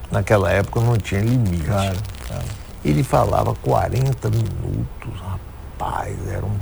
Naquela 0.10 0.50
época 0.50 0.80
não 0.80 0.96
tinha 0.96 1.20
limite. 1.20 1.66
Claro, 1.66 1.98
claro. 2.26 2.46
Ele 2.86 3.04
falava 3.04 3.54
40 3.56 4.30
minutos, 4.30 5.20
rapaz, 5.20 6.16
era 6.30 6.46
um 6.46 6.58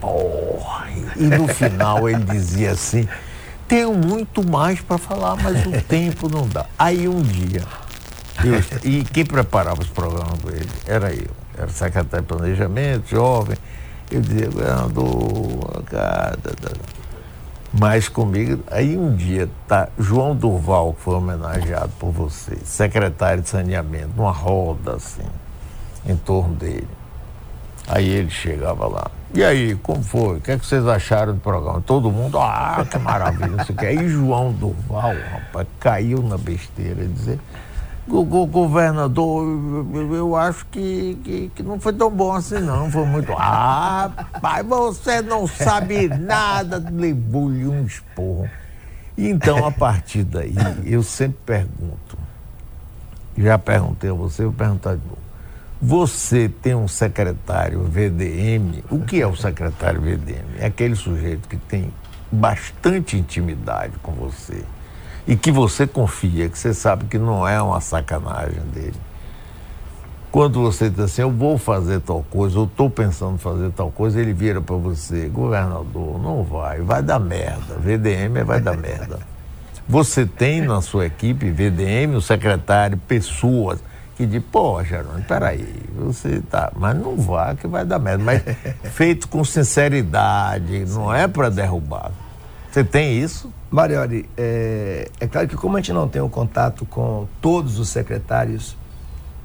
porra. 0.00 0.90
E 1.16 1.24
no 1.24 1.48
final 1.52 2.08
ele 2.08 2.22
dizia 2.22 2.70
assim: 2.70 3.08
tenho 3.66 3.94
muito 3.94 4.48
mais 4.48 4.80
para 4.80 4.96
falar, 4.96 5.34
mas 5.42 5.66
o 5.66 5.72
tempo 5.82 6.28
não 6.28 6.46
dá. 6.46 6.66
Aí 6.78 7.08
um 7.08 7.20
dia, 7.20 7.64
eu, 8.44 8.62
e 8.84 9.02
quem 9.02 9.24
preparava 9.24 9.80
os 9.80 9.88
programas 9.88 10.38
com 10.40 10.50
ele 10.50 10.70
era 10.86 11.12
eu. 11.12 11.43
Era 11.56 11.68
secretário 11.68 12.26
de 12.26 12.34
planejamento, 12.34 13.08
jovem. 13.08 13.56
Eu 14.10 14.20
dizia, 14.20 14.50
governador, 14.50 15.82
cara, 15.86 16.38
Mas 17.72 18.08
comigo, 18.08 18.62
aí 18.70 18.96
um 18.96 19.14
dia 19.14 19.48
tá 19.66 19.88
João 19.98 20.36
Durval, 20.36 20.94
que 20.94 21.00
foi 21.00 21.14
homenageado 21.14 21.92
por 21.98 22.10
você, 22.10 22.56
secretário 22.64 23.42
de 23.42 23.48
saneamento, 23.48 24.10
numa 24.16 24.30
roda 24.30 24.96
assim, 24.96 25.26
em 26.06 26.16
torno 26.16 26.54
dele. 26.54 26.88
Aí 27.86 28.08
ele 28.08 28.30
chegava 28.30 28.86
lá. 28.86 29.10
E 29.34 29.42
aí, 29.42 29.74
como 29.74 30.02
foi? 30.02 30.38
O 30.38 30.40
que, 30.40 30.52
é 30.52 30.58
que 30.58 30.64
vocês 30.64 30.86
acharam 30.86 31.34
do 31.34 31.40
programa? 31.40 31.80
Todo 31.80 32.10
mundo, 32.10 32.38
ah, 32.38 32.86
que 32.88 32.98
maravilha, 32.98 33.48
não 33.48 33.64
sei 33.64 33.74
o 33.74 33.78
que. 33.78 33.86
Aí 33.86 34.08
João 34.08 34.52
Durval, 34.52 35.12
rapaz, 35.32 35.66
caiu 35.80 36.22
na 36.22 36.38
besteira, 36.38 37.04
dizer, 37.04 37.40
governador, 38.06 39.44
eu 40.12 40.36
acho 40.36 40.66
que, 40.66 41.18
que, 41.24 41.50
que, 41.54 41.62
não 41.62 41.80
foi 41.80 41.92
tão 41.92 42.10
bom 42.10 42.32
assim, 42.32 42.60
não. 42.60 42.90
Foi 42.90 43.06
muito. 43.06 43.32
Ah, 43.32 44.10
pai, 44.40 44.62
você 44.62 45.22
não 45.22 45.46
sabe 45.46 46.08
nada. 46.08 46.84
Levou-lhe 46.92 47.66
um 47.66 47.84
esporro. 47.84 48.48
Então, 49.16 49.64
a 49.64 49.70
partir 49.70 50.24
daí, 50.24 50.54
eu 50.84 51.02
sempre 51.02 51.38
pergunto. 51.46 52.18
Já 53.36 53.58
perguntei 53.58 54.10
a 54.10 54.14
você, 54.14 54.44
vou 54.44 54.52
perguntar 54.52 54.96
de 54.96 55.04
novo. 55.04 55.18
Você 55.80 56.48
tem 56.48 56.74
um 56.74 56.88
secretário 56.88 57.82
VDM. 57.82 58.84
O 58.90 59.00
que 59.00 59.20
é 59.20 59.26
o 59.26 59.36
secretário 59.36 60.00
VDM? 60.00 60.58
É 60.58 60.66
aquele 60.66 60.94
sujeito 60.94 61.48
que 61.48 61.56
tem 61.56 61.92
bastante 62.30 63.16
intimidade 63.16 63.92
com 64.02 64.12
você 64.12 64.64
e 65.26 65.36
que 65.36 65.50
você 65.50 65.86
confia, 65.86 66.48
que 66.48 66.58
você 66.58 66.74
sabe 66.74 67.06
que 67.06 67.18
não 67.18 67.46
é 67.46 67.60
uma 67.60 67.80
sacanagem 67.80 68.60
dele. 68.72 68.96
Quando 70.30 70.60
você 70.60 70.90
diz 70.90 70.98
assim, 70.98 71.22
eu 71.22 71.30
vou 71.30 71.56
fazer 71.56 72.00
tal 72.00 72.24
coisa, 72.28 72.58
eu 72.58 72.64
estou 72.64 72.90
pensando 72.90 73.36
em 73.36 73.38
fazer 73.38 73.70
tal 73.70 73.90
coisa, 73.90 74.20
ele 74.20 74.32
vira 74.32 74.60
para 74.60 74.74
você, 74.74 75.28
governador, 75.28 76.20
não 76.20 76.42
vai, 76.42 76.80
vai 76.80 77.02
dar 77.02 77.20
merda. 77.20 77.76
VDM 77.78 78.42
vai 78.44 78.60
dar 78.60 78.76
merda. 78.76 79.20
Você 79.88 80.26
tem 80.26 80.60
na 80.60 80.80
sua 80.80 81.06
equipe, 81.06 81.50
VDM, 81.50 82.16
o 82.16 82.20
secretário, 82.20 82.98
pessoas 82.98 83.80
que 84.16 84.26
diz, 84.26 84.42
pô, 84.50 84.82
Jerônimo, 84.82 85.24
peraí, 85.24 85.68
você 85.94 86.40
tá, 86.50 86.72
mas 86.74 86.96
não 86.96 87.16
vá 87.16 87.54
que 87.54 87.66
vai 87.66 87.84
dar 87.84 87.98
merda. 87.98 88.24
Mas 88.24 88.42
feito 88.92 89.28
com 89.28 89.44
sinceridade, 89.44 90.84
não 90.86 91.14
é 91.14 91.28
para 91.28 91.48
derrubar. 91.48 92.10
Você 92.70 92.82
tem 92.82 93.18
isso? 93.18 93.52
Marioli, 93.74 94.30
é, 94.36 95.10
é, 95.18 95.26
claro 95.26 95.48
que 95.48 95.56
como 95.56 95.76
a 95.76 95.80
gente 95.80 95.92
não 95.92 96.06
tem 96.06 96.22
o 96.22 96.26
um 96.26 96.28
contato 96.28 96.86
com 96.86 97.26
todos 97.40 97.80
os 97.80 97.88
secretários, 97.88 98.76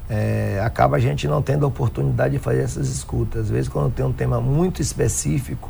é, 0.07 0.61
acaba 0.63 0.97
a 0.97 0.99
gente 0.99 1.27
não 1.27 1.41
tendo 1.41 1.65
a 1.65 1.67
oportunidade 1.67 2.34
de 2.34 2.39
fazer 2.39 2.61
essas 2.61 2.89
escutas. 2.89 3.45
Às 3.45 3.49
vezes, 3.49 3.67
quando 3.67 3.91
tem 3.91 4.05
um 4.05 4.13
tema 4.13 4.39
muito 4.39 4.84
específico, 4.84 5.67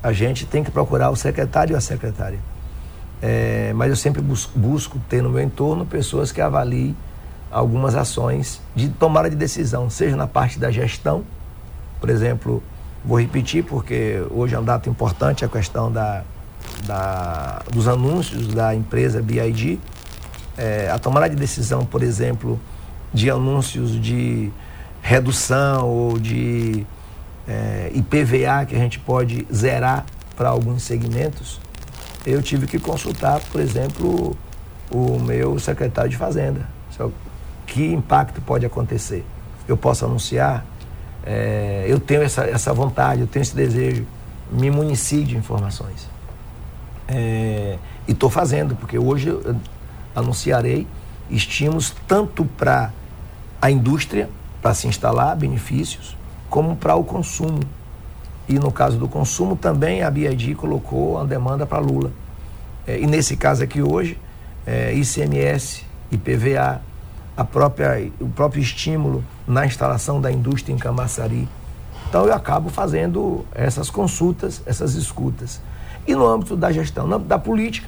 a 0.00 0.12
gente 0.12 0.46
tem 0.46 0.62
que 0.62 0.70
procurar 0.70 1.10
o 1.10 1.16
secretário 1.16 1.74
e 1.74 1.76
a 1.76 1.80
secretária. 1.80 2.38
É, 3.20 3.72
mas 3.74 3.90
eu 3.90 3.96
sempre 3.96 4.22
busco, 4.22 4.56
busco 4.56 4.96
ter 5.08 5.20
no 5.20 5.28
meu 5.28 5.42
entorno 5.42 5.84
pessoas 5.84 6.30
que 6.30 6.40
avaliem 6.40 6.94
algumas 7.50 7.96
ações 7.96 8.62
de 8.72 8.88
tomada 8.88 9.28
de 9.28 9.34
decisão, 9.34 9.90
seja 9.90 10.14
na 10.14 10.28
parte 10.28 10.60
da 10.60 10.70
gestão, 10.70 11.24
por 12.00 12.08
exemplo, 12.08 12.62
vou 13.04 13.20
repetir 13.20 13.64
porque 13.64 14.24
hoje 14.30 14.54
é 14.54 14.60
um 14.60 14.64
dado 14.64 14.88
importante 14.88 15.44
a 15.44 15.48
questão 15.48 15.90
da, 15.90 16.22
da, 16.86 17.62
dos 17.72 17.88
anúncios 17.88 18.48
da 18.48 18.74
empresa 18.74 19.22
BID, 19.22 19.78
é, 20.56 20.90
a 20.90 20.98
tomada 20.98 21.28
de 21.28 21.36
decisão, 21.36 21.84
por 21.84 22.02
exemplo, 22.02 22.60
de 23.12 23.30
anúncios 23.30 24.00
de 24.00 24.50
redução 25.02 25.88
ou 25.88 26.18
de 26.18 26.86
é, 27.48 27.90
IPVA 27.94 28.66
que 28.66 28.76
a 28.76 28.78
gente 28.78 28.98
pode 28.98 29.46
zerar 29.52 30.04
para 30.36 30.48
alguns 30.48 30.82
segmentos, 30.82 31.60
eu 32.26 32.42
tive 32.42 32.66
que 32.66 32.78
consultar, 32.78 33.40
por 33.50 33.60
exemplo, 33.60 34.36
o 34.90 35.18
meu 35.18 35.58
secretário 35.58 36.10
de 36.10 36.16
Fazenda 36.16 36.80
que 37.70 37.86
impacto 37.86 38.40
pode 38.40 38.66
acontecer. 38.66 39.24
Eu 39.66 39.76
posso 39.76 40.04
anunciar, 40.04 40.64
é, 41.24 41.86
eu 41.88 42.00
tenho 42.00 42.22
essa, 42.22 42.44
essa 42.44 42.72
vontade, 42.72 43.20
eu 43.20 43.26
tenho 43.26 43.42
esse 43.42 43.54
desejo, 43.54 44.04
me 44.50 44.70
munici 44.70 45.22
de 45.22 45.36
informações. 45.36 46.08
É, 47.10 47.76
e 48.06 48.12
estou 48.12 48.30
fazendo, 48.30 48.76
porque 48.76 48.96
hoje 48.96 49.36
anunciarei 50.14 50.86
estímulos 51.28 51.94
tanto 52.06 52.44
para 52.44 52.92
a 53.60 53.70
indústria, 53.70 54.30
para 54.62 54.74
se 54.74 54.86
instalar 54.86 55.36
benefícios, 55.36 56.16
como 56.48 56.76
para 56.76 56.94
o 56.94 57.02
consumo. 57.02 57.60
E 58.48 58.58
no 58.58 58.70
caso 58.70 58.96
do 58.96 59.08
consumo, 59.08 59.56
também 59.56 60.02
a 60.02 60.10
BID 60.10 60.54
colocou 60.54 61.18
a 61.18 61.24
demanda 61.24 61.66
para 61.66 61.78
Lula. 61.78 62.12
É, 62.86 62.98
e 62.98 63.06
nesse 63.06 63.36
caso 63.36 63.62
aqui 63.62 63.82
hoje, 63.82 64.18
é, 64.66 64.92
ICMS, 64.94 65.84
IPVA, 66.10 66.80
a 67.36 67.44
própria, 67.44 68.10
o 68.20 68.28
próprio 68.28 68.62
estímulo 68.62 69.24
na 69.46 69.66
instalação 69.66 70.20
da 70.20 70.30
indústria 70.30 70.72
em 70.72 70.78
Camaçari. 70.78 71.48
Então 72.08 72.26
eu 72.26 72.34
acabo 72.34 72.68
fazendo 72.68 73.46
essas 73.54 73.88
consultas, 73.88 74.62
essas 74.66 74.94
escutas. 74.94 75.60
E 76.10 76.14
no 76.16 76.26
âmbito 76.26 76.56
da 76.56 76.72
gestão, 76.72 77.06
no 77.06 77.14
âmbito 77.14 77.28
da 77.28 77.38
política, 77.38 77.86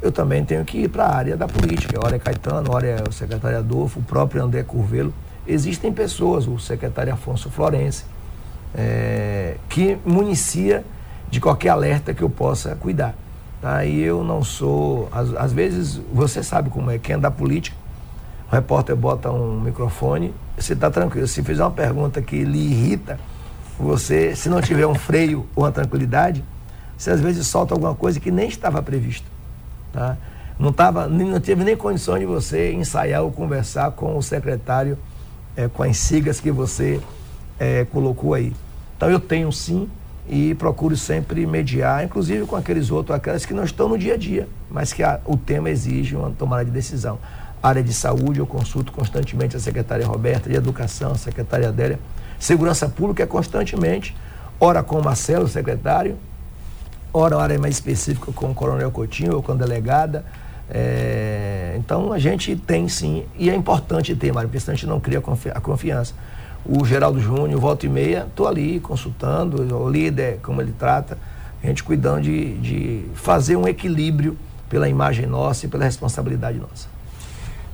eu 0.00 0.12
também 0.12 0.44
tenho 0.44 0.64
que 0.64 0.82
ir 0.82 0.88
para 0.88 1.06
a 1.06 1.16
área 1.16 1.36
da 1.36 1.48
política. 1.48 1.98
Hora 1.98 2.14
é 2.14 2.18
Caetano, 2.20 2.72
hora 2.72 2.86
é 2.86 3.02
o 3.08 3.10
secretário 3.10 3.58
Adolfo, 3.58 3.98
o 3.98 4.02
próprio 4.04 4.40
André 4.44 4.62
Curvelo. 4.62 5.12
Existem 5.44 5.92
pessoas, 5.92 6.46
o 6.46 6.60
secretário 6.60 7.12
Afonso 7.12 7.50
Florense, 7.50 8.04
é, 8.72 9.56
que 9.68 9.98
municia 10.06 10.84
de 11.28 11.40
qualquer 11.40 11.70
alerta 11.70 12.14
que 12.14 12.22
eu 12.22 12.30
possa 12.30 12.76
cuidar. 12.76 13.16
Tá? 13.60 13.84
E 13.84 14.00
eu 14.00 14.22
não 14.22 14.44
sou. 14.44 15.08
Às, 15.10 15.34
às 15.34 15.52
vezes, 15.52 16.00
você 16.12 16.44
sabe 16.44 16.70
como 16.70 16.88
é, 16.92 16.98
quem 16.98 17.16
é 17.16 17.18
da 17.18 17.32
política 17.32 17.76
o 18.48 18.54
repórter 18.54 18.94
bota 18.94 19.28
um 19.28 19.60
microfone, 19.60 20.32
você 20.56 20.72
está 20.72 20.88
tranquilo. 20.88 21.26
Se 21.26 21.42
fizer 21.42 21.64
uma 21.64 21.72
pergunta 21.72 22.22
que 22.22 22.44
lhe 22.44 22.70
irrita, 22.70 23.18
você, 23.76 24.36
se 24.36 24.48
não 24.48 24.60
tiver 24.60 24.86
um 24.86 24.94
freio 24.94 25.46
ou 25.56 25.64
uma 25.64 25.72
tranquilidade, 25.72 26.44
você 26.96 27.10
às 27.10 27.20
vezes 27.20 27.46
solta 27.46 27.74
alguma 27.74 27.94
coisa 27.94 28.18
que 28.18 28.30
nem 28.30 28.48
estava 28.48 28.82
previsto. 28.82 29.26
Tá? 29.92 30.16
Não, 30.58 30.72
tava, 30.72 31.06
não 31.06 31.38
teve 31.40 31.64
nem 31.64 31.76
condição 31.76 32.18
de 32.18 32.24
você 32.24 32.72
ensaiar 32.72 33.22
ou 33.22 33.30
conversar 33.30 33.90
com 33.92 34.16
o 34.16 34.22
secretário 34.22 34.98
é, 35.56 35.68
com 35.68 35.82
as 35.82 35.96
siglas 35.96 36.40
que 36.40 36.50
você 36.50 37.00
é, 37.58 37.84
colocou 37.84 38.34
aí. 38.34 38.52
Então 38.96 39.10
eu 39.10 39.20
tenho 39.20 39.50
sim 39.52 39.88
e 40.28 40.54
procuro 40.54 40.96
sempre 40.96 41.46
mediar, 41.46 42.04
inclusive 42.04 42.46
com 42.46 42.56
aqueles 42.56 42.90
outros, 42.90 43.16
aquelas 43.16 43.44
que 43.44 43.54
não 43.54 43.64
estão 43.64 43.88
no 43.88 43.96
dia 43.96 44.14
a 44.14 44.16
dia, 44.16 44.48
mas 44.70 44.92
que 44.92 45.02
a, 45.02 45.20
o 45.24 45.36
tema 45.36 45.70
exige 45.70 46.16
uma 46.16 46.30
tomada 46.30 46.64
de 46.64 46.70
decisão 46.70 47.18
área 47.62 47.82
de 47.82 47.92
saúde, 47.92 48.38
eu 48.38 48.46
consulto 48.46 48.92
constantemente 48.92 49.56
a 49.56 49.60
secretária 49.60 50.06
Roberta, 50.06 50.48
de 50.48 50.56
educação, 50.56 51.12
a 51.12 51.16
secretária 51.16 51.68
Adélia. 51.68 51.98
Segurança 52.38 52.88
pública 52.88 53.22
é 53.22 53.26
constantemente, 53.26 54.16
ora 54.60 54.82
com 54.82 54.98
o 54.98 55.04
Marcelo, 55.04 55.48
secretário, 55.48 56.16
ora 57.16 57.38
área 57.38 57.58
mais 57.58 57.76
específica 57.76 58.30
com 58.32 58.50
o 58.50 58.54
coronel 58.54 58.90
Coutinho 58.90 59.36
ou 59.36 59.42
com 59.42 59.52
a 59.52 59.54
delegada. 59.54 60.24
É, 60.68 61.74
então 61.78 62.12
a 62.12 62.18
gente 62.18 62.54
tem 62.56 62.88
sim, 62.88 63.24
e 63.38 63.48
é 63.48 63.54
importante 63.54 64.14
ter, 64.14 64.32
Mário, 64.32 64.48
porque 64.48 64.60
senão 64.60 64.74
a 64.74 64.76
gente 64.76 64.86
não 64.86 65.00
cria 65.00 65.22
a 65.54 65.60
confiança. 65.60 66.12
O 66.64 66.84
Geraldo 66.84 67.20
Júnior, 67.20 67.60
volta 67.60 67.86
e 67.86 67.88
meia, 67.88 68.26
estou 68.28 68.46
ali 68.46 68.80
consultando, 68.80 69.62
o 69.76 69.88
líder, 69.88 70.40
como 70.42 70.60
ele 70.60 70.74
trata, 70.76 71.16
a 71.62 71.66
gente 71.66 71.82
cuidando 71.82 72.22
de, 72.22 72.58
de 72.58 73.04
fazer 73.14 73.56
um 73.56 73.66
equilíbrio 73.66 74.36
pela 74.68 74.88
imagem 74.88 75.26
nossa 75.26 75.66
e 75.66 75.68
pela 75.68 75.84
responsabilidade 75.84 76.58
nossa. 76.58 76.88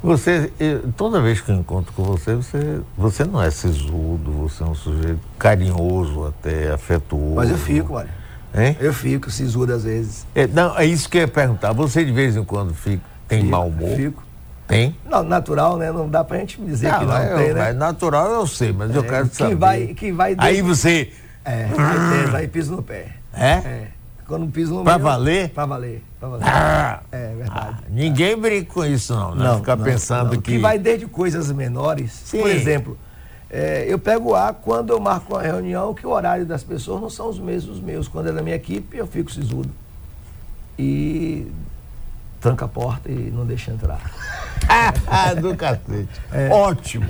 Você, 0.03 0.53
toda 0.97 1.21
vez 1.21 1.41
que 1.41 1.51
eu 1.51 1.57
encontro 1.57 1.93
com 1.95 2.03
você, 2.03 2.35
você, 2.35 2.81
você 2.97 3.25
não 3.25 3.41
é 3.41 3.51
sisudo, 3.51 4.33
você 4.33 4.63
é 4.63 4.67
um 4.67 4.75
sujeito 4.75 5.21
carinhoso 5.39 6.27
até, 6.27 6.73
afetuoso. 6.73 7.37
Mas 7.37 7.51
eu 7.51 7.57
fico, 7.57 7.95
olha. 7.95 8.22
Hein? 8.55 8.77
Eu 8.81 8.93
fico 8.93 9.31
sisudo 9.31 9.73
às 9.73 9.85
vezes. 9.85 10.27
É, 10.35 10.47
não, 10.47 10.79
é 10.79 10.85
isso 10.85 11.09
que 11.09 11.19
eu 11.19 11.23
ia 11.23 11.29
perguntar. 11.29 11.73
Você 11.73 12.05
de 12.05 12.13
vez 12.13 12.37
em 12.37 12.45
quando 12.45 12.75
fica, 12.75 13.03
tem 13.27 13.41
fico, 13.41 13.51
mau 13.51 13.69
humor? 13.69 13.97
Fico. 13.97 14.23
Tem? 14.69 14.97
Não, 15.09 15.23
natural, 15.23 15.77
né? 15.77 15.91
Não 15.91 16.09
dá 16.09 16.23
pra 16.23 16.39
gente 16.39 16.61
dizer 16.61 16.91
não, 16.91 16.99
que 17.01 17.05
não 17.07 17.17
é, 17.17 17.35
tem, 17.35 17.55
né? 17.55 17.73
natural 17.73 18.31
eu 18.31 18.47
sei, 18.47 18.73
mas 18.73 18.91
é, 18.91 18.97
eu 18.97 19.05
quero 19.05 19.29
saber. 19.33 19.51
Que 19.51 19.55
vai, 19.57 19.87
que 19.89 20.13
vai... 20.13 20.35
Aí 20.39 20.63
você... 20.63 21.11
É, 21.45 21.69
aí, 21.77 22.37
aí 22.37 22.49
piso 22.49 22.77
no 22.77 22.83
pé. 22.83 23.09
É? 23.35 23.51
É. 23.51 23.89
Quando 24.27 24.47
piso 24.47 24.75
no 24.75 24.85
Pra 24.85 24.99
meu, 24.99 25.07
valer? 25.07 25.51
Pra 25.51 25.67
valer. 25.67 26.03
Pra 26.19 26.29
valer. 26.29 26.47
Ah, 26.47 27.01
é 27.11 27.35
verdade. 27.35 27.53
Ah, 27.53 27.79
ninguém 27.91 28.37
brinca 28.37 28.73
com 28.73 28.85
isso, 28.85 29.15
não. 29.15 29.35
Né? 29.35 29.45
Não, 29.45 29.59
Ficar 29.59 29.77
não, 29.77 29.85
pensando 29.85 30.35
não. 30.35 30.41
que. 30.41 30.53
Que 30.53 30.59
vai 30.59 30.79
desde 30.79 31.07
coisas 31.07 31.51
menores. 31.51 32.13
Sim. 32.25 32.41
Por 32.41 32.51
exemplo, 32.51 32.97
é, 33.53 33.85
eu 33.87 33.99
pego 33.99 34.35
ar 34.35 34.55
quando 34.55 34.95
eu 34.95 34.99
marco 34.99 35.35
uma 35.35 35.43
reunião 35.43 35.93
que 35.93 36.07
o 36.07 36.11
horário 36.11 36.47
das 36.47 36.65
pessoas 36.65 37.03
não 37.03 37.11
são 37.11 37.29
os 37.29 37.39
mesmos 37.39 37.79
meus. 37.81 38.09
Quando 38.09 38.31
é 38.31 38.33
da 38.33 38.41
minha 38.41 38.57
equipe, 38.57 38.97
eu 38.97 39.07
fico 39.07 39.31
sisudo. 39.31 39.69
E 40.79 41.53
tranca 42.41 42.65
a 42.65 42.69
porta 42.69 43.11
e 43.11 43.31
não 43.31 43.45
deixa 43.45 43.71
entrar. 43.71 44.01
Do 45.41 45.55
cacete. 45.55 46.09
É. 46.33 46.49
Ótimo. 46.49 47.07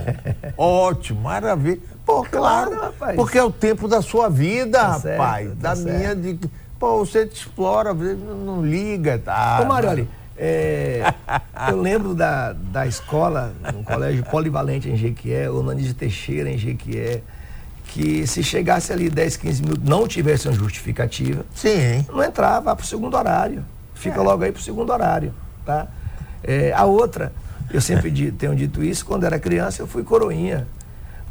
Ótimo. 0.57 1.21
Maravilha. 1.21 1.81
Pô, 2.05 2.25
claro. 2.25 2.71
claro 2.71 2.87
rapaz. 2.87 3.17
Porque 3.17 3.39
é 3.39 3.45
o 3.45 3.51
tempo 3.51 3.87
da 3.87 4.03
sua 4.03 4.29
vida, 4.29 4.79
tá 4.79 4.89
rapaz. 4.89 5.47
Certo, 5.47 5.61
tá 5.61 5.69
da 5.69 5.77
certo. 5.77 5.97
minha. 5.97 6.17
De 6.17 6.51
Pô, 6.83 6.99
você 6.99 7.25
te 7.25 7.37
explora, 7.37 7.95
não 7.95 8.67
liga, 8.67 9.17
tá? 9.17 9.61
Ô, 9.63 9.67
Mário, 9.67 10.09
é, 10.37 11.15
eu 11.69 11.81
lembro 11.81 12.15
da, 12.15 12.53
da 12.53 12.87
escola, 12.87 13.55
no 13.73 13.85
colégio 13.85 14.25
polivalente 14.25 14.89
em 14.89 14.97
Jequié, 14.97 15.51
o 15.51 15.63
Nanise 15.63 15.95
Teixeira 15.95 16.51
em 16.51 16.59
Jequié, 16.59 17.23
que 17.87 18.27
se 18.27 18.43
chegasse 18.43 18.93
ali 18.93 19.11
10, 19.11 19.37
15 19.37 19.63
minutos, 19.63 19.85
não 19.85 20.09
tivesse 20.09 20.49
uma 20.49 20.55
justificativa, 20.55 21.45
Sim. 21.55 22.07
não 22.09 22.25
entrava 22.25 22.75
para 22.75 22.83
o 22.83 22.87
segundo 22.87 23.17
horário. 23.17 23.65
Fica 23.95 24.21
é. 24.21 24.23
logo 24.23 24.43
aí 24.43 24.51
para 24.51 24.61
o 24.61 24.63
segundo 24.63 24.91
horário. 24.91 25.35
Tá? 25.65 25.87
É, 26.43 26.73
a 26.73 26.85
outra, 26.85 27.33
eu 27.71 27.81
sempre 27.81 28.11
tenho 28.33 28.57
dito 28.57 28.83
isso, 28.83 29.05
quando 29.05 29.25
era 29.25 29.39
criança 29.39 29.83
eu 29.83 29.87
fui 29.87 30.03
coroinha. 30.03 30.67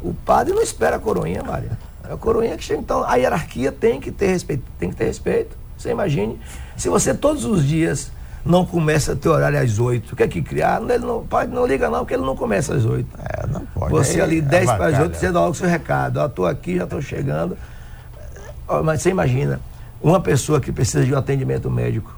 O 0.00 0.14
padre 0.14 0.54
não 0.54 0.62
espera 0.62 0.96
a 0.96 0.98
coroinha, 0.98 1.42
Maria. 1.42 1.78
É 2.08 2.12
a 2.12 2.16
coroinha 2.16 2.56
que 2.56 2.64
chega. 2.64 2.80
Então, 2.80 3.04
a 3.04 3.14
hierarquia 3.16 3.70
tem 3.70 4.00
que 4.00 4.10
ter 4.10 4.28
respeito. 4.28 4.64
Tem 4.78 4.90
que 4.90 4.96
ter 4.96 5.04
respeito. 5.04 5.56
Você 5.76 5.90
imagine, 5.90 6.38
se 6.76 6.88
você 6.88 7.12
todos 7.12 7.44
os 7.44 7.64
dias 7.64 8.10
não 8.44 8.66
começa 8.66 9.12
a 9.12 9.16
ter 9.16 9.28
horário 9.28 9.58
às 9.60 9.78
oito, 9.78 10.16
quer 10.16 10.28
que 10.28 10.42
criar? 10.42 10.82
Ele 10.82 10.98
não, 10.98 11.24
pode, 11.24 11.52
não 11.52 11.64
liga 11.66 11.88
não, 11.88 12.00
porque 12.00 12.14
ele 12.14 12.24
não 12.24 12.36
começa 12.36 12.74
às 12.74 12.84
oito. 12.84 13.08
É, 13.18 13.46
não 13.46 13.64
pode. 13.66 13.92
Você 13.92 14.20
ali, 14.20 14.40
dez 14.40 14.66
para 14.66 14.86
as 14.86 14.98
oito, 14.98 15.16
você 15.16 15.30
dá 15.30 15.40
logo 15.40 15.52
o 15.52 15.54
seu 15.54 15.68
recado. 15.68 16.18
Eu 16.18 16.26
estou 16.26 16.46
aqui, 16.46 16.76
já 16.76 16.84
estou 16.84 17.00
chegando. 17.00 17.56
Mas 18.84 19.02
você 19.02 19.10
imagina, 19.10 19.60
uma 20.02 20.20
pessoa 20.20 20.60
que 20.60 20.72
precisa 20.72 21.04
de 21.04 21.14
um 21.14 21.18
atendimento 21.18 21.70
médico 21.70 22.12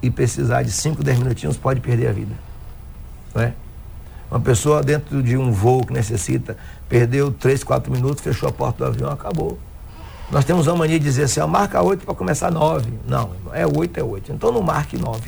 e 0.00 0.10
precisar 0.10 0.62
de 0.62 0.70
5, 0.70 1.02
10 1.02 1.18
minutinhos 1.18 1.56
pode 1.56 1.80
perder 1.80 2.08
a 2.08 2.12
vida. 2.12 2.34
Não 3.34 3.42
é? 3.42 3.52
Uma 4.30 4.40
pessoa 4.40 4.82
dentro 4.82 5.22
de 5.22 5.36
um 5.36 5.50
voo 5.50 5.84
que 5.84 5.92
necessita, 5.92 6.56
perdeu 6.88 7.32
3, 7.32 7.64
4 7.64 7.90
minutos, 7.90 8.22
fechou 8.22 8.48
a 8.48 8.52
porta 8.52 8.84
do 8.84 8.90
avião, 8.90 9.10
acabou. 9.10 9.58
Nós 10.30 10.44
temos 10.44 10.66
uma 10.66 10.76
mania 10.76 10.98
de 10.98 11.04
dizer 11.04 11.24
assim, 11.24 11.40
ó, 11.40 11.46
marca 11.46 11.82
8 11.82 12.04
para 12.04 12.14
começar 12.14 12.50
9. 12.50 12.92
Não, 13.06 13.30
é 13.52 13.66
8, 13.66 13.98
é 13.98 14.02
8. 14.02 14.32
Então 14.32 14.52
não 14.52 14.62
marque 14.62 14.98
9. 14.98 15.20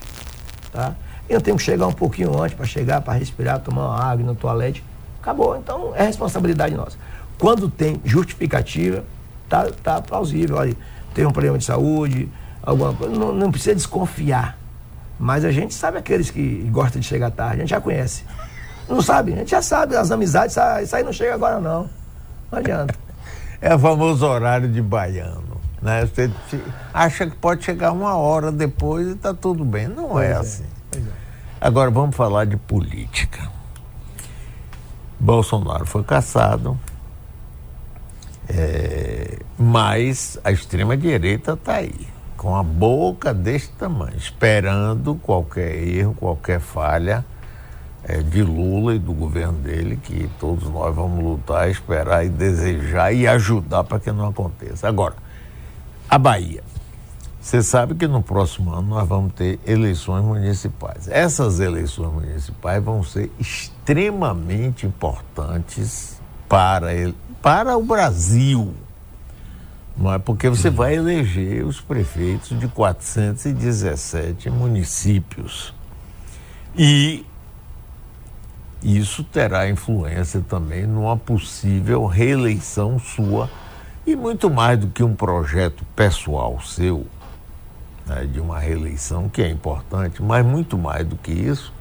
Tá? 0.72 0.94
Eu 1.28 1.40
tenho 1.40 1.56
que 1.56 1.62
chegar 1.62 1.86
um 1.86 1.92
pouquinho 1.92 2.40
antes 2.40 2.56
para 2.56 2.66
chegar, 2.66 3.00
para 3.00 3.14
respirar, 3.14 3.60
tomar 3.60 3.86
uma 3.86 4.04
água 4.04 4.24
no 4.24 4.34
toalete. 4.34 4.84
Acabou. 5.20 5.56
Então 5.56 5.92
é 5.94 6.04
responsabilidade 6.04 6.74
nossa. 6.74 6.96
Quando 7.38 7.68
tem 7.70 8.00
justificativa, 8.04 9.04
tá, 9.48 9.70
tá 9.82 10.00
plausível. 10.00 10.56
Olha, 10.56 10.76
tem 11.14 11.26
um 11.26 11.32
problema 11.32 11.58
de 11.58 11.64
saúde, 11.64 12.28
alguma 12.62 12.94
coisa, 12.94 13.14
não, 13.14 13.32
não 13.32 13.50
precisa 13.50 13.74
desconfiar. 13.74 14.58
Mas 15.18 15.44
a 15.44 15.52
gente 15.52 15.74
sabe 15.74 15.98
aqueles 15.98 16.30
que 16.30 16.68
gostam 16.70 17.00
de 17.00 17.06
chegar 17.06 17.30
tarde, 17.30 17.56
a 17.56 17.60
gente 17.60 17.70
já 17.70 17.80
conhece. 17.80 18.24
Não 18.88 19.02
sabe? 19.02 19.34
A 19.34 19.36
gente 19.36 19.50
já 19.50 19.62
sabe, 19.62 19.94
as 19.94 20.10
amizades, 20.10 20.56
isso 20.82 20.96
aí 20.96 21.02
não 21.02 21.12
chega 21.12 21.34
agora 21.34 21.60
não. 21.60 21.88
Não 22.50 22.58
adianta. 22.58 22.94
É 23.62 23.74
o 23.74 23.78
famoso 23.78 24.24
horário 24.24 24.66
de 24.70 24.80
baiano. 24.80 25.49
Né? 25.82 26.06
Você 26.06 26.30
acha 26.92 27.26
que 27.26 27.36
pode 27.36 27.64
chegar 27.64 27.92
uma 27.92 28.14
hora 28.16 28.52
depois 28.52 29.08
e 29.08 29.12
está 29.12 29.32
tudo 29.32 29.64
bem. 29.64 29.88
Não 29.88 30.20
é, 30.20 30.30
é 30.30 30.32
assim. 30.34 30.64
É. 30.94 31.00
Agora 31.60 31.90
vamos 31.90 32.16
falar 32.16 32.46
de 32.46 32.56
política. 32.56 33.50
Bolsonaro 35.18 35.84
foi 35.84 36.02
caçado, 36.02 36.78
é, 38.48 39.38
mas 39.58 40.38
a 40.42 40.50
extrema-direita 40.50 41.52
está 41.52 41.74
aí, 41.74 42.08
com 42.38 42.56
a 42.56 42.62
boca 42.62 43.34
desse 43.34 43.68
tamanho, 43.72 44.16
esperando 44.16 45.14
qualquer 45.16 45.76
erro, 45.76 46.14
qualquer 46.14 46.58
falha 46.58 47.22
é, 48.02 48.22
de 48.22 48.42
Lula 48.42 48.94
e 48.94 48.98
do 48.98 49.12
governo 49.12 49.58
dele, 49.58 49.98
que 50.02 50.28
todos 50.40 50.68
nós 50.70 50.94
vamos 50.94 51.22
lutar, 51.22 51.70
esperar 51.70 52.24
e 52.24 52.30
desejar 52.30 53.12
e 53.12 53.28
ajudar 53.28 53.84
para 53.84 54.00
que 54.00 54.10
não 54.10 54.28
aconteça. 54.28 54.88
Agora, 54.88 55.14
a 56.10 56.18
Bahia. 56.18 56.64
Você 57.40 57.62
sabe 57.62 57.94
que 57.94 58.06
no 58.06 58.20
próximo 58.20 58.72
ano 58.72 58.88
nós 58.88 59.08
vamos 59.08 59.32
ter 59.32 59.60
eleições 59.64 60.24
municipais. 60.24 61.08
Essas 61.08 61.60
eleições 61.60 62.12
municipais 62.12 62.82
vão 62.82 63.02
ser 63.02 63.30
extremamente 63.38 64.86
importantes 64.86 66.20
para, 66.48 66.92
ele, 66.92 67.14
para 67.40 67.78
o 67.78 67.82
Brasil. 67.82 68.74
Não 69.96 70.12
é? 70.12 70.18
Porque 70.18 70.48
você 70.48 70.68
vai 70.68 70.96
eleger 70.96 71.64
os 71.64 71.80
prefeitos 71.80 72.58
de 72.58 72.66
417 72.66 74.50
municípios. 74.50 75.72
E 76.76 77.24
isso 78.82 79.22
terá 79.22 79.68
influência 79.68 80.44
também 80.46 80.86
numa 80.86 81.16
possível 81.16 82.06
reeleição 82.06 82.98
sua 82.98 83.48
e 84.06 84.16
muito 84.16 84.50
mais 84.50 84.78
do 84.78 84.88
que 84.88 85.02
um 85.02 85.14
projeto 85.14 85.84
pessoal 85.94 86.60
seu, 86.60 87.06
né, 88.06 88.24
de 88.24 88.40
uma 88.40 88.58
reeleição, 88.58 89.28
que 89.28 89.42
é 89.42 89.48
importante, 89.48 90.22
mas 90.22 90.44
muito 90.44 90.78
mais 90.78 91.06
do 91.06 91.16
que 91.16 91.32
isso, 91.32 91.72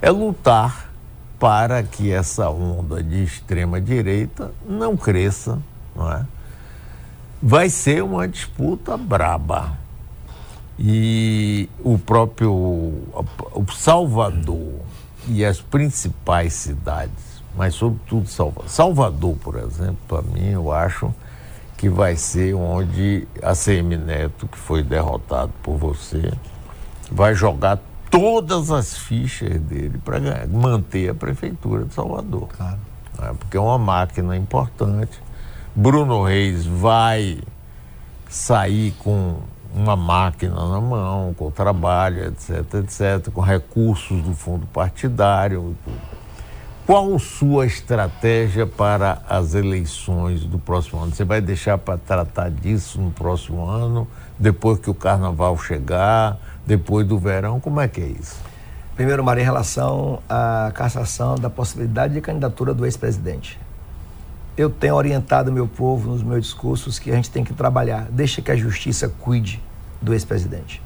é 0.00 0.10
lutar 0.10 0.90
para 1.38 1.82
que 1.82 2.12
essa 2.12 2.48
onda 2.50 3.02
de 3.02 3.22
extrema-direita 3.22 4.50
não 4.66 4.96
cresça, 4.96 5.58
não 5.94 6.10
é? 6.10 6.24
Vai 7.40 7.68
ser 7.68 8.02
uma 8.02 8.26
disputa 8.26 8.96
braba. 8.96 9.78
E 10.80 11.68
o 11.80 11.98
próprio 11.98 12.52
o 12.52 13.64
Salvador 13.72 14.80
e 15.26 15.44
as 15.44 15.60
principais 15.60 16.52
cidades, 16.52 17.42
mas 17.56 17.74
sobretudo 17.74 18.28
Salvador. 18.28 18.70
Salvador, 18.70 19.36
por 19.36 19.56
exemplo, 19.56 19.98
para 20.06 20.22
mim, 20.22 20.50
eu 20.50 20.72
acho 20.72 21.12
que 21.78 21.88
vai 21.88 22.16
ser 22.16 22.54
onde 22.54 23.26
a 23.40 23.54
CM 23.54 23.96
Neto, 23.96 24.48
que 24.48 24.58
foi 24.58 24.82
derrotado 24.82 25.52
por 25.62 25.76
você, 25.76 26.32
vai 27.10 27.34
jogar 27.34 27.78
todas 28.10 28.72
as 28.72 28.98
fichas 28.98 29.60
dele 29.60 29.96
para 30.04 30.18
manter 30.48 31.08
a 31.08 31.14
prefeitura 31.14 31.84
de 31.84 31.94
Salvador. 31.94 32.48
Claro. 32.48 32.78
É, 33.22 33.32
porque 33.32 33.56
é 33.56 33.60
uma 33.60 33.78
máquina 33.78 34.36
importante. 34.36 35.22
Bruno 35.74 36.24
Reis 36.24 36.66
vai 36.66 37.38
sair 38.28 38.92
com 38.98 39.36
uma 39.72 39.94
máquina 39.94 40.54
na 40.54 40.80
mão, 40.80 41.32
com 41.34 41.48
trabalho, 41.48 42.26
etc, 42.26 42.74
etc, 42.74 43.32
com 43.32 43.40
recursos 43.40 44.20
do 44.20 44.34
fundo 44.34 44.66
partidário 44.66 45.70
e 45.70 45.84
tudo. 45.84 46.17
Qual 46.88 47.18
sua 47.18 47.66
estratégia 47.66 48.66
para 48.66 49.20
as 49.28 49.52
eleições 49.52 50.44
do 50.44 50.58
próximo 50.58 51.02
ano? 51.02 51.14
Você 51.14 51.22
vai 51.22 51.38
deixar 51.38 51.76
para 51.76 51.98
tratar 51.98 52.50
disso 52.50 52.98
no 52.98 53.10
próximo 53.10 53.66
ano, 53.66 54.08
depois 54.38 54.78
que 54.78 54.88
o 54.88 54.94
carnaval 54.94 55.58
chegar, 55.58 56.38
depois 56.66 57.06
do 57.06 57.18
verão? 57.18 57.60
Como 57.60 57.78
é 57.78 57.86
que 57.88 58.00
é 58.00 58.06
isso? 58.06 58.36
Primeiro, 58.96 59.22
Maria, 59.22 59.42
em 59.42 59.44
relação 59.44 60.22
à 60.26 60.72
cassação 60.74 61.34
da 61.34 61.50
possibilidade 61.50 62.14
de 62.14 62.22
candidatura 62.22 62.72
do 62.72 62.86
ex-presidente. 62.86 63.60
Eu 64.56 64.70
tenho 64.70 64.94
orientado 64.94 65.52
meu 65.52 65.68
povo 65.68 66.08
nos 66.08 66.22
meus 66.22 66.46
discursos 66.46 66.98
que 66.98 67.10
a 67.10 67.16
gente 67.16 67.30
tem 67.30 67.44
que 67.44 67.52
trabalhar, 67.52 68.06
deixa 68.10 68.40
que 68.40 68.50
a 68.50 68.56
justiça 68.56 69.10
cuide 69.20 69.62
do 70.00 70.14
ex-presidente. 70.14 70.80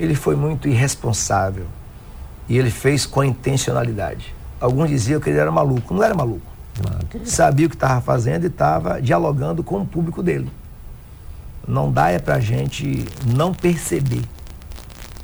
Ele 0.00 0.14
foi 0.14 0.34
muito 0.34 0.66
irresponsável 0.66 1.66
e 2.48 2.56
ele 2.56 2.70
fez 2.70 3.04
com 3.04 3.22
intencionalidade 3.22 4.34
alguns 4.60 4.88
diziam 4.88 5.20
que 5.20 5.30
ele 5.30 5.38
era 5.38 5.50
maluco. 5.50 5.94
Não 5.94 6.02
era 6.02 6.14
maluco. 6.14 6.46
Não, 6.82 7.24
Sabia 7.24 7.66
o 7.66 7.70
que 7.70 7.76
estava 7.76 8.00
fazendo 8.00 8.44
e 8.44 8.48
estava 8.48 9.00
dialogando 9.00 9.62
com 9.62 9.80
o 9.80 9.86
público 9.86 10.22
dele. 10.22 10.50
Não 11.66 11.90
dá 11.90 12.10
é 12.10 12.18
para 12.18 12.36
a 12.36 12.40
gente 12.40 13.04
não 13.26 13.52
perceber 13.52 14.22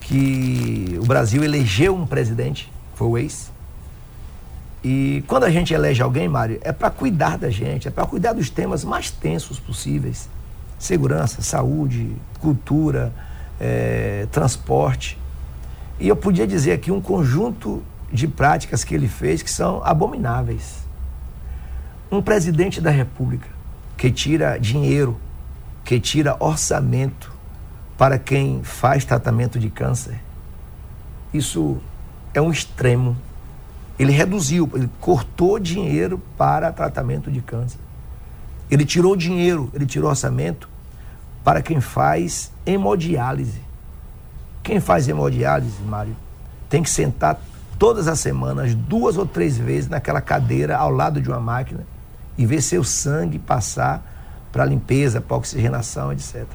que 0.00 0.98
o 1.00 1.06
Brasil 1.06 1.44
elegeu 1.44 1.94
um 1.94 2.06
presidente, 2.06 2.72
foi 2.94 3.06
o 3.06 3.18
ex. 3.18 3.52
E 4.82 5.22
quando 5.28 5.44
a 5.44 5.50
gente 5.50 5.72
elege 5.72 6.02
alguém, 6.02 6.28
Mário, 6.28 6.58
é 6.62 6.72
para 6.72 6.90
cuidar 6.90 7.38
da 7.38 7.48
gente, 7.48 7.86
é 7.86 7.90
para 7.90 8.04
cuidar 8.04 8.32
dos 8.32 8.50
temas 8.50 8.84
mais 8.84 9.10
tensos 9.10 9.60
possíveis: 9.60 10.28
segurança, 10.78 11.40
saúde, 11.40 12.10
cultura, 12.40 13.12
é, 13.60 14.26
transporte. 14.32 15.16
E 16.00 16.08
eu 16.08 16.16
podia 16.16 16.46
dizer 16.46 16.72
aqui 16.72 16.90
um 16.90 17.00
conjunto 17.00 17.82
de 18.12 18.28
práticas 18.28 18.84
que 18.84 18.94
ele 18.94 19.08
fez 19.08 19.42
que 19.42 19.50
são 19.50 19.82
abomináveis. 19.82 20.82
Um 22.10 22.20
presidente 22.20 22.80
da 22.80 22.90
República 22.90 23.48
que 23.96 24.10
tira 24.10 24.58
dinheiro, 24.58 25.18
que 25.84 25.98
tira 25.98 26.36
orçamento 26.38 27.32
para 27.96 28.18
quem 28.18 28.62
faz 28.62 29.04
tratamento 29.04 29.58
de 29.58 29.70
câncer, 29.70 30.20
isso 31.32 31.80
é 32.34 32.40
um 32.40 32.50
extremo. 32.50 33.16
Ele 33.98 34.12
reduziu, 34.12 34.70
ele 34.74 34.90
cortou 35.00 35.58
dinheiro 35.58 36.20
para 36.36 36.72
tratamento 36.72 37.30
de 37.30 37.40
câncer. 37.40 37.78
Ele 38.70 38.84
tirou 38.84 39.16
dinheiro, 39.16 39.70
ele 39.72 39.86
tirou 39.86 40.10
orçamento 40.10 40.68
para 41.44 41.62
quem 41.62 41.80
faz 41.80 42.52
hemodiálise. 42.66 43.60
Quem 44.62 44.80
faz 44.80 45.08
hemodiálise, 45.08 45.80
Mário, 45.82 46.16
tem 46.68 46.82
que 46.82 46.90
sentar 46.90 47.38
todas 47.82 48.06
as 48.06 48.20
semanas, 48.20 48.76
duas 48.76 49.16
ou 49.16 49.26
três 49.26 49.58
vezes, 49.58 49.90
naquela 49.90 50.20
cadeira 50.20 50.76
ao 50.76 50.88
lado 50.88 51.20
de 51.20 51.28
uma 51.28 51.40
máquina 51.40 51.84
e 52.38 52.46
ver 52.46 52.62
seu 52.62 52.84
sangue 52.84 53.40
passar 53.40 54.46
para 54.52 54.64
limpeza, 54.64 55.20
para 55.20 55.36
oxigenação, 55.36 56.12
etc. 56.12 56.46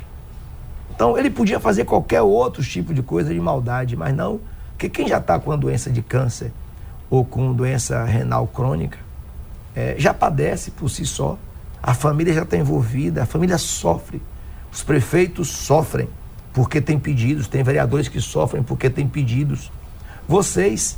Então 0.90 1.18
ele 1.18 1.30
podia 1.30 1.60
fazer 1.60 1.84
qualquer 1.84 2.22
outro 2.22 2.64
tipo 2.64 2.94
de 2.94 3.02
coisa 3.02 3.34
de 3.34 3.42
maldade, 3.42 3.94
mas 3.94 4.16
não, 4.16 4.40
porque 4.70 4.88
quem 4.88 5.06
já 5.06 5.18
está 5.18 5.38
com 5.38 5.50
uma 5.50 5.58
doença 5.58 5.92
de 5.92 6.02
câncer 6.02 6.54
ou 7.10 7.26
com 7.26 7.52
doença 7.52 8.06
renal 8.06 8.48
crônica, 8.48 8.98
é, 9.76 9.96
já 9.98 10.14
padece 10.14 10.72
por 10.72 10.88
si 10.88 11.06
só. 11.06 11.38
A 11.84 11.94
família 11.94 12.34
já 12.34 12.44
está 12.44 12.56
envolvida, 12.56 13.24
a 13.24 13.26
família 13.26 13.58
sofre. 13.58 14.22
Os 14.72 14.82
prefeitos 14.82 15.50
sofrem 15.50 16.08
porque 16.54 16.80
tem 16.80 16.98
pedidos, 16.98 17.50
tem 17.50 17.64
vereadores 17.64 18.08
que 18.08 18.22
sofrem 18.22 18.64
porque 18.64 18.90
tem 18.90 19.06
pedidos. 19.06 19.70
Vocês, 20.26 20.98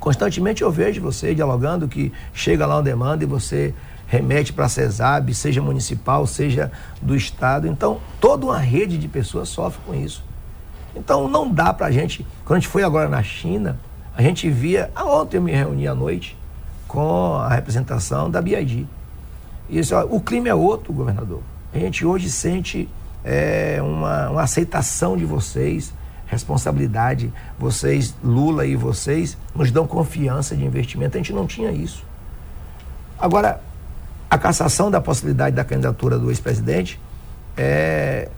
constantemente 0.00 0.62
eu 0.62 0.72
vejo 0.72 1.00
você 1.00 1.34
dialogando 1.34 1.86
que 1.86 2.12
chega 2.32 2.66
lá 2.66 2.76
uma 2.76 2.82
demanda 2.82 3.22
e 3.22 3.26
você 3.26 3.74
remete 4.06 4.52
para 4.52 4.64
a 4.64 4.68
CESAB, 4.68 5.32
seja 5.32 5.62
municipal, 5.62 6.26
seja 6.26 6.72
do 7.00 7.14
Estado. 7.14 7.68
Então, 7.68 8.00
toda 8.20 8.46
uma 8.46 8.58
rede 8.58 8.98
de 8.98 9.06
pessoas 9.06 9.48
sofre 9.48 9.80
com 9.86 9.94
isso. 9.94 10.24
Então, 10.96 11.28
não 11.28 11.48
dá 11.48 11.72
para 11.72 11.86
a 11.86 11.90
gente. 11.92 12.26
Quando 12.44 12.56
a 12.56 12.60
gente 12.60 12.68
foi 12.68 12.82
agora 12.82 13.08
na 13.08 13.22
China, 13.22 13.78
a 14.16 14.20
gente 14.20 14.50
via. 14.50 14.90
Ah, 14.96 15.04
ontem 15.04 15.36
eu 15.36 15.42
me 15.42 15.52
reuni 15.52 15.86
à 15.86 15.94
noite 15.94 16.36
com 16.88 17.36
a 17.36 17.54
representação 17.54 18.28
da 18.28 18.42
BID. 18.42 18.88
E 19.68 19.74
disse, 19.74 19.94
o 19.94 20.20
clima 20.20 20.48
é 20.48 20.54
outro, 20.54 20.92
governador. 20.92 21.40
A 21.72 21.78
gente 21.78 22.04
hoje 22.04 22.28
sente 22.28 22.88
é, 23.24 23.78
uma, 23.80 24.30
uma 24.30 24.42
aceitação 24.42 25.16
de 25.16 25.24
vocês, 25.24 25.94
responsabilidade. 26.30 27.32
Vocês, 27.58 28.14
Lula 28.22 28.64
e 28.64 28.76
vocês, 28.76 29.36
nos 29.54 29.72
dão 29.72 29.86
confiança 29.86 30.56
de 30.56 30.64
investimento. 30.64 31.16
A 31.16 31.18
gente 31.18 31.32
não 31.32 31.46
tinha 31.46 31.72
isso. 31.72 32.04
Agora, 33.18 33.60
a 34.30 34.38
cassação 34.38 34.90
da 34.90 35.00
possibilidade 35.00 35.56
da 35.56 35.64
candidatura 35.64 36.18
do 36.18 36.30
ex-presidente, 36.30 37.00
é, 37.56 38.28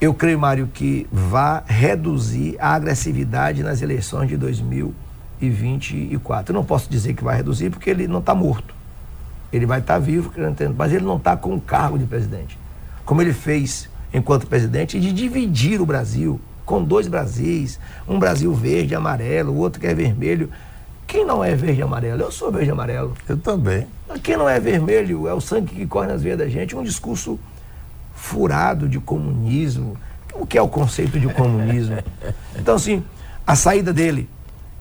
eu 0.00 0.12
creio, 0.12 0.40
Mário, 0.40 0.66
que 0.66 1.06
vai 1.10 1.62
reduzir 1.66 2.56
a 2.58 2.74
agressividade 2.74 3.62
nas 3.62 3.80
eleições 3.80 4.28
de 4.28 4.36
2024. 4.36 6.52
Eu 6.52 6.58
não 6.58 6.64
posso 6.64 6.90
dizer 6.90 7.14
que 7.14 7.22
vai 7.22 7.36
reduzir 7.36 7.70
porque 7.70 7.88
ele 7.88 8.08
não 8.08 8.18
está 8.18 8.34
morto. 8.34 8.74
Ele 9.52 9.64
vai 9.64 9.78
estar 9.78 9.94
tá 9.94 10.00
vivo, 10.00 10.32
mas 10.76 10.92
ele 10.92 11.04
não 11.04 11.16
está 11.16 11.36
com 11.36 11.54
o 11.54 11.60
cargo 11.60 11.96
de 11.96 12.06
presidente. 12.06 12.58
Como 13.04 13.22
ele 13.22 13.32
fez 13.32 13.88
enquanto 14.12 14.46
presidente, 14.46 14.98
de 14.98 15.12
dividir 15.12 15.80
o 15.80 15.86
Brasil 15.86 16.40
com 16.66 16.82
dois 16.82 17.08
Brasis, 17.08 17.80
um 18.06 18.18
Brasil 18.18 18.52
verde 18.52 18.92
e 18.92 18.96
amarelo, 18.96 19.52
o 19.52 19.56
outro 19.56 19.80
que 19.80 19.86
é 19.86 19.94
vermelho. 19.94 20.50
Quem 21.06 21.24
não 21.24 21.42
é 21.42 21.54
verde 21.54 21.80
e 21.80 21.82
amarelo? 21.82 22.20
Eu 22.20 22.30
sou 22.30 22.50
verde 22.50 22.68
e 22.68 22.72
amarelo. 22.72 23.14
Eu 23.28 23.38
também. 23.38 23.86
Quem 24.22 24.36
não 24.36 24.48
é 24.48 24.60
vermelho 24.60 25.26
é 25.26 25.32
o 25.32 25.40
sangue 25.40 25.74
que 25.74 25.86
corre 25.86 26.08
nas 26.08 26.22
veias 26.22 26.38
da 26.38 26.48
gente. 26.48 26.76
Um 26.76 26.82
discurso 26.82 27.38
furado 28.14 28.88
de 28.88 28.98
comunismo. 28.98 29.96
O 30.34 30.44
que 30.44 30.58
é 30.58 30.62
o 30.62 30.68
conceito 30.68 31.18
de 31.18 31.28
comunismo? 31.28 31.96
Então, 32.58 32.74
assim, 32.74 33.04
a 33.46 33.54
saída 33.54 33.92
dele 33.92 34.28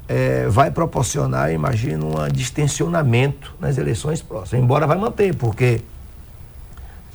é, 0.07 0.47
vai 0.47 0.71
proporcionar, 0.71 1.51
imagino, 1.51 2.19
um 2.19 2.27
distensionamento 2.29 3.53
nas 3.59 3.77
eleições 3.77 4.21
próximas. 4.21 4.63
Embora 4.63 4.87
vai 4.87 4.97
manter, 4.97 5.35
porque 5.35 5.81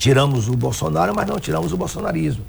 Tiramos 0.00 0.48
o 0.48 0.56
Bolsonaro, 0.56 1.14
mas 1.14 1.28
não 1.28 1.38
tiramos 1.38 1.74
o 1.74 1.76
bolsonarismo. 1.76 2.42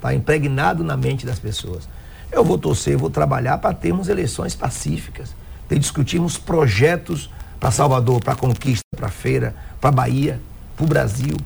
Está 0.00 0.14
impregnado 0.14 0.82
na 0.82 0.96
mente 0.96 1.26
das 1.26 1.38
pessoas. 1.38 1.86
Eu 2.32 2.42
vou 2.42 2.56
torcer, 2.56 2.96
vou 2.96 3.10
trabalhar 3.10 3.58
para 3.58 3.74
termos 3.74 4.08
eleições 4.08 4.54
pacíficas, 4.54 5.34
para 5.68 5.78
discutirmos 5.78 6.38
projetos 6.38 7.28
para 7.60 7.70
Salvador, 7.70 8.24
para 8.24 8.34
Conquista, 8.34 8.82
para 8.96 9.10
Feira, 9.10 9.54
para 9.78 9.92
Bahia, 9.92 10.40
para 10.74 10.84
o 10.86 10.88
Brasil. 10.88 11.36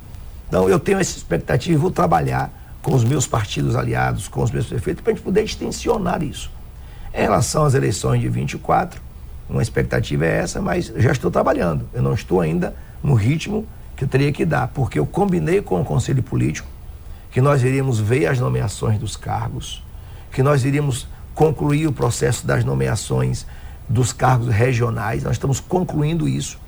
Então 0.47 0.69
eu 0.69 0.79
tenho 0.79 1.01
essa 1.01 1.19
expectativa 1.19 1.75
e 1.75 1.77
vou 1.77 1.91
trabalhar 1.91 2.77
com 2.81 2.95
os 2.95 3.03
meus 3.03 3.27
partidos 3.27 3.75
aliados, 3.75 4.29
com 4.29 4.41
os 4.41 4.53
meus 4.53 4.67
prefeitos, 4.67 5.03
para 5.03 5.13
a 5.13 5.17
gente 5.17 5.25
poder 5.25 5.43
extensionar 5.43 6.23
isso. 6.23 6.49
Em 7.13 7.23
relação 7.23 7.65
às 7.65 7.75
eleições 7.75 8.21
de 8.21 8.29
24, 8.29 9.03
uma 9.51 9.63
expectativa 9.63 10.27
é 10.27 10.37
essa, 10.37 10.63
mas 10.63 10.93
já 10.95 11.11
estou 11.11 11.29
trabalhando. 11.29 11.89
Eu 11.93 12.03
não 12.03 12.15
estou 12.15 12.41
ainda 12.41 12.73
no 13.03 13.15
ritmo 13.15 13.67
que 13.97 14.05
eu 14.05 14.09
teria 14.09 14.31
que 14.31 14.45
dar, 14.45 14.69
porque 14.69 14.97
eu 14.97 15.07
combinei 15.07 15.61
com 15.61 15.81
o 15.81 15.85
Conselho 15.85 16.23
Político 16.23 16.69
que 17.35 17.41
nós 17.41 17.65
iríamos 17.65 17.99
ver 17.99 18.29
as 18.29 18.39
nomeações 18.39 18.97
dos 18.97 19.17
cargos, 19.17 19.83
que 20.31 20.41
nós 20.41 20.65
iríamos 20.65 21.09
concluir 21.35 21.89
o 21.89 21.93
processo 21.93 22.47
das 22.47 22.65
nomeações 22.65 23.45
dos 23.89 24.13
cargos 24.13 24.55
regionais, 24.55 25.25
nós 25.25 25.33
estamos 25.33 25.59
concluindo 25.59 26.29
isso. 26.29 26.61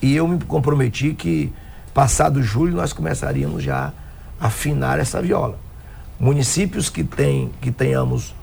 E 0.00 0.16
eu 0.16 0.26
me 0.26 0.42
comprometi 0.42 1.12
que, 1.12 1.52
passado 1.92 2.42
julho, 2.42 2.74
nós 2.74 2.94
começaríamos 2.94 3.62
já 3.62 3.92
a 4.40 4.46
afinar 4.46 4.98
essa 4.98 5.20
viola. 5.20 5.58
Municípios 6.18 6.88
que, 6.88 7.04
tem, 7.04 7.50
que 7.60 7.70
tenhamos 7.70 8.34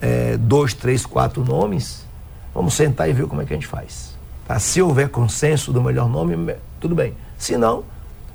é, 0.00 0.36
dois, 0.36 0.74
três, 0.74 1.04
quatro 1.04 1.44
nomes, 1.44 2.06
vamos 2.54 2.72
sentar 2.72 3.10
e 3.10 3.12
ver 3.12 3.26
como 3.26 3.42
é 3.42 3.44
que 3.44 3.52
a 3.52 3.56
gente 3.56 3.66
faz. 3.66 4.16
Tá? 4.46 4.60
Se 4.60 4.80
houver 4.80 5.08
consenso 5.08 5.72
do 5.72 5.82
melhor 5.82 6.08
nome, 6.08 6.54
tudo 6.78 6.94
bem. 6.94 7.14
Se 7.36 7.56
não, 7.56 7.82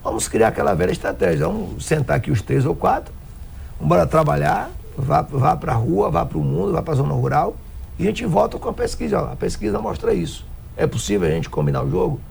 vamos 0.03 0.27
criar 0.27 0.49
aquela 0.49 0.73
velha 0.73 0.91
estratégia. 0.91 1.47
Vamos 1.47 1.85
sentar 1.85 2.17
aqui 2.17 2.31
os 2.31 2.41
três 2.41 2.65
ou 2.65 2.75
quatro, 2.75 3.13
vamos 3.79 4.09
trabalhar, 4.09 4.69
vá, 4.97 5.21
vá 5.21 5.55
para 5.55 5.73
a 5.73 5.75
rua, 5.75 6.09
vá 6.09 6.25
para 6.25 6.37
o 6.37 6.43
mundo, 6.43 6.71
vá 6.73 6.81
para 6.81 6.93
a 6.93 6.97
zona 6.97 7.13
rural 7.13 7.55
e 7.97 8.03
a 8.03 8.05
gente 8.05 8.25
volta 8.25 8.57
com 8.57 8.69
a 8.69 8.73
pesquisa. 8.73 9.19
A 9.19 9.35
pesquisa 9.35 9.79
mostra 9.79 10.13
isso. 10.13 10.45
É 10.77 10.87
possível 10.87 11.27
a 11.27 11.31
gente 11.31 11.49
combinar 11.49 11.83
o 11.83 11.91
jogo? 11.91 12.21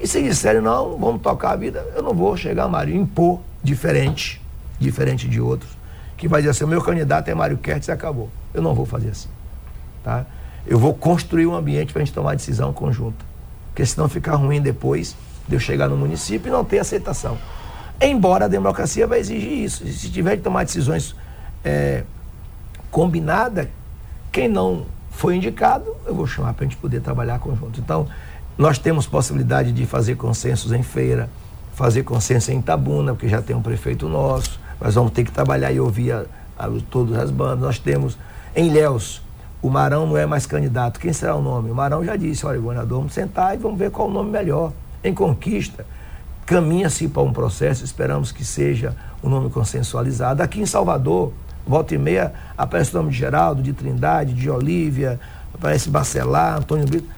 E 0.00 0.06
se 0.06 0.20
disserem, 0.20 0.60
não, 0.60 0.98
vamos 0.98 1.22
tocar 1.22 1.52
a 1.52 1.56
vida, 1.56 1.86
eu 1.94 2.02
não 2.02 2.12
vou 2.12 2.36
chegar, 2.36 2.66
Mário, 2.66 2.94
impor 2.94 3.40
diferente, 3.62 4.42
diferente 4.80 5.28
de 5.28 5.40
outros, 5.40 5.70
que 6.16 6.26
vai 6.26 6.40
dizer 6.40 6.50
assim, 6.50 6.64
o 6.64 6.68
meu 6.68 6.82
candidato 6.82 7.28
é 7.28 7.34
Mário 7.34 7.56
Kertz 7.56 7.86
e 7.86 7.92
acabou. 7.92 8.28
Eu 8.52 8.60
não 8.60 8.74
vou 8.74 8.84
fazer 8.84 9.10
assim. 9.10 9.28
Tá? 10.02 10.26
Eu 10.66 10.78
vou 10.78 10.92
construir 10.92 11.46
um 11.46 11.54
ambiente 11.54 11.92
para 11.92 12.02
a 12.02 12.04
gente 12.04 12.14
tomar 12.14 12.34
decisão 12.34 12.72
conjunta. 12.72 13.24
Porque 13.68 13.86
senão 13.86 14.08
ficar 14.08 14.34
ruim 14.34 14.60
depois, 14.60 15.16
de 15.46 15.54
eu 15.54 15.60
chegar 15.60 15.88
no 15.88 15.96
município 15.96 16.48
e 16.48 16.52
não 16.52 16.64
ter 16.64 16.78
aceitação. 16.78 17.38
Embora 18.00 18.46
a 18.46 18.48
democracia 18.48 19.06
vai 19.06 19.20
exigir 19.20 19.64
isso. 19.64 19.86
Se 19.86 20.10
tiver 20.10 20.36
que 20.36 20.42
tomar 20.42 20.64
decisões 20.64 21.14
é, 21.64 22.04
combinadas, 22.90 23.68
quem 24.30 24.48
não 24.48 24.86
foi 25.10 25.36
indicado, 25.36 25.94
eu 26.06 26.14
vou 26.14 26.26
chamar 26.26 26.54
para 26.54 26.64
a 26.64 26.68
gente 26.68 26.76
poder 26.78 27.00
trabalhar 27.00 27.38
conjunto. 27.38 27.78
Então, 27.78 28.08
nós 28.58 28.78
temos 28.78 29.06
possibilidade 29.06 29.72
de 29.72 29.86
fazer 29.86 30.16
consensos 30.16 30.72
em 30.72 30.82
feira, 30.82 31.28
fazer 31.74 32.02
consenso 32.02 32.50
em 32.50 32.58
Itabuna, 32.58 33.12
porque 33.12 33.28
já 33.28 33.40
tem 33.40 33.54
um 33.54 33.62
prefeito 33.62 34.08
nosso. 34.08 34.58
Nós 34.80 34.94
vamos 34.94 35.12
ter 35.12 35.24
que 35.24 35.30
trabalhar 35.30 35.72
e 35.72 35.78
ouvir 35.78 36.12
a, 36.12 36.24
a, 36.58 36.68
todas 36.90 37.16
as 37.16 37.30
bandas. 37.30 37.60
Nós 37.60 37.78
temos 37.78 38.18
em 38.54 38.72
Léus, 38.72 39.22
o 39.62 39.70
Marão 39.70 40.06
não 40.06 40.16
é 40.16 40.26
mais 40.26 40.44
candidato. 40.44 40.98
Quem 40.98 41.12
será 41.12 41.36
o 41.36 41.42
nome? 41.42 41.70
O 41.70 41.74
Marão 41.74 42.04
já 42.04 42.16
disse: 42.16 42.44
olha, 42.44 42.58
governador, 42.58 42.98
vamos 42.98 43.12
sentar 43.12 43.54
e 43.54 43.58
vamos 43.58 43.78
ver 43.78 43.90
qual 43.90 44.08
o 44.08 44.12
nome 44.12 44.30
melhor 44.30 44.72
em 45.02 45.14
conquista, 45.14 45.84
caminha-se 46.46 47.08
para 47.08 47.22
um 47.22 47.32
processo, 47.32 47.84
esperamos 47.84 48.32
que 48.32 48.44
seja 48.44 48.96
um 49.22 49.28
nome 49.28 49.50
consensualizado. 49.50 50.42
Aqui 50.42 50.60
em 50.60 50.66
Salvador, 50.66 51.32
volta 51.66 51.94
e 51.94 51.98
meia, 51.98 52.32
aparece 52.56 52.92
o 52.94 52.98
nome 52.98 53.10
de 53.10 53.18
Geraldo, 53.18 53.62
de 53.62 53.72
Trindade, 53.72 54.32
de 54.32 54.50
Olívia, 54.50 55.18
aparece 55.54 55.88
Bacelar, 55.88 56.58
Antônio 56.58 56.86
Brito. 56.86 57.08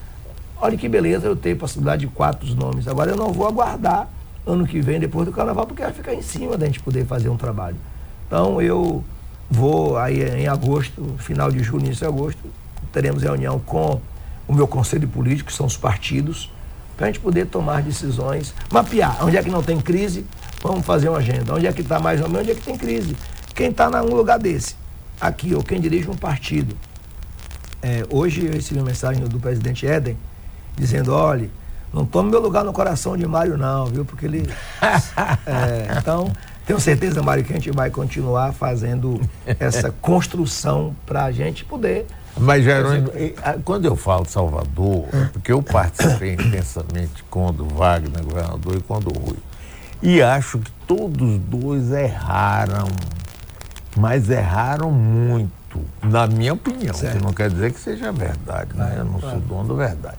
Olha 0.61 0.77
que 0.77 0.89
beleza, 0.89 1.27
eu 1.27 1.37
tenho 1.37 1.57
possibilidade 1.57 2.07
de 2.07 2.13
quatro 2.13 2.47
nomes. 2.55 2.87
Agora 2.87 3.11
eu 3.11 3.17
não 3.17 3.33
vou 3.33 3.47
aguardar 3.47 4.09
ano 4.47 4.67
que 4.67 4.81
vem, 4.81 5.01
depois 5.01 5.27
do 5.27 5.33
carnaval, 5.33 5.67
porque 5.67 5.83
vai 5.83 5.93
ficar 5.93 6.15
em 6.15 6.23
cima 6.23 6.57
da 6.57 6.67
gente 6.67 6.81
poder 6.81 7.07
fazer 7.07 7.29
um 7.29 7.37
trabalho. 7.37 7.77
Então 8.27 8.61
eu 8.61 9.03
vou 9.51 9.97
aí 9.97 10.23
em 10.23 10.47
agosto, 10.47 11.15
final 11.19 11.51
de 11.51 11.63
julho, 11.63 11.87
início 11.87 12.07
de 12.07 12.07
agosto, 12.07 12.41
teremos 12.93 13.23
reunião 13.23 13.59
com 13.59 14.01
o 14.47 14.55
meu 14.55 14.69
conselho 14.69 15.09
político, 15.09 15.51
que 15.51 15.57
são 15.57 15.67
os 15.67 15.77
partidos, 15.77 16.51
para 16.97 17.07
a 17.07 17.11
gente 17.11 17.21
poder 17.21 17.47
tomar 17.47 17.83
decisões, 17.83 18.55
mapear 18.71 19.25
onde 19.25 19.37
é 19.37 19.43
que 19.43 19.51
não 19.51 19.63
tem 19.63 19.81
crise, 19.81 20.25
vamos 20.63 20.85
fazer 20.85 21.09
uma 21.09 21.19
agenda. 21.19 21.55
Onde 21.55 21.67
é 21.67 21.73
que 21.73 21.83
está 21.83 21.99
mais 21.99 22.21
ou 22.21 22.29
menos, 22.29 22.43
onde 22.43 22.53
é 22.53 22.55
que 22.55 22.63
tem 22.63 22.77
crise. 22.77 23.17
Quem 23.55 23.71
está 23.71 23.91
num 23.91 24.15
lugar 24.15 24.39
desse, 24.39 24.77
aqui, 25.21 25.55
ou 25.55 25.63
quem 25.63 25.81
dirige 25.81 26.09
um 26.09 26.17
partido. 26.17 26.77
É, 27.83 28.05
hoje 28.11 28.47
eu 28.47 28.53
recebi 28.53 28.81
uma 28.81 28.87
mensagem 28.87 29.23
do 29.25 29.39
presidente 29.39 29.87
Éden, 29.87 30.17
dizendo, 30.77 31.13
olhe, 31.13 31.51
não 31.93 32.05
tome 32.05 32.31
meu 32.31 32.41
lugar 32.41 32.65
no 32.65 32.73
coração 32.73 33.17
de 33.17 33.27
Mário 33.27 33.57
não, 33.57 33.87
viu? 33.87 34.05
Porque 34.05 34.27
ele... 34.27 34.51
é, 35.47 35.99
então, 35.99 36.33
tenho 36.67 36.81
certeza, 36.81 37.23
Mário, 37.23 37.45
que 37.45 37.53
a 37.53 37.57
gente 37.57 37.71
vai 37.71 37.91
continuar 37.91 38.53
fazendo 38.53 39.21
essa 39.61 39.91
construção 40.01 40.97
para 41.05 41.25
a 41.25 41.33
gente 41.33 41.65
poder 41.65 42.07
mas, 42.37 42.65
Jerônimo, 42.65 43.11
quando 43.65 43.85
eu 43.85 43.95
falo 43.95 44.27
Salvador, 44.27 45.07
é 45.13 45.25
porque 45.27 45.53
eu 45.53 45.63
participei 45.63 46.35
intensamente 46.35 47.25
quando 47.31 47.65
o 47.65 47.69
Wagner, 47.69 48.23
governador, 48.25 48.77
e 48.77 48.81
quando 48.81 49.09
o 49.09 49.19
Rui. 49.19 49.37
E 50.03 50.21
acho 50.21 50.59
que 50.59 50.71
todos 50.87 51.39
dois 51.41 51.93
erraram, 51.93 52.89
mas 53.97 54.29
erraram 54.29 54.91
muito, 54.91 55.81
na 56.03 56.27
minha 56.27 56.53
opinião, 56.53 56.93
certo. 56.93 57.17
que 57.17 57.25
não 57.25 57.33
quer 57.33 57.51
dizer 57.51 57.73
que 57.73 57.81
seja 57.81 58.11
verdade, 58.11 58.77
né? 58.77 58.97
eu 58.99 59.05
não 59.05 59.21
sou 59.21 59.39
dono 59.41 59.77
da 59.77 59.87
verdade. 59.87 60.19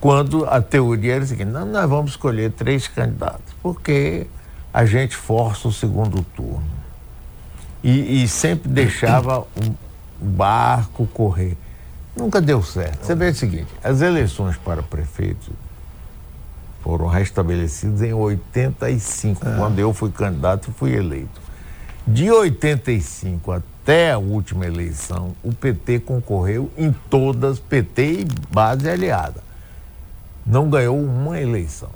Quando 0.00 0.46
a 0.46 0.62
teoria 0.62 1.16
era 1.16 1.24
a 1.24 1.26
seguinte, 1.26 1.50
não, 1.50 1.66
nós 1.66 1.90
vamos 1.90 2.12
escolher 2.12 2.52
três 2.52 2.86
candidatos, 2.86 3.52
porque 3.60 4.28
a 4.72 4.86
gente 4.86 5.16
força 5.16 5.66
o 5.66 5.72
segundo 5.72 6.22
turno. 6.36 6.78
E, 7.82 8.22
e 8.22 8.28
sempre 8.28 8.68
deixava 8.70 9.40
o 9.40 9.87
barco 10.20 11.06
correr. 11.06 11.56
Nunca 12.16 12.40
deu 12.40 12.62
certo. 12.62 13.04
Você 13.04 13.14
vê 13.14 13.28
o 13.28 13.34
seguinte: 13.34 13.68
as 13.82 14.00
eleições 14.00 14.56
para 14.56 14.82
prefeito 14.82 15.52
foram 16.82 17.06
restabelecidas 17.06 18.02
em 18.02 18.12
85, 18.12 19.46
é. 19.46 19.56
quando 19.56 19.78
eu 19.78 19.92
fui 19.92 20.10
candidato 20.10 20.70
e 20.70 20.72
fui 20.72 20.94
eleito. 20.94 21.40
De 22.06 22.30
85 22.30 23.52
até 23.52 24.12
a 24.12 24.18
última 24.18 24.66
eleição, 24.66 25.36
o 25.42 25.52
PT 25.52 26.00
concorreu 26.00 26.70
em 26.76 26.92
todas, 27.10 27.58
PT 27.58 28.20
e 28.20 28.28
base 28.50 28.88
aliada. 28.88 29.42
Não 30.46 30.70
ganhou 30.70 30.98
uma 30.98 31.38
eleição. 31.38 31.90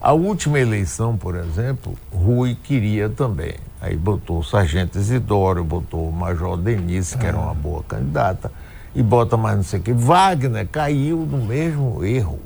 A 0.00 0.12
última 0.12 0.60
eleição, 0.60 1.16
por 1.16 1.34
exemplo, 1.34 1.98
Rui 2.12 2.56
queria 2.62 3.08
também. 3.08 3.54
Aí 3.84 3.98
botou 3.98 4.38
o 4.38 4.42
Sargento 4.42 4.96
Isidoro, 4.96 5.62
botou 5.62 6.08
o 6.08 6.12
Major 6.12 6.56
Denise, 6.56 7.18
que 7.18 7.26
era 7.26 7.36
uma 7.36 7.52
boa 7.52 7.82
candidata, 7.82 8.50
e 8.94 9.02
bota 9.02 9.36
mais 9.36 9.56
não 9.56 9.62
sei 9.62 9.78
o 9.78 9.82
que. 9.82 9.92
Wagner 9.92 10.66
caiu 10.66 11.18
no 11.18 11.44
mesmo 11.44 12.02
erro. 12.02 12.40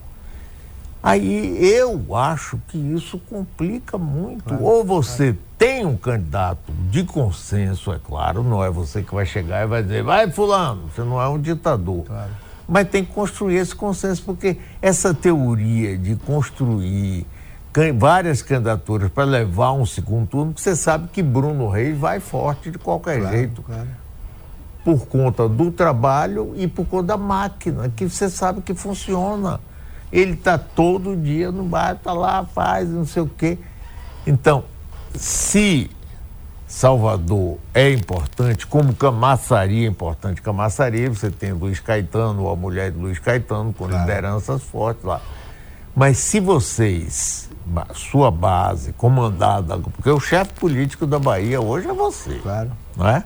Aí 1.00 1.56
eu 1.64 2.16
acho 2.16 2.60
que 2.66 2.76
isso 2.76 3.20
complica 3.30 3.96
muito. 3.96 4.42
Claro, 4.42 4.64
Ou 4.64 4.84
você 4.84 5.26
claro. 5.26 5.38
tem 5.56 5.86
um 5.86 5.96
candidato 5.96 6.72
de 6.90 7.04
consenso, 7.04 7.92
é 7.92 8.00
claro, 8.04 8.42
não 8.42 8.64
é 8.64 8.68
você 8.68 9.00
que 9.00 9.14
vai 9.14 9.24
chegar 9.24 9.62
e 9.62 9.66
vai 9.68 9.84
dizer, 9.84 10.02
vai 10.02 10.28
fulano, 10.28 10.90
você 10.92 11.02
não 11.02 11.22
é 11.22 11.28
um 11.28 11.40
ditador. 11.40 12.02
Claro. 12.02 12.32
Mas 12.68 12.88
tem 12.88 13.04
que 13.04 13.12
construir 13.12 13.58
esse 13.58 13.76
consenso, 13.76 14.24
porque 14.24 14.58
essa 14.82 15.14
teoria 15.14 15.96
de 15.96 16.16
construir 16.16 17.24
várias 17.96 18.42
candidaturas 18.42 19.10
para 19.10 19.24
levar 19.24 19.72
um 19.72 19.86
segundo 19.86 20.26
turno, 20.26 20.52
você 20.56 20.74
sabe 20.74 21.08
que 21.12 21.22
Bruno 21.22 21.68
Reis 21.68 21.96
vai 21.96 22.18
forte 22.18 22.70
de 22.70 22.78
qualquer 22.78 23.20
claro, 23.20 23.36
jeito. 23.36 23.62
Claro. 23.62 23.88
Por 24.84 25.06
conta 25.06 25.48
do 25.48 25.70
trabalho 25.70 26.54
e 26.56 26.66
por 26.66 26.86
conta 26.86 27.08
da 27.08 27.16
máquina, 27.16 27.92
que 27.94 28.08
você 28.08 28.28
sabe 28.28 28.62
que 28.62 28.74
funciona. 28.74 29.60
Ele 30.10 30.32
está 30.32 30.56
todo 30.56 31.14
dia 31.14 31.52
no 31.52 31.64
bar, 31.64 31.94
está 31.94 32.12
lá, 32.12 32.44
faz, 32.44 32.88
não 32.88 33.04
sei 33.04 33.22
o 33.22 33.28
quê. 33.28 33.58
Então, 34.26 34.64
se 35.14 35.90
Salvador 36.66 37.58
é 37.74 37.90
importante, 37.92 38.66
como 38.66 38.94
Camaçari 38.94 39.84
é 39.84 39.88
importante, 39.88 40.40
Camaçari 40.40 41.08
você 41.08 41.30
tem 41.30 41.52
Luiz 41.52 41.80
Caetano, 41.80 42.48
a 42.48 42.56
mulher 42.56 42.90
de 42.90 42.98
Luiz 42.98 43.18
Caetano, 43.18 43.72
com 43.72 43.86
claro. 43.86 44.00
lideranças 44.00 44.62
fortes 44.62 45.04
lá. 45.04 45.20
Mas 45.94 46.18
se 46.18 46.40
vocês 46.40 47.47
sua 47.94 48.30
base, 48.30 48.92
comandada, 48.92 49.78
porque 49.78 50.10
o 50.10 50.20
chefe 50.20 50.52
político 50.54 51.06
da 51.06 51.18
Bahia 51.18 51.60
hoje 51.60 51.88
é 51.88 51.92
você. 51.92 52.34
Claro. 52.38 52.70
Não 52.96 53.08
é? 53.08 53.24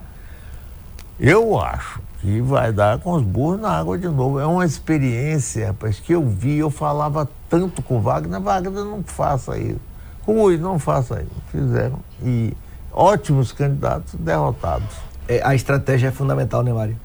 Eu 1.18 1.61
acho 1.61 2.01
que 2.20 2.40
vai 2.40 2.72
dar 2.72 2.99
com 2.99 3.12
os 3.12 3.22
burros 3.22 3.61
na 3.61 3.70
água 3.70 3.99
de 3.99 4.09
novo. 4.09 4.38
É 4.38 4.47
uma 4.47 4.64
experiência, 4.64 5.68
rapaz, 5.68 5.99
que 5.99 6.12
eu 6.12 6.26
vi, 6.26 6.59
eu 6.59 6.70
falava 6.70 7.28
tanto 7.49 7.82
com 7.82 7.99
o 7.99 8.01
Wagner, 8.01 8.40
Wagner 8.40 8.84
não 8.84 9.03
faça 9.03 9.59
isso. 9.59 9.80
Rui, 10.26 10.57
não 10.57 10.78
faça 10.78 11.20
isso. 11.20 11.43
Fizeram. 11.51 11.99
E 12.22 12.57
ótimos 12.93 13.53
candidatos 13.53 14.14
derrotados. 14.14 14.97
É, 15.28 15.43
a 15.45 15.55
estratégia 15.55 16.09
é 16.09 16.11
fundamental, 16.11 16.62
né, 16.62 16.72
Mário? 16.72 16.97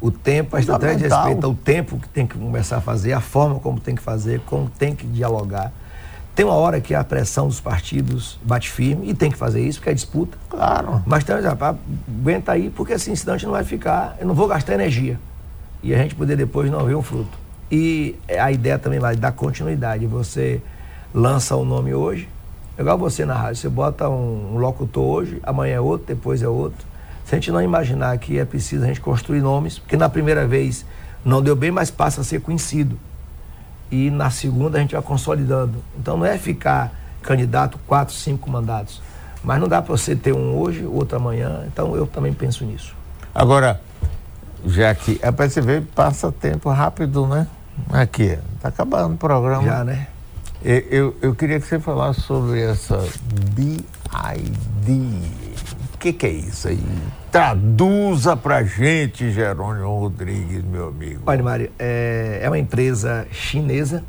O 0.00 0.10
tempo, 0.10 0.56
a 0.56 0.60
estratégia 0.60 1.08
respeita 1.08 1.46
o 1.46 1.54
tempo 1.54 1.98
que 1.98 2.08
tem 2.08 2.26
que 2.26 2.38
começar 2.38 2.78
a 2.78 2.80
fazer, 2.80 3.12
a 3.12 3.20
forma 3.20 3.60
como 3.60 3.78
tem 3.78 3.94
que 3.94 4.02
fazer, 4.02 4.40
como 4.46 4.70
tem 4.70 4.94
que 4.94 5.06
dialogar. 5.06 5.72
Tem 6.40 6.46
uma 6.46 6.54
hora 6.54 6.80
que 6.80 6.94
a 6.94 7.04
pressão 7.04 7.48
dos 7.48 7.60
partidos 7.60 8.38
bate 8.42 8.70
firme 8.70 9.10
e 9.10 9.12
tem 9.12 9.30
que 9.30 9.36
fazer 9.36 9.60
isso, 9.60 9.78
porque 9.78 9.90
é 9.90 9.92
disputa. 9.92 10.38
Claro. 10.48 11.02
Mas 11.04 11.22
tem, 11.22 11.36
aguenta 11.36 12.52
aí, 12.52 12.70
porque 12.70 12.94
assim, 12.94 13.14
senão 13.14 13.34
a 13.34 13.36
gente 13.36 13.44
não 13.44 13.52
vai 13.52 13.62
ficar, 13.62 14.16
eu 14.18 14.26
não 14.26 14.34
vou 14.34 14.48
gastar 14.48 14.72
energia. 14.72 15.20
E 15.82 15.94
a 15.94 15.98
gente 15.98 16.14
poder 16.14 16.38
depois 16.38 16.70
não 16.70 16.82
ver 16.86 16.94
um 16.94 17.02
fruto. 17.02 17.36
E 17.70 18.16
a 18.38 18.50
ideia 18.50 18.78
também 18.78 18.98
vai 18.98 19.16
dar 19.16 19.32
continuidade. 19.32 20.06
Você 20.06 20.62
lança 21.12 21.54
o 21.56 21.60
um 21.60 21.64
nome 21.66 21.92
hoje, 21.92 22.26
é 22.78 22.80
igual 22.80 22.96
você 22.96 23.26
na 23.26 23.34
rádio, 23.34 23.56
você 23.56 23.68
bota 23.68 24.08
um, 24.08 24.54
um 24.54 24.56
locutor 24.56 25.04
hoje, 25.04 25.40
amanhã 25.42 25.74
é 25.74 25.80
outro, 25.82 26.06
depois 26.06 26.42
é 26.42 26.48
outro. 26.48 26.86
Se 27.26 27.34
a 27.34 27.36
gente 27.36 27.52
não 27.52 27.60
imaginar 27.60 28.16
que 28.16 28.38
é 28.38 28.46
preciso 28.46 28.84
a 28.84 28.86
gente 28.86 29.02
construir 29.02 29.42
nomes, 29.42 29.78
porque 29.78 29.94
na 29.94 30.08
primeira 30.08 30.46
vez 30.46 30.86
não 31.22 31.42
deu 31.42 31.54
bem, 31.54 31.70
mas 31.70 31.90
passa 31.90 32.22
a 32.22 32.24
ser 32.24 32.40
conhecido 32.40 32.98
e 33.90 34.10
na 34.10 34.30
segunda 34.30 34.78
a 34.78 34.80
gente 34.80 34.94
vai 34.94 35.02
consolidando. 35.02 35.82
Então 35.98 36.16
não 36.16 36.26
é 36.26 36.38
ficar 36.38 36.92
candidato 37.22 37.78
quatro, 37.86 38.14
cinco 38.14 38.48
mandatos. 38.50 39.02
Mas 39.42 39.60
não 39.60 39.68
dá 39.68 39.80
para 39.80 39.96
você 39.96 40.14
ter 40.14 40.32
um 40.34 40.58
hoje, 40.58 40.84
outro 40.84 41.16
amanhã. 41.16 41.64
Então 41.66 41.96
eu 41.96 42.06
também 42.06 42.32
penso 42.32 42.64
nisso. 42.64 42.94
Agora, 43.34 43.80
já 44.66 44.94
que 44.94 45.18
é 45.22 45.30
para 45.30 45.48
você 45.48 45.60
ver, 45.60 45.82
passa 45.94 46.30
tempo 46.30 46.68
rápido, 46.70 47.26
né? 47.26 47.46
Aqui, 47.90 48.38
tá 48.60 48.68
acabando 48.68 49.14
o 49.14 49.16
programa. 49.16 49.62
Já, 49.62 49.84
né? 49.84 50.06
Eu, 50.62 50.78
eu, 50.90 51.16
eu 51.22 51.34
queria 51.34 51.58
que 51.58 51.66
você 51.66 51.80
falasse 51.80 52.20
sobre 52.20 52.60
essa 52.60 53.02
BID 53.54 53.80
que, 56.00 56.14
que 56.14 56.26
é 56.26 56.30
isso 56.30 56.66
aí? 56.66 56.82
Traduza 57.30 58.34
pra 58.34 58.64
gente, 58.64 59.30
Jerônimo 59.30 60.00
Rodrigues, 60.00 60.64
meu 60.64 60.88
amigo. 60.88 61.22
Olha, 61.26 61.42
Mário, 61.42 61.70
é, 61.78 62.40
é 62.42 62.48
uma 62.48 62.58
empresa 62.58 63.28
chinesa 63.30 64.02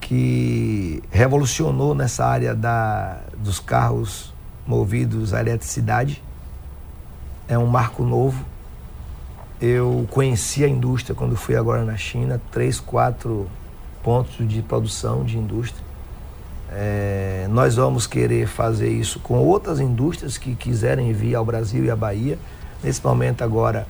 que 0.00 1.02
revolucionou 1.10 1.94
nessa 1.94 2.26
área 2.26 2.52
da, 2.52 3.20
dos 3.38 3.60
carros 3.60 4.34
movidos 4.66 5.32
à 5.32 5.40
eletricidade. 5.40 6.22
É 7.48 7.56
um 7.56 7.66
marco 7.66 8.04
novo. 8.04 8.44
Eu 9.60 10.06
conheci 10.10 10.64
a 10.64 10.68
indústria 10.68 11.14
quando 11.14 11.36
fui 11.36 11.56
agora 11.56 11.84
na 11.84 11.96
China, 11.96 12.42
três, 12.50 12.80
quatro 12.80 13.48
pontos 14.02 14.46
de 14.46 14.60
produção 14.62 15.24
de 15.24 15.38
indústria. 15.38 15.85
É, 16.70 17.46
nós 17.50 17.76
vamos 17.76 18.06
querer 18.06 18.46
fazer 18.46 18.88
isso 18.88 19.20
com 19.20 19.38
outras 19.38 19.80
indústrias 19.80 20.36
que 20.36 20.54
quiserem 20.54 21.12
vir 21.12 21.34
ao 21.34 21.44
Brasil 21.44 21.84
e 21.84 21.90
à 21.90 21.96
Bahia. 21.96 22.38
Nesse 22.82 23.04
momento 23.04 23.42
agora 23.42 23.86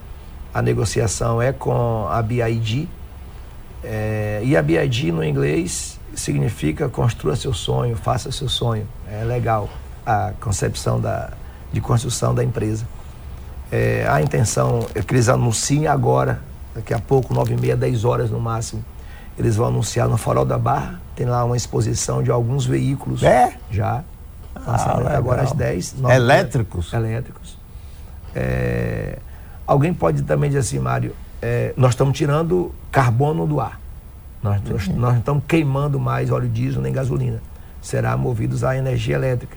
a 0.52 0.62
negociação 0.62 1.40
é 1.40 1.52
com 1.52 2.06
a 2.08 2.20
BID. 2.22 2.88
É, 3.82 4.40
e 4.44 4.56
a 4.56 4.62
BID 4.62 5.12
no 5.12 5.24
inglês 5.24 5.98
significa 6.14 6.88
construa 6.88 7.36
seu 7.36 7.52
sonho, 7.52 7.96
faça 7.96 8.32
seu 8.32 8.48
sonho. 8.48 8.86
É 9.10 9.22
legal 9.24 9.68
a 10.04 10.32
concepção 10.40 11.00
da, 11.00 11.32
de 11.72 11.80
construção 11.80 12.34
da 12.34 12.42
empresa. 12.42 12.86
É, 13.70 14.06
a 14.08 14.22
intenção 14.22 14.86
é 14.94 15.02
que 15.02 15.12
eles 15.12 15.28
anunciem 15.28 15.86
agora, 15.88 16.40
daqui 16.74 16.94
a 16.94 16.98
pouco, 16.98 17.34
nove 17.34 17.54
e 17.54 17.60
meia, 17.60 17.76
dez 17.76 18.04
horas 18.04 18.30
no 18.30 18.40
máximo. 18.40 18.84
Eles 19.38 19.56
vão 19.56 19.66
anunciar 19.66 20.08
no 20.08 20.16
Farol 20.16 20.44
da 20.44 20.58
Barra, 20.58 21.00
tem 21.14 21.26
lá 21.26 21.44
uma 21.44 21.56
exposição 21.56 22.22
de 22.22 22.30
alguns 22.30 22.64
veículos. 22.64 23.22
É? 23.22 23.56
Já. 23.70 24.02
Ah, 24.54 25.16
agora 25.16 25.42
às 25.42 25.52
10. 25.52 25.96
Elétricos? 26.08 26.92
Elétricos. 26.92 27.58
É, 28.34 29.18
alguém 29.66 29.92
pode 29.92 30.22
também 30.22 30.48
dizer 30.48 30.60
assim, 30.60 30.78
Mário, 30.78 31.14
é, 31.42 31.74
nós 31.76 31.90
estamos 31.90 32.16
tirando 32.16 32.74
carbono 32.90 33.46
do 33.46 33.60
ar. 33.60 33.80
Nós, 34.42 34.60
nós, 34.62 34.88
nós, 34.88 35.12
não 35.12 35.18
estamos 35.18 35.44
queimando 35.46 35.98
mais 35.98 36.30
óleo 36.30 36.48
diesel 36.48 36.80
nem 36.80 36.92
gasolina. 36.92 37.42
Será 37.82 38.16
movidos 38.16 38.64
à 38.64 38.76
energia 38.76 39.14
elétrica. 39.14 39.56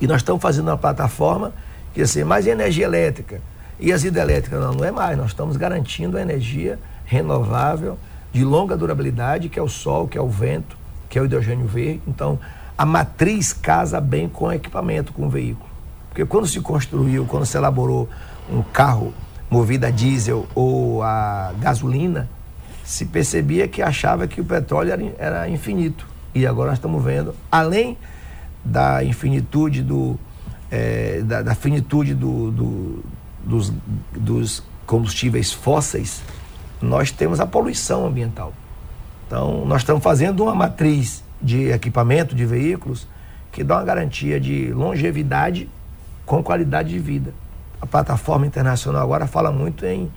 E 0.00 0.06
nós 0.06 0.18
estamos 0.18 0.40
fazendo 0.40 0.68
uma 0.68 0.78
plataforma 0.78 1.52
que 1.94 2.02
assim, 2.02 2.24
mais 2.24 2.46
energia 2.46 2.84
elétrica. 2.84 3.40
E 3.80 3.92
as 3.92 4.04
hidrelétricas 4.04 4.60
não, 4.60 4.72
não 4.72 4.84
é 4.84 4.90
mais. 4.90 5.16
Nós 5.16 5.28
estamos 5.28 5.56
garantindo 5.56 6.16
a 6.16 6.22
energia 6.22 6.78
renovável 7.04 7.98
de 8.32 8.44
longa 8.44 8.76
durabilidade, 8.76 9.48
que 9.48 9.58
é 9.58 9.62
o 9.62 9.68
sol, 9.68 10.06
que 10.06 10.18
é 10.18 10.20
o 10.20 10.28
vento, 10.28 10.76
que 11.08 11.18
é 11.18 11.22
o 11.22 11.24
hidrogênio 11.24 11.66
verde. 11.66 12.02
Então, 12.06 12.38
a 12.76 12.84
matriz 12.86 13.52
casa 13.52 14.00
bem 14.00 14.28
com 14.28 14.46
o 14.46 14.52
equipamento, 14.52 15.12
com 15.12 15.26
o 15.26 15.30
veículo. 15.30 15.68
Porque 16.08 16.24
quando 16.24 16.46
se 16.46 16.60
construiu, 16.60 17.24
quando 17.26 17.46
se 17.46 17.56
elaborou 17.56 18.08
um 18.50 18.62
carro 18.62 19.12
movido 19.50 19.86
a 19.86 19.90
diesel 19.90 20.46
ou 20.54 21.02
a 21.02 21.52
gasolina, 21.58 22.28
se 22.84 23.04
percebia 23.04 23.68
que 23.68 23.82
achava 23.82 24.26
que 24.26 24.40
o 24.40 24.44
petróleo 24.44 24.92
era, 24.92 25.14
era 25.18 25.48
infinito. 25.48 26.06
E 26.34 26.46
agora 26.46 26.70
nós 26.70 26.78
estamos 26.78 27.02
vendo, 27.02 27.34
além 27.50 27.96
da 28.64 29.02
infinitude 29.04 29.82
do, 29.82 30.18
é, 30.70 31.20
da, 31.22 31.42
da, 31.42 31.54
finitude 31.54 32.14
do, 32.14 32.50
do, 32.50 33.04
dos, 33.44 33.72
dos 34.12 34.62
combustíveis 34.86 35.52
fósseis, 35.52 36.22
nós 36.80 37.10
temos 37.10 37.40
a 37.40 37.46
poluição 37.46 38.06
ambiental. 38.06 38.52
Então, 39.26 39.64
nós 39.66 39.82
estamos 39.82 40.02
fazendo 40.02 40.44
uma 40.44 40.54
matriz 40.54 41.22
de 41.40 41.70
equipamento 41.70 42.34
de 42.34 42.44
veículos 42.46 43.06
que 43.52 43.62
dá 43.62 43.76
uma 43.76 43.84
garantia 43.84 44.40
de 44.40 44.72
longevidade 44.72 45.68
com 46.24 46.42
qualidade 46.42 46.90
de 46.90 46.98
vida. 46.98 47.32
A 47.80 47.86
plataforma 47.86 48.46
internacional 48.46 49.02
agora 49.02 49.26
fala 49.26 49.50
muito 49.52 49.84
em 49.84 50.10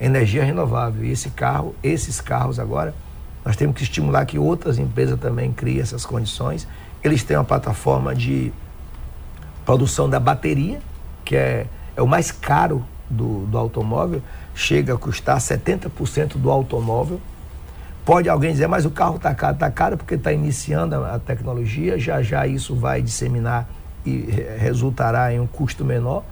energia 0.00 0.44
renovável. 0.44 1.04
E 1.04 1.10
esse 1.10 1.30
carro, 1.30 1.74
esses 1.82 2.20
carros 2.20 2.58
agora, 2.58 2.94
nós 3.44 3.56
temos 3.56 3.76
que 3.76 3.82
estimular 3.82 4.24
que 4.26 4.38
outras 4.38 4.78
empresas 4.78 5.18
também 5.18 5.52
criem 5.52 5.80
essas 5.80 6.04
condições. 6.04 6.66
Eles 7.02 7.22
têm 7.22 7.36
uma 7.36 7.44
plataforma 7.44 8.14
de 8.14 8.52
produção 9.64 10.08
da 10.08 10.20
bateria 10.20 10.80
que 11.30 11.36
é, 11.36 11.66
é 11.96 12.02
o 12.02 12.08
mais 12.08 12.32
caro 12.32 12.84
do, 13.08 13.46
do 13.46 13.56
automóvel, 13.56 14.20
chega 14.60 14.92
a 14.92 14.98
custar 14.98 15.38
70% 15.38 16.36
do 16.36 16.50
automóvel. 16.50 17.18
Pode 18.04 18.28
alguém 18.28 18.52
dizer, 18.52 18.66
mas 18.66 18.84
o 18.84 18.90
carro 18.90 19.16
está 19.16 19.34
caro, 19.34 19.54
está 19.54 19.70
caro 19.70 19.96
porque 19.96 20.16
está 20.16 20.32
iniciando 20.32 20.96
a, 20.96 21.18
tecnologia, 21.18 21.98
já 21.98 22.20
já 22.20 22.46
isso 22.46 22.76
vai 22.76 23.00
disseminar 23.00 23.66
e 24.04 24.28
resultará 24.58 25.32
em 25.32 25.40
um 25.40 25.46
custo 25.46 25.82
menor. 25.82 26.22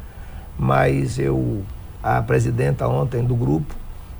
Mas 0.58 1.18
eu, 1.18 1.64
a 2.02 2.20
presidenta 2.20 2.86
ontem 2.86 3.24
do 3.24 3.34
grupo, 3.34 3.74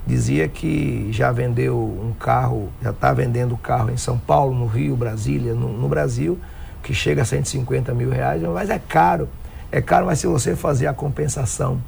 dizia 0.06 0.48
que 0.48 1.08
já 1.12 1.30
vendeu 1.30 1.76
um 1.76 2.14
carro, 2.18 2.70
já 2.82 2.90
está 2.90 3.12
vendendo 3.12 3.58
carro 3.58 3.90
em 3.90 3.98
São 3.98 4.16
Paulo, 4.16 4.54
no 4.54 4.66
Rio, 4.66 4.96
Brasília, 4.96 5.52
no, 5.52 5.68
no, 5.68 5.86
Brasil, 5.86 6.38
que 6.82 6.94
chega 6.94 7.22
a 7.22 7.24
150 7.26 7.92
mil 7.92 8.08
reais, 8.08 8.40
mas 8.42 8.70
é 8.70 8.78
caro. 8.78 9.28
É 9.70 9.82
caro, 9.82 10.06
mas 10.06 10.18
se 10.18 10.26
você 10.26 10.56
fazer 10.56 10.86
a 10.86 10.94
compensação 10.94 11.78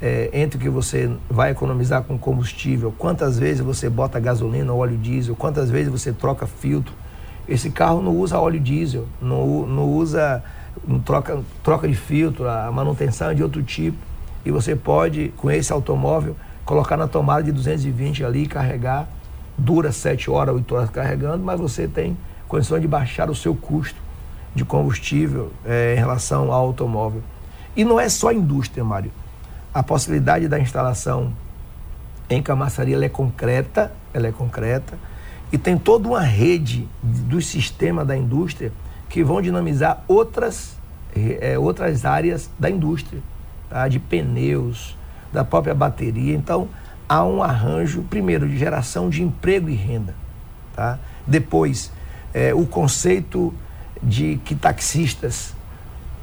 é, 0.00 0.30
entre 0.32 0.56
o 0.56 0.60
que 0.60 0.68
você 0.68 1.10
vai 1.28 1.50
economizar 1.50 2.02
com 2.02 2.16
combustível, 2.16 2.94
quantas 2.96 3.38
vezes 3.38 3.60
você 3.60 3.88
bota 3.88 4.18
gasolina 4.20 4.72
ou 4.72 4.80
óleo 4.80 4.96
diesel, 4.96 5.34
quantas 5.34 5.70
vezes 5.70 5.90
você 5.90 6.12
troca 6.12 6.46
filtro. 6.46 6.94
Esse 7.48 7.70
carro 7.70 8.02
não 8.02 8.14
usa 8.14 8.38
óleo 8.38 8.60
diesel, 8.60 9.06
não, 9.20 9.66
não 9.66 9.84
usa, 9.84 10.42
não 10.86 11.00
troca, 11.00 11.40
troca 11.64 11.88
de 11.88 11.94
filtro, 11.94 12.48
a 12.48 12.70
manutenção 12.70 13.30
é 13.30 13.34
de 13.34 13.42
outro 13.42 13.62
tipo. 13.62 13.96
E 14.44 14.50
você 14.50 14.76
pode, 14.76 15.32
com 15.36 15.50
esse 15.50 15.72
automóvel, 15.72 16.36
colocar 16.64 16.96
na 16.96 17.08
tomada 17.08 17.42
de 17.42 17.52
220 17.52 18.24
ali 18.24 18.44
e 18.44 18.46
carregar. 18.46 19.08
Dura 19.56 19.90
7 19.90 20.30
horas, 20.30 20.54
8 20.54 20.74
horas 20.74 20.90
carregando, 20.90 21.42
mas 21.42 21.58
você 21.58 21.88
tem 21.88 22.16
condição 22.46 22.78
de 22.78 22.86
baixar 22.86 23.28
o 23.28 23.34
seu 23.34 23.54
custo 23.56 24.00
de 24.54 24.64
combustível 24.64 25.50
é, 25.64 25.94
em 25.94 25.98
relação 25.98 26.52
ao 26.52 26.66
automóvel. 26.66 27.22
E 27.74 27.84
não 27.84 27.98
é 27.98 28.08
só 28.08 28.30
indústria, 28.30 28.84
Mário 28.84 29.10
a 29.72 29.82
possibilidade 29.82 30.48
da 30.48 30.58
instalação 30.58 31.32
em 32.28 32.42
camaçaria 32.42 32.94
ela 32.94 33.04
é 33.04 33.08
concreta, 33.08 33.92
ela 34.12 34.26
é 34.26 34.32
concreta 34.32 34.98
e 35.50 35.56
tem 35.56 35.78
toda 35.78 36.08
uma 36.08 36.20
rede 36.20 36.86
do 37.02 37.40
sistema 37.40 38.04
da 38.04 38.16
indústria 38.16 38.72
que 39.08 39.24
vão 39.24 39.40
dinamizar 39.40 40.04
outras, 40.06 40.76
é, 41.14 41.58
outras 41.58 42.04
áreas 42.04 42.50
da 42.58 42.68
indústria, 42.68 43.22
tá? 43.70 43.88
de 43.88 43.98
pneus, 43.98 44.96
da 45.32 45.44
própria 45.44 45.74
bateria. 45.74 46.34
Então, 46.34 46.68
há 47.08 47.24
um 47.24 47.42
arranjo, 47.42 48.02
primeiro, 48.02 48.46
de 48.46 48.58
geração 48.58 49.08
de 49.08 49.22
emprego 49.22 49.70
e 49.70 49.74
renda. 49.74 50.14
Tá? 50.76 50.98
Depois, 51.26 51.90
é, 52.34 52.52
o 52.54 52.66
conceito 52.66 53.54
de 54.02 54.38
que 54.44 54.54
taxistas 54.54 55.54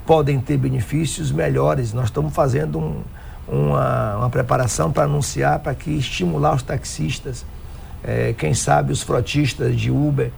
podem 0.05 0.39
ter 0.39 0.57
benefícios 0.57 1.31
melhores. 1.31 1.93
Nós 1.93 2.05
estamos 2.05 2.33
fazendo 2.33 2.79
um, 2.79 3.03
uma, 3.47 4.17
uma 4.17 4.29
preparação 4.29 4.91
para 4.91 5.03
anunciar, 5.03 5.59
para 5.59 5.75
que 5.75 5.91
estimular 5.91 6.55
os 6.55 6.63
taxistas, 6.63 7.45
é, 8.03 8.33
quem 8.33 8.53
sabe 8.53 8.91
os 8.91 9.01
frotistas 9.01 9.75
de 9.75 9.91
Uber, 9.91 10.31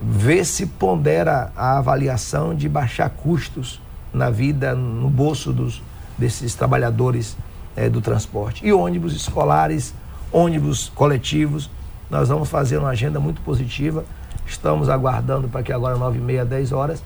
ver 0.00 0.44
se 0.44 0.66
pondera 0.66 1.52
a 1.56 1.78
avaliação 1.78 2.54
de 2.54 2.68
baixar 2.68 3.08
custos 3.10 3.80
na 4.12 4.30
vida, 4.30 4.74
no 4.74 5.08
bolso 5.08 5.52
dos, 5.52 5.82
desses 6.18 6.54
trabalhadores 6.54 7.36
é, 7.74 7.88
do 7.88 8.00
transporte. 8.00 8.66
E 8.66 8.72
ônibus 8.72 9.14
escolares, 9.14 9.94
ônibus 10.32 10.90
coletivos, 10.94 11.70
nós 12.10 12.28
vamos 12.28 12.48
fazer 12.48 12.78
uma 12.78 12.90
agenda 12.90 13.18
muito 13.18 13.40
positiva. 13.40 14.04
Estamos 14.46 14.88
aguardando 14.88 15.48
para 15.48 15.62
que 15.62 15.72
agora, 15.72 15.96
9 15.96 16.18
e 16.18 16.20
meia, 16.20 16.44
10 16.44 16.72
horas, 16.72 17.02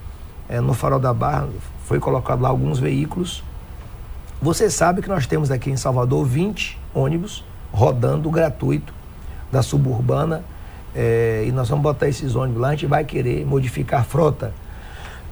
é, 0.48 0.60
no 0.60 0.74
Farol 0.74 0.98
da 0.98 1.14
Barra, 1.14 1.48
foi 1.86 1.98
colocado 1.98 2.40
lá 2.40 2.48
alguns 2.48 2.78
veículos 2.78 3.42
você 4.40 4.70
sabe 4.70 5.02
que 5.02 5.08
nós 5.08 5.26
temos 5.26 5.50
aqui 5.50 5.70
em 5.70 5.76
Salvador 5.76 6.24
20 6.24 6.78
ônibus 6.94 7.44
rodando 7.70 8.30
gratuito 8.30 8.92
da 9.52 9.62
suburbana 9.62 10.42
é, 10.94 11.44
e 11.46 11.52
nós 11.52 11.68
vamos 11.68 11.82
botar 11.82 12.08
esses 12.08 12.34
ônibus 12.34 12.62
lá. 12.62 12.68
A 12.68 12.70
gente 12.70 12.86
vai 12.86 13.04
querer 13.04 13.44
modificar 13.44 14.00
a 14.00 14.04
frota, 14.04 14.54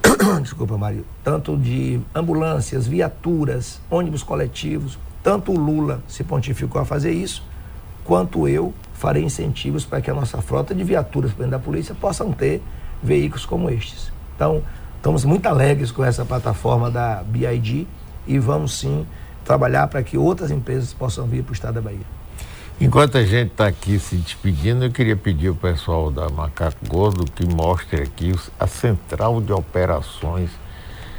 desculpa, 0.42 0.76
Mário, 0.76 1.06
tanto 1.24 1.56
de 1.56 2.00
ambulâncias, 2.14 2.86
viaturas, 2.86 3.80
ônibus 3.90 4.22
coletivos. 4.22 4.98
Tanto 5.22 5.52
o 5.52 5.58
Lula 5.58 6.02
se 6.06 6.22
pontificou 6.22 6.80
a 6.80 6.84
fazer 6.84 7.12
isso, 7.12 7.42
quanto 8.04 8.46
eu 8.46 8.74
farei 8.92 9.24
incentivos 9.24 9.84
para 9.84 10.00
que 10.00 10.10
a 10.10 10.14
nossa 10.14 10.42
frota 10.42 10.74
de 10.74 10.84
viaturas 10.84 11.32
dentro 11.32 11.52
da 11.52 11.58
polícia 11.58 11.94
possam 11.94 12.30
ter 12.30 12.62
veículos 13.02 13.46
como 13.46 13.70
estes. 13.70 14.12
Então, 14.36 14.62
estamos 14.96 15.24
muito 15.24 15.46
alegres 15.46 15.90
com 15.90 16.04
essa 16.04 16.24
plataforma 16.24 16.90
da 16.90 17.22
BID 17.22 17.86
e 18.28 18.38
vamos 18.38 18.78
sim 18.78 19.06
trabalhar 19.44 19.88
para 19.88 20.02
que 20.02 20.18
outras 20.18 20.50
empresas 20.50 20.92
possam 20.92 21.26
vir 21.26 21.42
para 21.42 21.52
o 21.52 21.54
estado 21.54 21.74
da 21.74 21.80
Bahia. 21.80 22.18
Enquanto 22.80 23.18
a 23.18 23.24
gente 23.24 23.50
está 23.50 23.66
aqui 23.66 23.98
se 23.98 24.14
despedindo, 24.16 24.84
eu 24.84 24.92
queria 24.92 25.16
pedir 25.16 25.48
ao 25.48 25.54
pessoal 25.54 26.12
da 26.12 26.28
Macaco 26.28 26.76
Gordo 26.86 27.24
que 27.24 27.44
mostre 27.44 28.02
aqui 28.02 28.32
a 28.60 28.66
central 28.68 29.40
de 29.40 29.52
operações. 29.52 30.50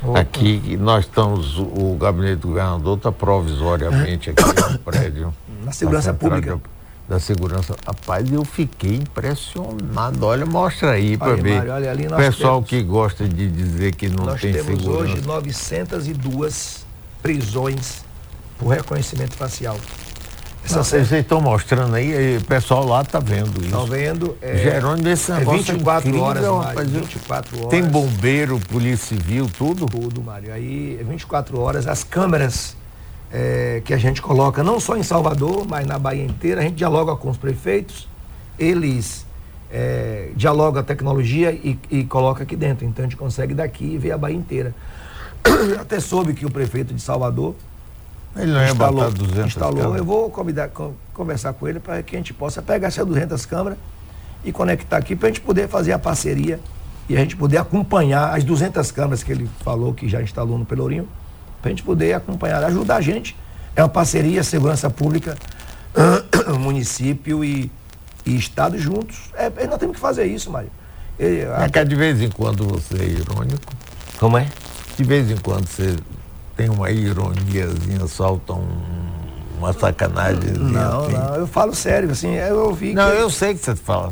Opa. 0.02 0.22
Aqui 0.22 0.78
nós 0.78 1.04
estamos, 1.04 1.58
o 1.58 1.98
gabinete 2.00 2.38
do 2.38 2.50
governador 2.50 2.98
está 2.98 3.12
provisoriamente 3.12 4.30
aqui 4.30 4.44
no 4.72 4.80
prédio. 4.80 5.34
Na 5.66 5.74
segurança 5.74 6.14
pública. 6.14 6.56
De, 6.56 6.62
da 7.10 7.20
segurança. 7.20 7.76
Rapaz, 7.86 8.32
eu 8.32 8.46
fiquei 8.46 8.96
impressionado. 8.96 10.26
Olha, 10.26 10.46
mostra 10.46 10.92
aí 10.92 11.18
para 11.18 11.36
ver. 11.36 11.56
Mário, 11.58 11.74
olha, 11.74 11.92
ali 11.92 12.08
Pessoal 12.08 12.64
temos, 12.64 12.70
que 12.70 12.84
gosta 12.84 13.28
de 13.28 13.52
dizer 13.52 13.96
que 13.96 14.08
não 14.08 14.28
tem 14.38 14.54
segurança. 14.54 14.72
Nós 14.72 14.84
temos 14.84 14.88
hoje 14.88 15.22
902 15.26 16.89
prisões 17.22 18.04
por 18.58 18.70
reconhecimento 18.70 19.36
facial. 19.36 19.78
Essa 20.64 20.84
vocês 20.84 21.12
estão 21.12 21.42
mostrando 21.42 21.96
aí, 21.96 22.38
o 22.38 22.44
pessoal 22.44 22.86
lá 22.86 23.02
está 23.02 23.20
vendo 23.20 23.58
isso. 23.58 23.66
Estão 23.66 23.86
vendo. 23.86 24.38
É, 24.42 24.58
Jerônimo, 24.58 25.08
esse 25.08 25.32
é 25.32 25.38
negócio 25.38 25.64
24 25.64 26.08
é 26.08 26.12
incrível, 26.12 26.54
horas, 26.54 26.68
rapaz. 26.68 26.90
24 26.90 27.58
horas. 27.58 27.70
Tem 27.70 27.84
bombeiro, 27.84 28.60
polícia 28.60 29.18
civil, 29.18 29.50
tudo? 29.58 29.86
Tudo, 29.86 30.22
Mário. 30.22 30.54
Aí, 30.54 30.98
é 31.00 31.04
24 31.04 31.60
horas, 31.60 31.88
as 31.88 32.04
câmeras 32.04 32.76
é, 33.32 33.82
que 33.84 33.94
a 33.94 33.98
gente 33.98 34.22
coloca, 34.22 34.64
não 34.64 34.80
só 34.80 34.98
em 34.98 35.04
Salvador, 35.04 35.66
mas 35.68 35.88
na 35.88 35.98
Bahia 35.98 36.26
inteira, 36.26 36.62
a 36.62 36.64
gente 36.64 36.76
dialoga 36.76 37.16
com 37.16 37.30
os 37.30 37.38
prefeitos, 37.38 38.08
eles 38.58 39.26
é, 39.72 40.32
dialogam 40.36 40.82
a 40.82 40.84
tecnologia 40.84 41.52
e, 41.52 41.80
e 41.90 42.04
coloca 42.04 42.44
aqui 42.44 42.56
dentro. 42.56 42.86
Então 42.86 43.06
a 43.06 43.08
gente 43.08 43.18
consegue 43.18 43.54
daqui 43.54 43.98
ver 43.98 44.12
a 44.12 44.18
Bahia 44.18 44.38
inteira. 44.38 44.76
até 45.80 46.00
soube 46.00 46.34
que 46.34 46.46
o 46.46 46.52
prefeito 46.52 46.94
de 46.94 47.02
Salvador 47.02 47.56
ele 48.36 48.52
não 48.52 48.64
instalou, 48.64 49.04
ia 49.04 49.10
botar 49.10 49.18
200 49.18 49.46
instalou. 49.46 49.76
Câmeras. 49.76 49.98
Eu 49.98 50.06
vou 50.06 50.30
convidar, 50.30 50.70
conversar 51.14 51.54
com 51.54 51.68
ele 51.68 51.80
para 51.80 52.02
que 52.04 52.16
a 52.16 52.20
gente 52.20 52.34
possa 52.34 52.62
pegar 52.62 52.88
essas 52.88 53.06
200 53.06 53.46
câmeras 53.46 53.78
e 54.44 54.52
conectar 54.52 54.98
aqui 54.98 55.16
para 55.16 55.28
a 55.28 55.32
gente 55.32 55.42
poder 55.42 55.68
fazer 55.68 55.92
a 55.92 56.00
parceria 56.00 56.60
e 57.08 57.18
a 57.18 57.20
gente 57.20 57.36
poder 57.36 57.58
acompanhar 57.58 58.36
as 58.36 58.44
200 58.44 58.92
câmeras 58.92 59.24
que 59.24 59.32
ele 59.32 59.50
falou 59.64 59.94
que 59.94 60.08
já 60.08 60.22
instalou 60.22 60.58
no 60.58 60.66
Pelourinho, 60.66 61.08
para 61.60 61.70
a 61.70 61.72
gente 61.72 61.84
poder 61.84 62.14
acompanhar, 62.14 62.64
ajudar 62.64 62.98
a 62.98 63.02
gente. 63.02 63.36
É 63.76 63.82
uma 63.82 63.90
parceria, 63.90 64.44
segurança 64.44 64.90
pública, 64.90 65.36
município 66.60 67.44
e, 67.44 67.72
e 68.26 68.36
Estado 68.36 68.78
juntos. 68.78 69.32
É, 69.34 69.50
nós 69.68 69.80
temos 69.80 69.96
que 69.96 70.02
fazer 70.02 70.26
isso, 70.26 70.52
Mário. 70.52 70.70
É 71.18 71.68
que 71.68 71.84
de 71.84 71.96
vez 71.96 72.22
em 72.22 72.30
quando 72.30 72.64
você 72.64 72.96
é 73.02 73.06
irônico. 73.06 73.74
Como 74.20 74.38
é? 74.38 74.48
De 75.00 75.06
vez 75.06 75.32
em 75.32 75.38
quando 75.38 75.66
você 75.66 75.96
tem 76.58 76.70
uma 76.70 76.92
ironiazinha, 76.92 78.06
solta 78.06 78.52
um, 78.52 78.68
uma 79.58 79.72
sacanagem. 79.72 80.52
Não, 80.52 81.06
assim. 81.06 81.14
não, 81.14 81.36
eu 81.36 81.48
falo 81.48 81.74
sério, 81.74 82.12
assim, 82.12 82.34
eu 82.34 82.66
ouvi. 82.66 82.94
Não, 82.94 83.10
que... 83.10 83.16
eu 83.16 83.30
sei 83.30 83.54
que 83.54 83.62
você 83.62 83.78
fala. 83.78 84.12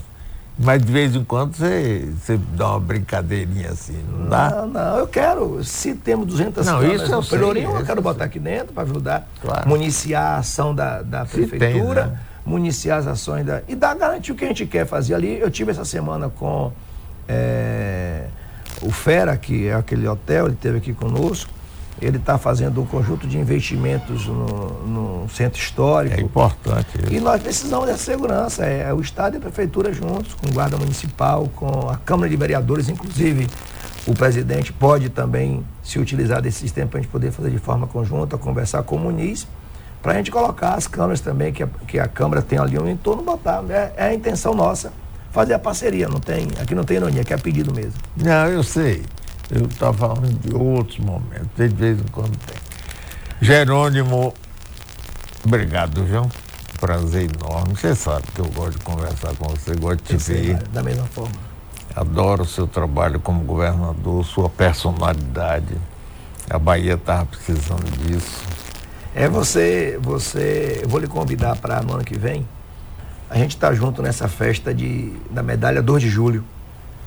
Mas 0.57 0.81
de 0.81 0.89
vez 0.89 1.13
em 1.13 1.25
quando 1.25 1.57
você, 1.57 2.07
você 2.17 2.37
dá 2.37 2.69
uma 2.69 2.79
brincadeirinha 2.79 3.71
assim, 3.71 4.01
não 4.09 4.29
dá? 4.29 4.49
Não, 4.49 4.67
não, 4.69 4.97
eu 4.99 5.07
quero. 5.07 5.61
Se 5.61 5.93
temos 5.93 6.25
200 6.25 6.65
não, 6.65 6.81
isso 6.81 7.11
eu 7.11 7.21
sei, 7.21 7.37
Pelourinho, 7.37 7.69
eu 7.71 7.85
quero 7.85 8.01
botar 8.01 8.23
aqui 8.23 8.39
dentro 8.39 8.73
para 8.73 8.83
ajudar, 8.83 9.27
claro. 9.41 9.67
municiar 9.67 10.35
a 10.35 10.37
ação 10.37 10.73
da, 10.73 11.01
da 11.01 11.25
prefeitura, 11.25 12.03
tem, 12.03 12.11
né? 12.11 12.19
municiar 12.45 12.99
as 12.99 13.07
ações 13.07 13.45
da. 13.45 13.61
E 13.67 13.75
dar 13.75 13.93
garantir 13.93 14.31
o 14.31 14.35
que 14.35 14.45
a 14.45 14.47
gente 14.47 14.65
quer 14.65 14.87
fazer 14.87 15.15
ali. 15.15 15.37
Eu 15.37 15.51
tive 15.51 15.69
essa 15.69 15.83
semana 15.83 16.29
com. 16.29 16.71
É, 17.27 18.27
o 18.81 18.91
Fera, 18.91 19.35
que 19.37 19.67
é 19.67 19.73
aquele 19.73 20.07
hotel, 20.07 20.45
ele 20.45 20.55
esteve 20.55 20.77
aqui 20.77 20.93
conosco. 20.93 21.51
Ele 21.99 22.17
está 22.17 22.37
fazendo 22.37 22.79
um 22.79 22.85
conjunto 22.85 23.25
de 23.27 23.39
investimentos 23.39 24.27
no, 24.27 25.23
no, 25.23 25.29
centro 25.29 25.59
histórico. 25.59 26.15
É 26.15 26.21
importante. 26.21 26.89
Isso. 27.01 27.11
E 27.11 27.19
nós 27.19 27.41
precisamos 27.41 27.87
dessa 27.87 28.03
segurança. 28.03 28.63
É, 28.65 28.93
o 28.93 29.01
Estado 29.01 29.33
e 29.33 29.37
a 29.37 29.39
Prefeitura 29.39 29.91
juntos, 29.91 30.35
com 30.35 30.47
Guarda 30.51 30.77
Municipal, 30.77 31.49
com 31.55 31.89
a 31.89 31.97
Câmara 31.97 32.29
de 32.29 32.35
Vereadores, 32.35 32.87
inclusive. 32.87 33.47
O 34.05 34.13
presidente 34.13 34.71
pode 34.71 35.09
também 35.09 35.65
se 35.81 35.97
utilizar 35.97 36.39
desse 36.39 36.59
sistema 36.59 36.87
para 36.87 36.99
a 36.99 37.01
gente 37.01 37.11
poder 37.11 37.31
fazer 37.31 37.49
de 37.49 37.57
forma 37.57 37.87
conjunta, 37.87 38.37
conversar 38.37 38.83
com 38.83 38.95
o 38.95 38.99
Muniz, 38.99 39.47
para 40.01 40.13
a 40.13 40.15
gente 40.15 40.29
colocar 40.29 40.75
as 40.75 40.85
câmeras 40.85 41.19
também, 41.19 41.51
que 41.51 41.63
a, 41.63 41.67
que 41.87 41.99
a 41.99 42.07
Câmara 42.07 42.43
tem 42.43 42.59
ali 42.59 42.77
no 42.77 42.87
entorno, 42.87 43.23
botar. 43.23 43.63
É, 43.69 43.93
é 43.97 44.03
a 44.09 44.13
intenção 44.13 44.53
nossa 44.53 44.93
fazer 45.37 45.53
a 45.53 45.59
parceria. 45.59 46.07
Não 46.07 46.19
tem, 46.19 46.47
aqui 46.59 46.73
não 46.73 46.83
tem 46.83 46.97
ironia, 46.97 47.21
aqui 47.21 47.31
é 47.31 47.37
pedido 47.37 47.71
mesmo. 47.71 47.93
Não, 48.15 48.47
eu 48.47 48.63
sei. 48.63 49.03
Eu 49.51 49.67
estava 49.67 49.95
falando 49.95 50.27
de 50.39 50.55
outros 50.55 50.97
momentos, 50.97 51.47
de 51.55 51.67
vez 51.67 51.99
em 51.99 52.07
quando 52.11 52.35
tem. 52.37 52.57
Jerônimo, 53.39 54.33
obrigado, 55.45 56.07
João. 56.07 56.27
Prazer 56.79 57.29
enorme. 57.35 57.75
Você 57.75 57.93
sabe 57.95 58.23
que 58.33 58.41
eu 58.41 58.47
gosto 58.47 58.79
de 58.79 58.83
conversar 58.83 59.35
com 59.35 59.47
você, 59.47 59.75
gosto 59.75 60.03
de 60.03 60.17
te 60.17 60.19
Sei, 60.19 60.41
ver. 60.47 60.67
da 60.69 60.81
mesma 60.81 61.05
forma. 61.05 61.35
Adoro 61.95 62.41
o 62.41 62.45
seu 62.45 62.67
trabalho 62.67 63.19
como 63.19 63.41
governador, 63.41 64.25
sua 64.25 64.49
personalidade. 64.49 65.77
A 66.49 66.57
Bahia 66.57 66.95
estava 66.95 67.25
precisando 67.25 67.85
disso. 67.97 68.43
É 69.13 69.27
você, 69.27 69.99
você, 70.01 70.81
eu 70.83 70.89
vou 70.89 70.99
lhe 70.99 71.07
convidar 71.07 71.55
para 71.55 71.81
no 71.81 71.93
ano 71.93 72.03
que 72.03 72.17
vem. 72.17 72.45
A 73.29 73.37
gente 73.37 73.51
está 73.51 73.73
junto 73.73 74.01
nessa 74.01 74.27
festa 74.27 74.73
de, 74.73 75.11
da 75.29 75.43
medalha 75.43 75.81
2 75.81 76.01
de 76.03 76.09
julho, 76.09 76.43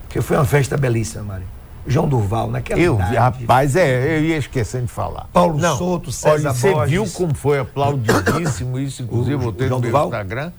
que 0.08 0.20
foi 0.20 0.36
uma 0.36 0.44
festa 0.44 0.76
belíssima, 0.76 1.22
Mário. 1.24 1.46
João 1.86 2.06
Durval, 2.06 2.50
naquela 2.50 2.78
Eu, 2.78 2.96
vi, 2.96 3.02
idade. 3.14 3.16
rapaz, 3.44 3.74
é, 3.74 4.18
eu 4.18 4.24
ia 4.24 4.36
esquecendo 4.36 4.84
de 4.84 4.92
falar. 4.92 5.26
Paulo 5.32 5.58
Souto, 5.76 6.12
César 6.12 6.48
olha, 6.48 6.52
Você 6.52 6.70
Borges. 6.72 6.90
viu 6.90 7.06
como 7.10 7.34
foi 7.34 7.58
aplaudidíssimo 7.58 8.78
isso, 8.78 9.02
inclusive 9.02 9.34
O- 9.36 9.38
eu 9.38 9.44
botei 9.44 9.66
o 9.66 9.70
no 9.70 9.78
meu 9.80 9.90
Duval? 9.90 10.04
Instagram. 10.08 10.52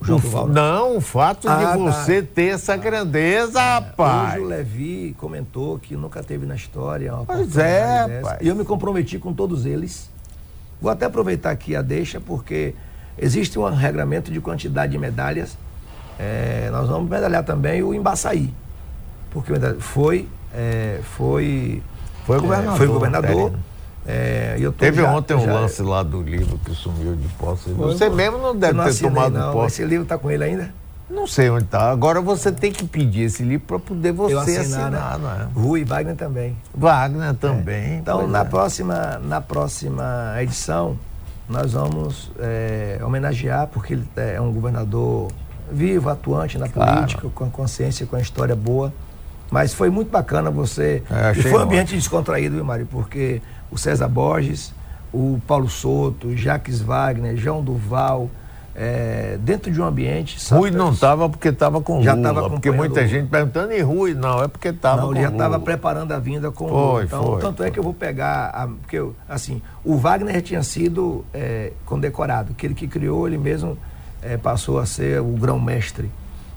O 0.00 0.04
João 0.04 0.18
O- 0.18 0.22
Durval. 0.22 0.46
Não, 0.48 0.96
o 0.96 1.00
fato 1.00 1.48
Ah, 1.48 1.56
de 1.56 1.62
tá. 1.64 1.76
você 1.76 2.22
ter 2.22 2.54
essa 2.54 2.76
grandeza, 2.76 3.60
rapaz. 3.60 4.34
Hoje 4.34 4.44
o 4.44 4.48
Levi 4.48 5.16
comentou 5.18 5.76
que 5.76 5.96
nunca 5.96 6.22
teve 6.22 6.46
na 6.46 6.54
história 6.54 7.12
uma 7.12 7.26
Pois 7.26 7.58
é, 7.58 8.20
rapaz. 8.20 8.38
E 8.40 8.46
eu 8.46 8.54
me 8.54 8.64
comprometi 8.64 9.18
com 9.18 9.32
todos 9.34 9.66
eles. 9.66 10.08
Vou 10.80 10.88
até 10.88 11.06
aproveitar 11.06 11.50
aqui 11.50 11.74
a 11.74 11.82
deixa, 11.82 12.20
porque 12.20 12.76
existe 13.18 13.58
um 13.58 13.64
regramento 13.74 14.30
de 14.30 14.40
quantidade 14.40 14.92
de 14.92 14.98
medalhas. 14.98 15.56
É, 16.18 16.68
nós 16.72 16.88
vamos 16.88 17.08
medalhar 17.08 17.44
também 17.44 17.82
o 17.82 17.94
Embaçaí. 17.94 18.52
Porque 19.30 19.52
foi, 19.78 20.28
é, 20.54 21.00
foi, 21.02 21.82
Foi 22.24 22.36
é, 22.36 22.40
governador, 22.40 22.76
foi 22.76 22.86
governador. 22.86 23.52
É, 24.06 24.56
Teve 24.78 25.02
já- 25.02 25.12
ontem 25.12 25.34
um 25.34 25.44
já- 25.44 25.52
lance 25.52 25.82
lá 25.82 26.02
do 26.02 26.22
livro 26.22 26.58
que 26.64 26.74
sumiu 26.74 27.14
de 27.14 27.28
posse. 27.34 27.64
Foi, 27.74 27.92
Você 27.92 28.06
foi. 28.06 28.16
mesmo 28.16 28.38
não 28.38 28.56
deve 28.56 28.74
ter 28.82 28.88
assinei, 28.88 29.12
tomado 29.14 29.38
não. 29.38 29.52
posse. 29.52 29.82
Esse 29.82 29.84
livro 29.84 30.04
está 30.04 30.16
com 30.16 30.30
ele 30.30 30.44
ainda? 30.44 30.72
Não 31.10 31.26
sei 31.26 31.48
onde 31.50 31.64
está. 31.64 31.90
Agora 31.90 32.20
você 32.20 32.50
tem 32.52 32.70
que 32.72 32.84
pedir 32.86 33.22
esse 33.22 33.42
livro 33.42 33.66
para 33.66 33.78
poder 33.78 34.12
você 34.12 34.34
eu 34.34 34.40
assinar, 34.40 34.60
assinar, 34.92 35.18
né? 35.18 35.24
não 35.24 35.30
é? 35.30 35.48
Rui 35.54 35.84
Wagner 35.84 36.16
também. 36.16 36.56
Wagner 36.74 37.34
também. 37.34 37.98
Então, 37.98 38.18
pois 38.20 38.30
na, 38.30 38.40
é. 38.40 38.44
próxima, 38.44 39.20
na 39.22 39.40
próxima 39.40 40.34
edição, 40.40 40.98
nós 41.48 41.72
vamos 41.72 42.30
é, 42.38 43.00
homenagear, 43.02 43.66
porque 43.68 43.94
ele 43.94 44.06
é 44.16 44.40
um 44.40 44.52
governador 44.52 45.30
vivo, 45.70 46.08
atuante 46.10 46.58
na 46.58 46.68
Claro. 46.68 46.94
política, 46.96 47.28
com 47.34 47.44
a 47.44 47.48
consciência, 47.50 48.06
com 48.06 48.16
a 48.16 48.20
história 48.20 48.54
boa. 48.56 48.92
Mas 49.50 49.72
foi 49.72 49.88
muito 49.88 50.10
bacana 50.10 50.50
você. 50.50 51.02
É, 51.10 51.32
e 51.32 51.42
foi 51.42 51.52
um 51.52 51.58
ambiente 51.58 51.84
ótimo. 51.88 51.98
descontraído, 52.00 52.56
viu, 52.56 52.64
Mário? 52.64 52.86
Porque 52.86 53.40
o 53.70 53.78
César 53.78 54.08
Borges, 54.08 54.74
o 55.12 55.40
Paulo 55.46 55.68
Souto, 55.70 56.36
Jacques 56.36 56.80
Wagner, 56.82 57.34
João 57.36 57.62
Duval, 57.62 58.28
é, 58.80 59.36
dentro 59.40 59.72
de 59.72 59.80
um 59.80 59.84
ambiente. 59.84 60.38
Rui 60.54 60.70
não 60.70 60.92
estava 60.92 61.28
porque 61.28 61.48
estava 61.48 61.80
com 61.80 62.00
Já 62.00 62.14
Lula. 62.14 62.28
tava 62.32 62.48
porque 62.50 62.70
muita 62.70 63.00
Lula. 63.00 63.08
gente 63.08 63.28
perguntando, 63.28 63.72
e 63.72 63.80
Rui? 63.80 64.14
Não, 64.14 64.40
é 64.40 64.46
porque 64.46 64.68
estava 64.68 65.00
Não, 65.00 65.08
com 65.08 65.14
ele 65.14 65.22
já 65.22 65.30
estava 65.30 65.58
preparando 65.58 66.12
a 66.12 66.18
vinda 66.20 66.52
com 66.52 66.68
Foi, 66.68 66.76
Lula. 66.76 67.04
Então, 67.04 67.24
foi, 67.24 67.40
tanto 67.40 67.56
foi. 67.56 67.66
é 67.66 67.70
que 67.72 67.78
eu 67.80 67.82
vou 67.82 67.92
pegar. 67.92 68.50
A, 68.50 68.68
porque, 68.68 68.96
eu, 68.96 69.16
assim, 69.28 69.60
o 69.84 69.96
Wagner 69.96 70.40
tinha 70.42 70.62
sido 70.62 71.24
é, 71.34 71.72
condecorado. 71.84 72.52
Aquele 72.52 72.72
que 72.72 72.86
criou, 72.86 73.26
ele 73.26 73.36
mesmo 73.36 73.76
é, 74.22 74.36
passou 74.36 74.78
a 74.78 74.86
ser 74.86 75.20
o 75.20 75.32
grão-mestre. 75.32 76.08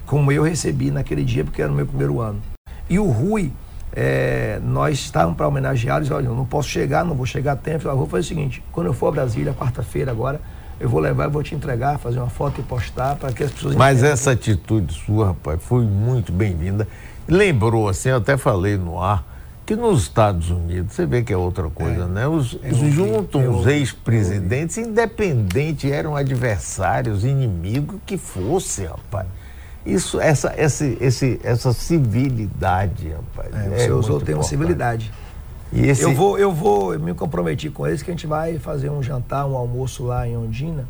Como 0.05 0.31
eu 0.31 0.43
recebi 0.43 0.91
naquele 0.91 1.23
dia, 1.23 1.43
porque 1.43 1.59
era 1.59 1.71
o 1.71 1.75
meu 1.75 1.87
primeiro 1.87 2.21
ano. 2.21 2.39
E 2.87 2.99
o 2.99 3.09
Rui, 3.09 3.51
é, 3.93 4.59
nós 4.63 4.99
estávamos 4.99 5.35
para 5.37 5.47
homenagear, 5.47 5.97
eles 5.97 6.11
olha, 6.11 6.27
eu 6.27 6.35
não 6.35 6.45
posso 6.45 6.69
chegar, 6.69 7.03
não 7.03 7.15
vou 7.15 7.25
chegar 7.25 7.53
a 7.53 7.55
tempo. 7.55 7.87
Eu 7.87 7.97
vou 7.97 8.05
fazer 8.05 8.25
o 8.25 8.27
seguinte: 8.27 8.63
quando 8.71 8.87
eu 8.87 8.93
for 8.93 9.07
a 9.07 9.11
Brasília, 9.11 9.53
quarta-feira 9.53 10.11
agora, 10.11 10.39
eu 10.81 10.89
vou 10.89 10.99
levar, 10.99 11.25
eu 11.25 11.31
vou 11.31 11.43
te 11.43 11.53
entregar, 11.53 11.99
fazer 11.99 12.17
uma 12.17 12.29
foto 12.29 12.59
e 12.59 12.63
postar 12.63 13.15
para 13.15 13.31
que 13.31 13.43
as 13.43 13.51
pessoas 13.51 13.75
Mas 13.75 13.99
entendam. 13.99 14.13
essa 14.13 14.31
atitude 14.31 14.93
sua, 14.93 15.27
rapaz, 15.27 15.61
foi 15.61 15.85
muito 15.85 16.31
bem-vinda. 16.31 16.87
Lembrou, 17.27 17.87
assim, 17.87 18.09
eu 18.09 18.17
até 18.17 18.35
falei 18.35 18.77
no 18.77 18.99
ar, 18.99 19.23
que 19.63 19.75
nos 19.75 20.01
Estados 20.01 20.49
Unidos, 20.49 20.93
você 20.93 21.05
vê 21.05 21.21
que 21.21 21.31
é 21.31 21.37
outra 21.37 21.69
coisa, 21.69 22.07
né? 22.07 22.27
Os, 22.27 22.55
ouvi, 22.55 22.91
juntam 22.91 23.59
os 23.59 23.67
ex-presidentes, 23.67 24.75
independente, 24.79 25.89
eram 25.89 26.15
adversários, 26.15 27.23
inimigos 27.23 27.99
que 28.03 28.17
fosse, 28.17 28.85
rapaz. 28.85 29.27
Isso, 29.85 30.19
essa, 30.19 30.53
esse, 30.57 30.97
esse, 30.99 31.39
essa 31.43 31.73
civilidade, 31.73 33.09
rapaz. 33.09 33.53
É, 33.53 33.67
é 33.67 33.77
você 33.77 33.91
usou 33.91 34.17
o 34.17 34.21
termo 34.21 34.43
civilidade. 34.43 35.11
E 35.71 35.87
esse, 35.87 36.03
Eu 36.03 36.13
vou, 36.13 36.37
eu 36.37 36.51
vou, 36.51 36.93
eu 36.93 36.99
me 36.99 37.13
comprometi 37.13 37.69
com 37.69 37.87
eles 37.87 38.01
que 38.01 38.11
a 38.11 38.13
gente 38.13 38.27
vai 38.27 38.59
fazer 38.59 38.89
um 38.89 39.01
jantar, 39.01 39.45
um 39.45 39.55
almoço 39.55 40.03
lá 40.03 40.27
em 40.27 40.35
Ondina. 40.35 40.85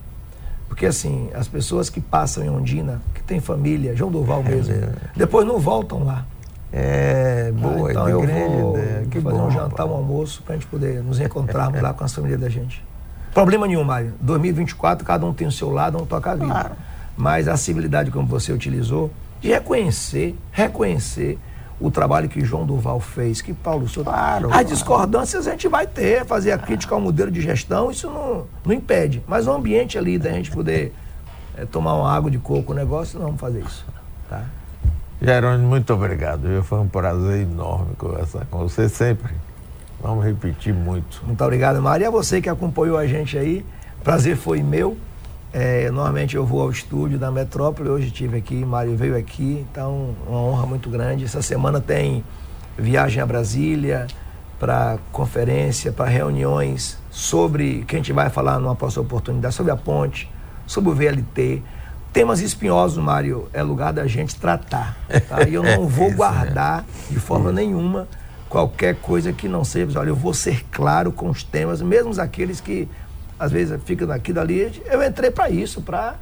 Porque 0.67 0.85
assim, 0.85 1.29
as 1.33 1.47
pessoas 1.47 1.89
que 1.89 1.99
passam 1.99 2.43
em 2.43 2.49
Ondina, 2.49 3.01
que 3.13 3.21
tem 3.21 3.39
família, 3.39 3.95
João 3.95 4.09
Duval 4.09 4.41
mesmo, 4.41 4.73
depois 5.15 5.45
não 5.45 5.59
voltam 5.59 6.03
lá. 6.03 6.25
É, 6.73 7.51
boa, 7.51 7.91
então 7.91 8.05
de 8.05 8.11
eu 8.11 8.21
grande 8.21 8.55
vou 8.55 8.77
ideia. 8.77 9.07
Que 9.11 9.19
fazer 9.19 9.37
bom, 9.37 9.47
um 9.47 9.51
jantar, 9.51 9.85
um 9.85 9.93
almoço, 9.93 10.41
pra 10.43 10.55
gente 10.55 10.65
poder 10.67 11.03
nos 11.03 11.19
encontrarmos 11.19 11.79
lá 11.83 11.93
com 11.93 12.03
as 12.03 12.13
famílias 12.15 12.39
da 12.39 12.49
gente. 12.49 12.83
Problema 13.33 13.67
nenhum, 13.67 13.83
Mário. 13.83 14.13
2024, 14.21 15.05
cada 15.05 15.25
um 15.25 15.33
tem 15.33 15.47
o 15.47 15.51
seu 15.51 15.69
lado, 15.69 16.01
um 16.01 16.05
toca 16.05 16.31
a 16.31 16.35
vida. 16.35 16.47
Claro. 16.47 16.75
Mas 17.17 17.47
a 17.47 17.57
civilidade 17.57 18.09
como 18.09 18.25
você 18.25 18.53
utilizou, 18.53 19.11
de 19.41 19.49
reconhecer, 19.49 20.35
reconhecer 20.51 21.37
o 21.81 21.89
trabalho 21.89 22.29
que 22.29 22.45
João 22.45 22.65
Duval 22.65 22.99
fez, 22.99 23.41
que 23.41 23.53
Paulo 23.53 23.87
Souto. 23.87 24.09
Claro, 24.09 24.47
As 24.47 24.51
claro. 24.51 24.67
discordâncias 24.67 25.47
a 25.47 25.51
gente 25.51 25.67
vai 25.67 25.87
ter, 25.87 26.25
fazer 26.25 26.51
a 26.51 26.57
crítica 26.57 26.93
ao 26.93 27.01
modelo 27.01 27.31
de 27.31 27.41
gestão, 27.41 27.89
isso 27.89 28.09
não, 28.09 28.45
não 28.63 28.73
impede. 28.73 29.23
Mas 29.27 29.47
o 29.47 29.51
ambiente 29.51 29.97
ali 29.97 30.17
da 30.17 30.31
gente 30.31 30.51
poder 30.51 30.93
eh, 31.57 31.65
tomar 31.65 31.95
uma 31.95 32.11
água 32.11 32.29
de 32.29 32.37
coco, 32.37 32.71
o 32.71 32.75
negócio, 32.75 33.17
não 33.17 33.25
vamos 33.27 33.41
fazer 33.41 33.61
isso. 33.61 33.85
Tá? 34.29 34.43
Jerônimo, 35.21 35.67
muito 35.67 35.93
obrigado. 35.93 36.47
viu? 36.47 36.63
Foi 36.63 36.79
um 36.79 36.87
prazer 36.87 37.41
enorme 37.41 37.95
conversar 37.95 38.45
com 38.49 38.59
você 38.59 38.87
sempre. 38.87 39.33
Vamos 40.01 40.25
repetir 40.25 40.73
muito. 40.73 41.21
Muito 41.25 41.43
obrigado, 41.43 41.81
Maria. 41.81 42.07
A 42.07 42.11
você 42.11 42.41
que 42.41 42.49
acompanhou 42.49 42.97
a 42.97 43.05
gente 43.05 43.37
aí. 43.37 43.63
Prazer 44.03 44.35
foi 44.35 44.63
meu. 44.63 44.97
É, 45.53 45.91
normalmente 45.91 46.35
eu 46.35 46.45
vou 46.45 46.61
ao 46.61 46.71
estúdio 46.71 47.19
da 47.19 47.29
Metrópole. 47.29 47.89
Hoje 47.89 48.07
estive 48.07 48.37
aqui, 48.37 48.63
Mário 48.63 48.95
veio 48.95 49.17
aqui. 49.17 49.65
Então, 49.69 50.15
uma 50.25 50.39
honra 50.39 50.65
muito 50.65 50.89
grande. 50.89 51.25
Essa 51.25 51.41
semana 51.41 51.81
tem 51.81 52.23
viagem 52.77 53.21
a 53.21 53.25
Brasília 53.25 54.07
para 54.57 54.97
conferência, 55.11 55.91
para 55.91 56.05
reuniões 56.05 56.97
sobre 57.09 57.83
que 57.85 57.95
a 57.95 57.99
gente 57.99 58.13
vai 58.13 58.29
falar 58.29 58.59
numa 58.59 58.75
próxima 58.75 59.03
oportunidade, 59.03 59.53
sobre 59.53 59.71
a 59.71 59.75
ponte, 59.75 60.31
sobre 60.65 60.89
o 60.89 60.93
VLT. 60.93 61.61
Temas 62.13 62.41
espinhosos, 62.41 63.03
Mário, 63.03 63.49
é 63.51 63.61
lugar 63.61 63.91
da 63.91 64.07
gente 64.07 64.35
tratar. 64.35 64.97
Tá? 65.27 65.47
E 65.47 65.53
eu 65.53 65.63
não 65.63 65.87
vou 65.87 66.07
Isso, 66.07 66.17
guardar 66.17 66.85
de 67.09 67.19
forma 67.19 67.51
nenhuma 67.51 68.07
qualquer 68.47 68.95
coisa 68.95 69.33
que 69.33 69.49
não 69.49 69.63
seja. 69.65 69.99
Olha, 69.99 70.09
eu 70.09 70.15
vou 70.15 70.33
ser 70.33 70.63
claro 70.71 71.11
com 71.11 71.29
os 71.29 71.43
temas, 71.43 71.81
mesmo 71.81 72.21
aqueles 72.21 72.61
que 72.61 72.87
às 73.41 73.51
vezes 73.51 73.81
ficam 73.83 74.07
daqui 74.07 74.31
dali. 74.31 74.71
Eu 74.85 75.03
entrei 75.03 75.31
para 75.31 75.49
isso, 75.49 75.81
para 75.81 76.13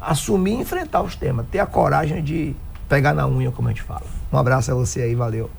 assumir 0.00 0.52
e 0.52 0.60
enfrentar 0.62 1.02
os 1.02 1.14
temas, 1.14 1.46
ter 1.50 1.58
a 1.58 1.66
coragem 1.66 2.22
de 2.24 2.56
pegar 2.88 3.12
na 3.12 3.28
unha, 3.28 3.50
como 3.50 3.68
a 3.68 3.70
gente 3.70 3.82
fala. 3.82 4.06
Um 4.32 4.38
abraço 4.38 4.72
a 4.72 4.74
você 4.74 5.02
aí, 5.02 5.14
valeu. 5.14 5.50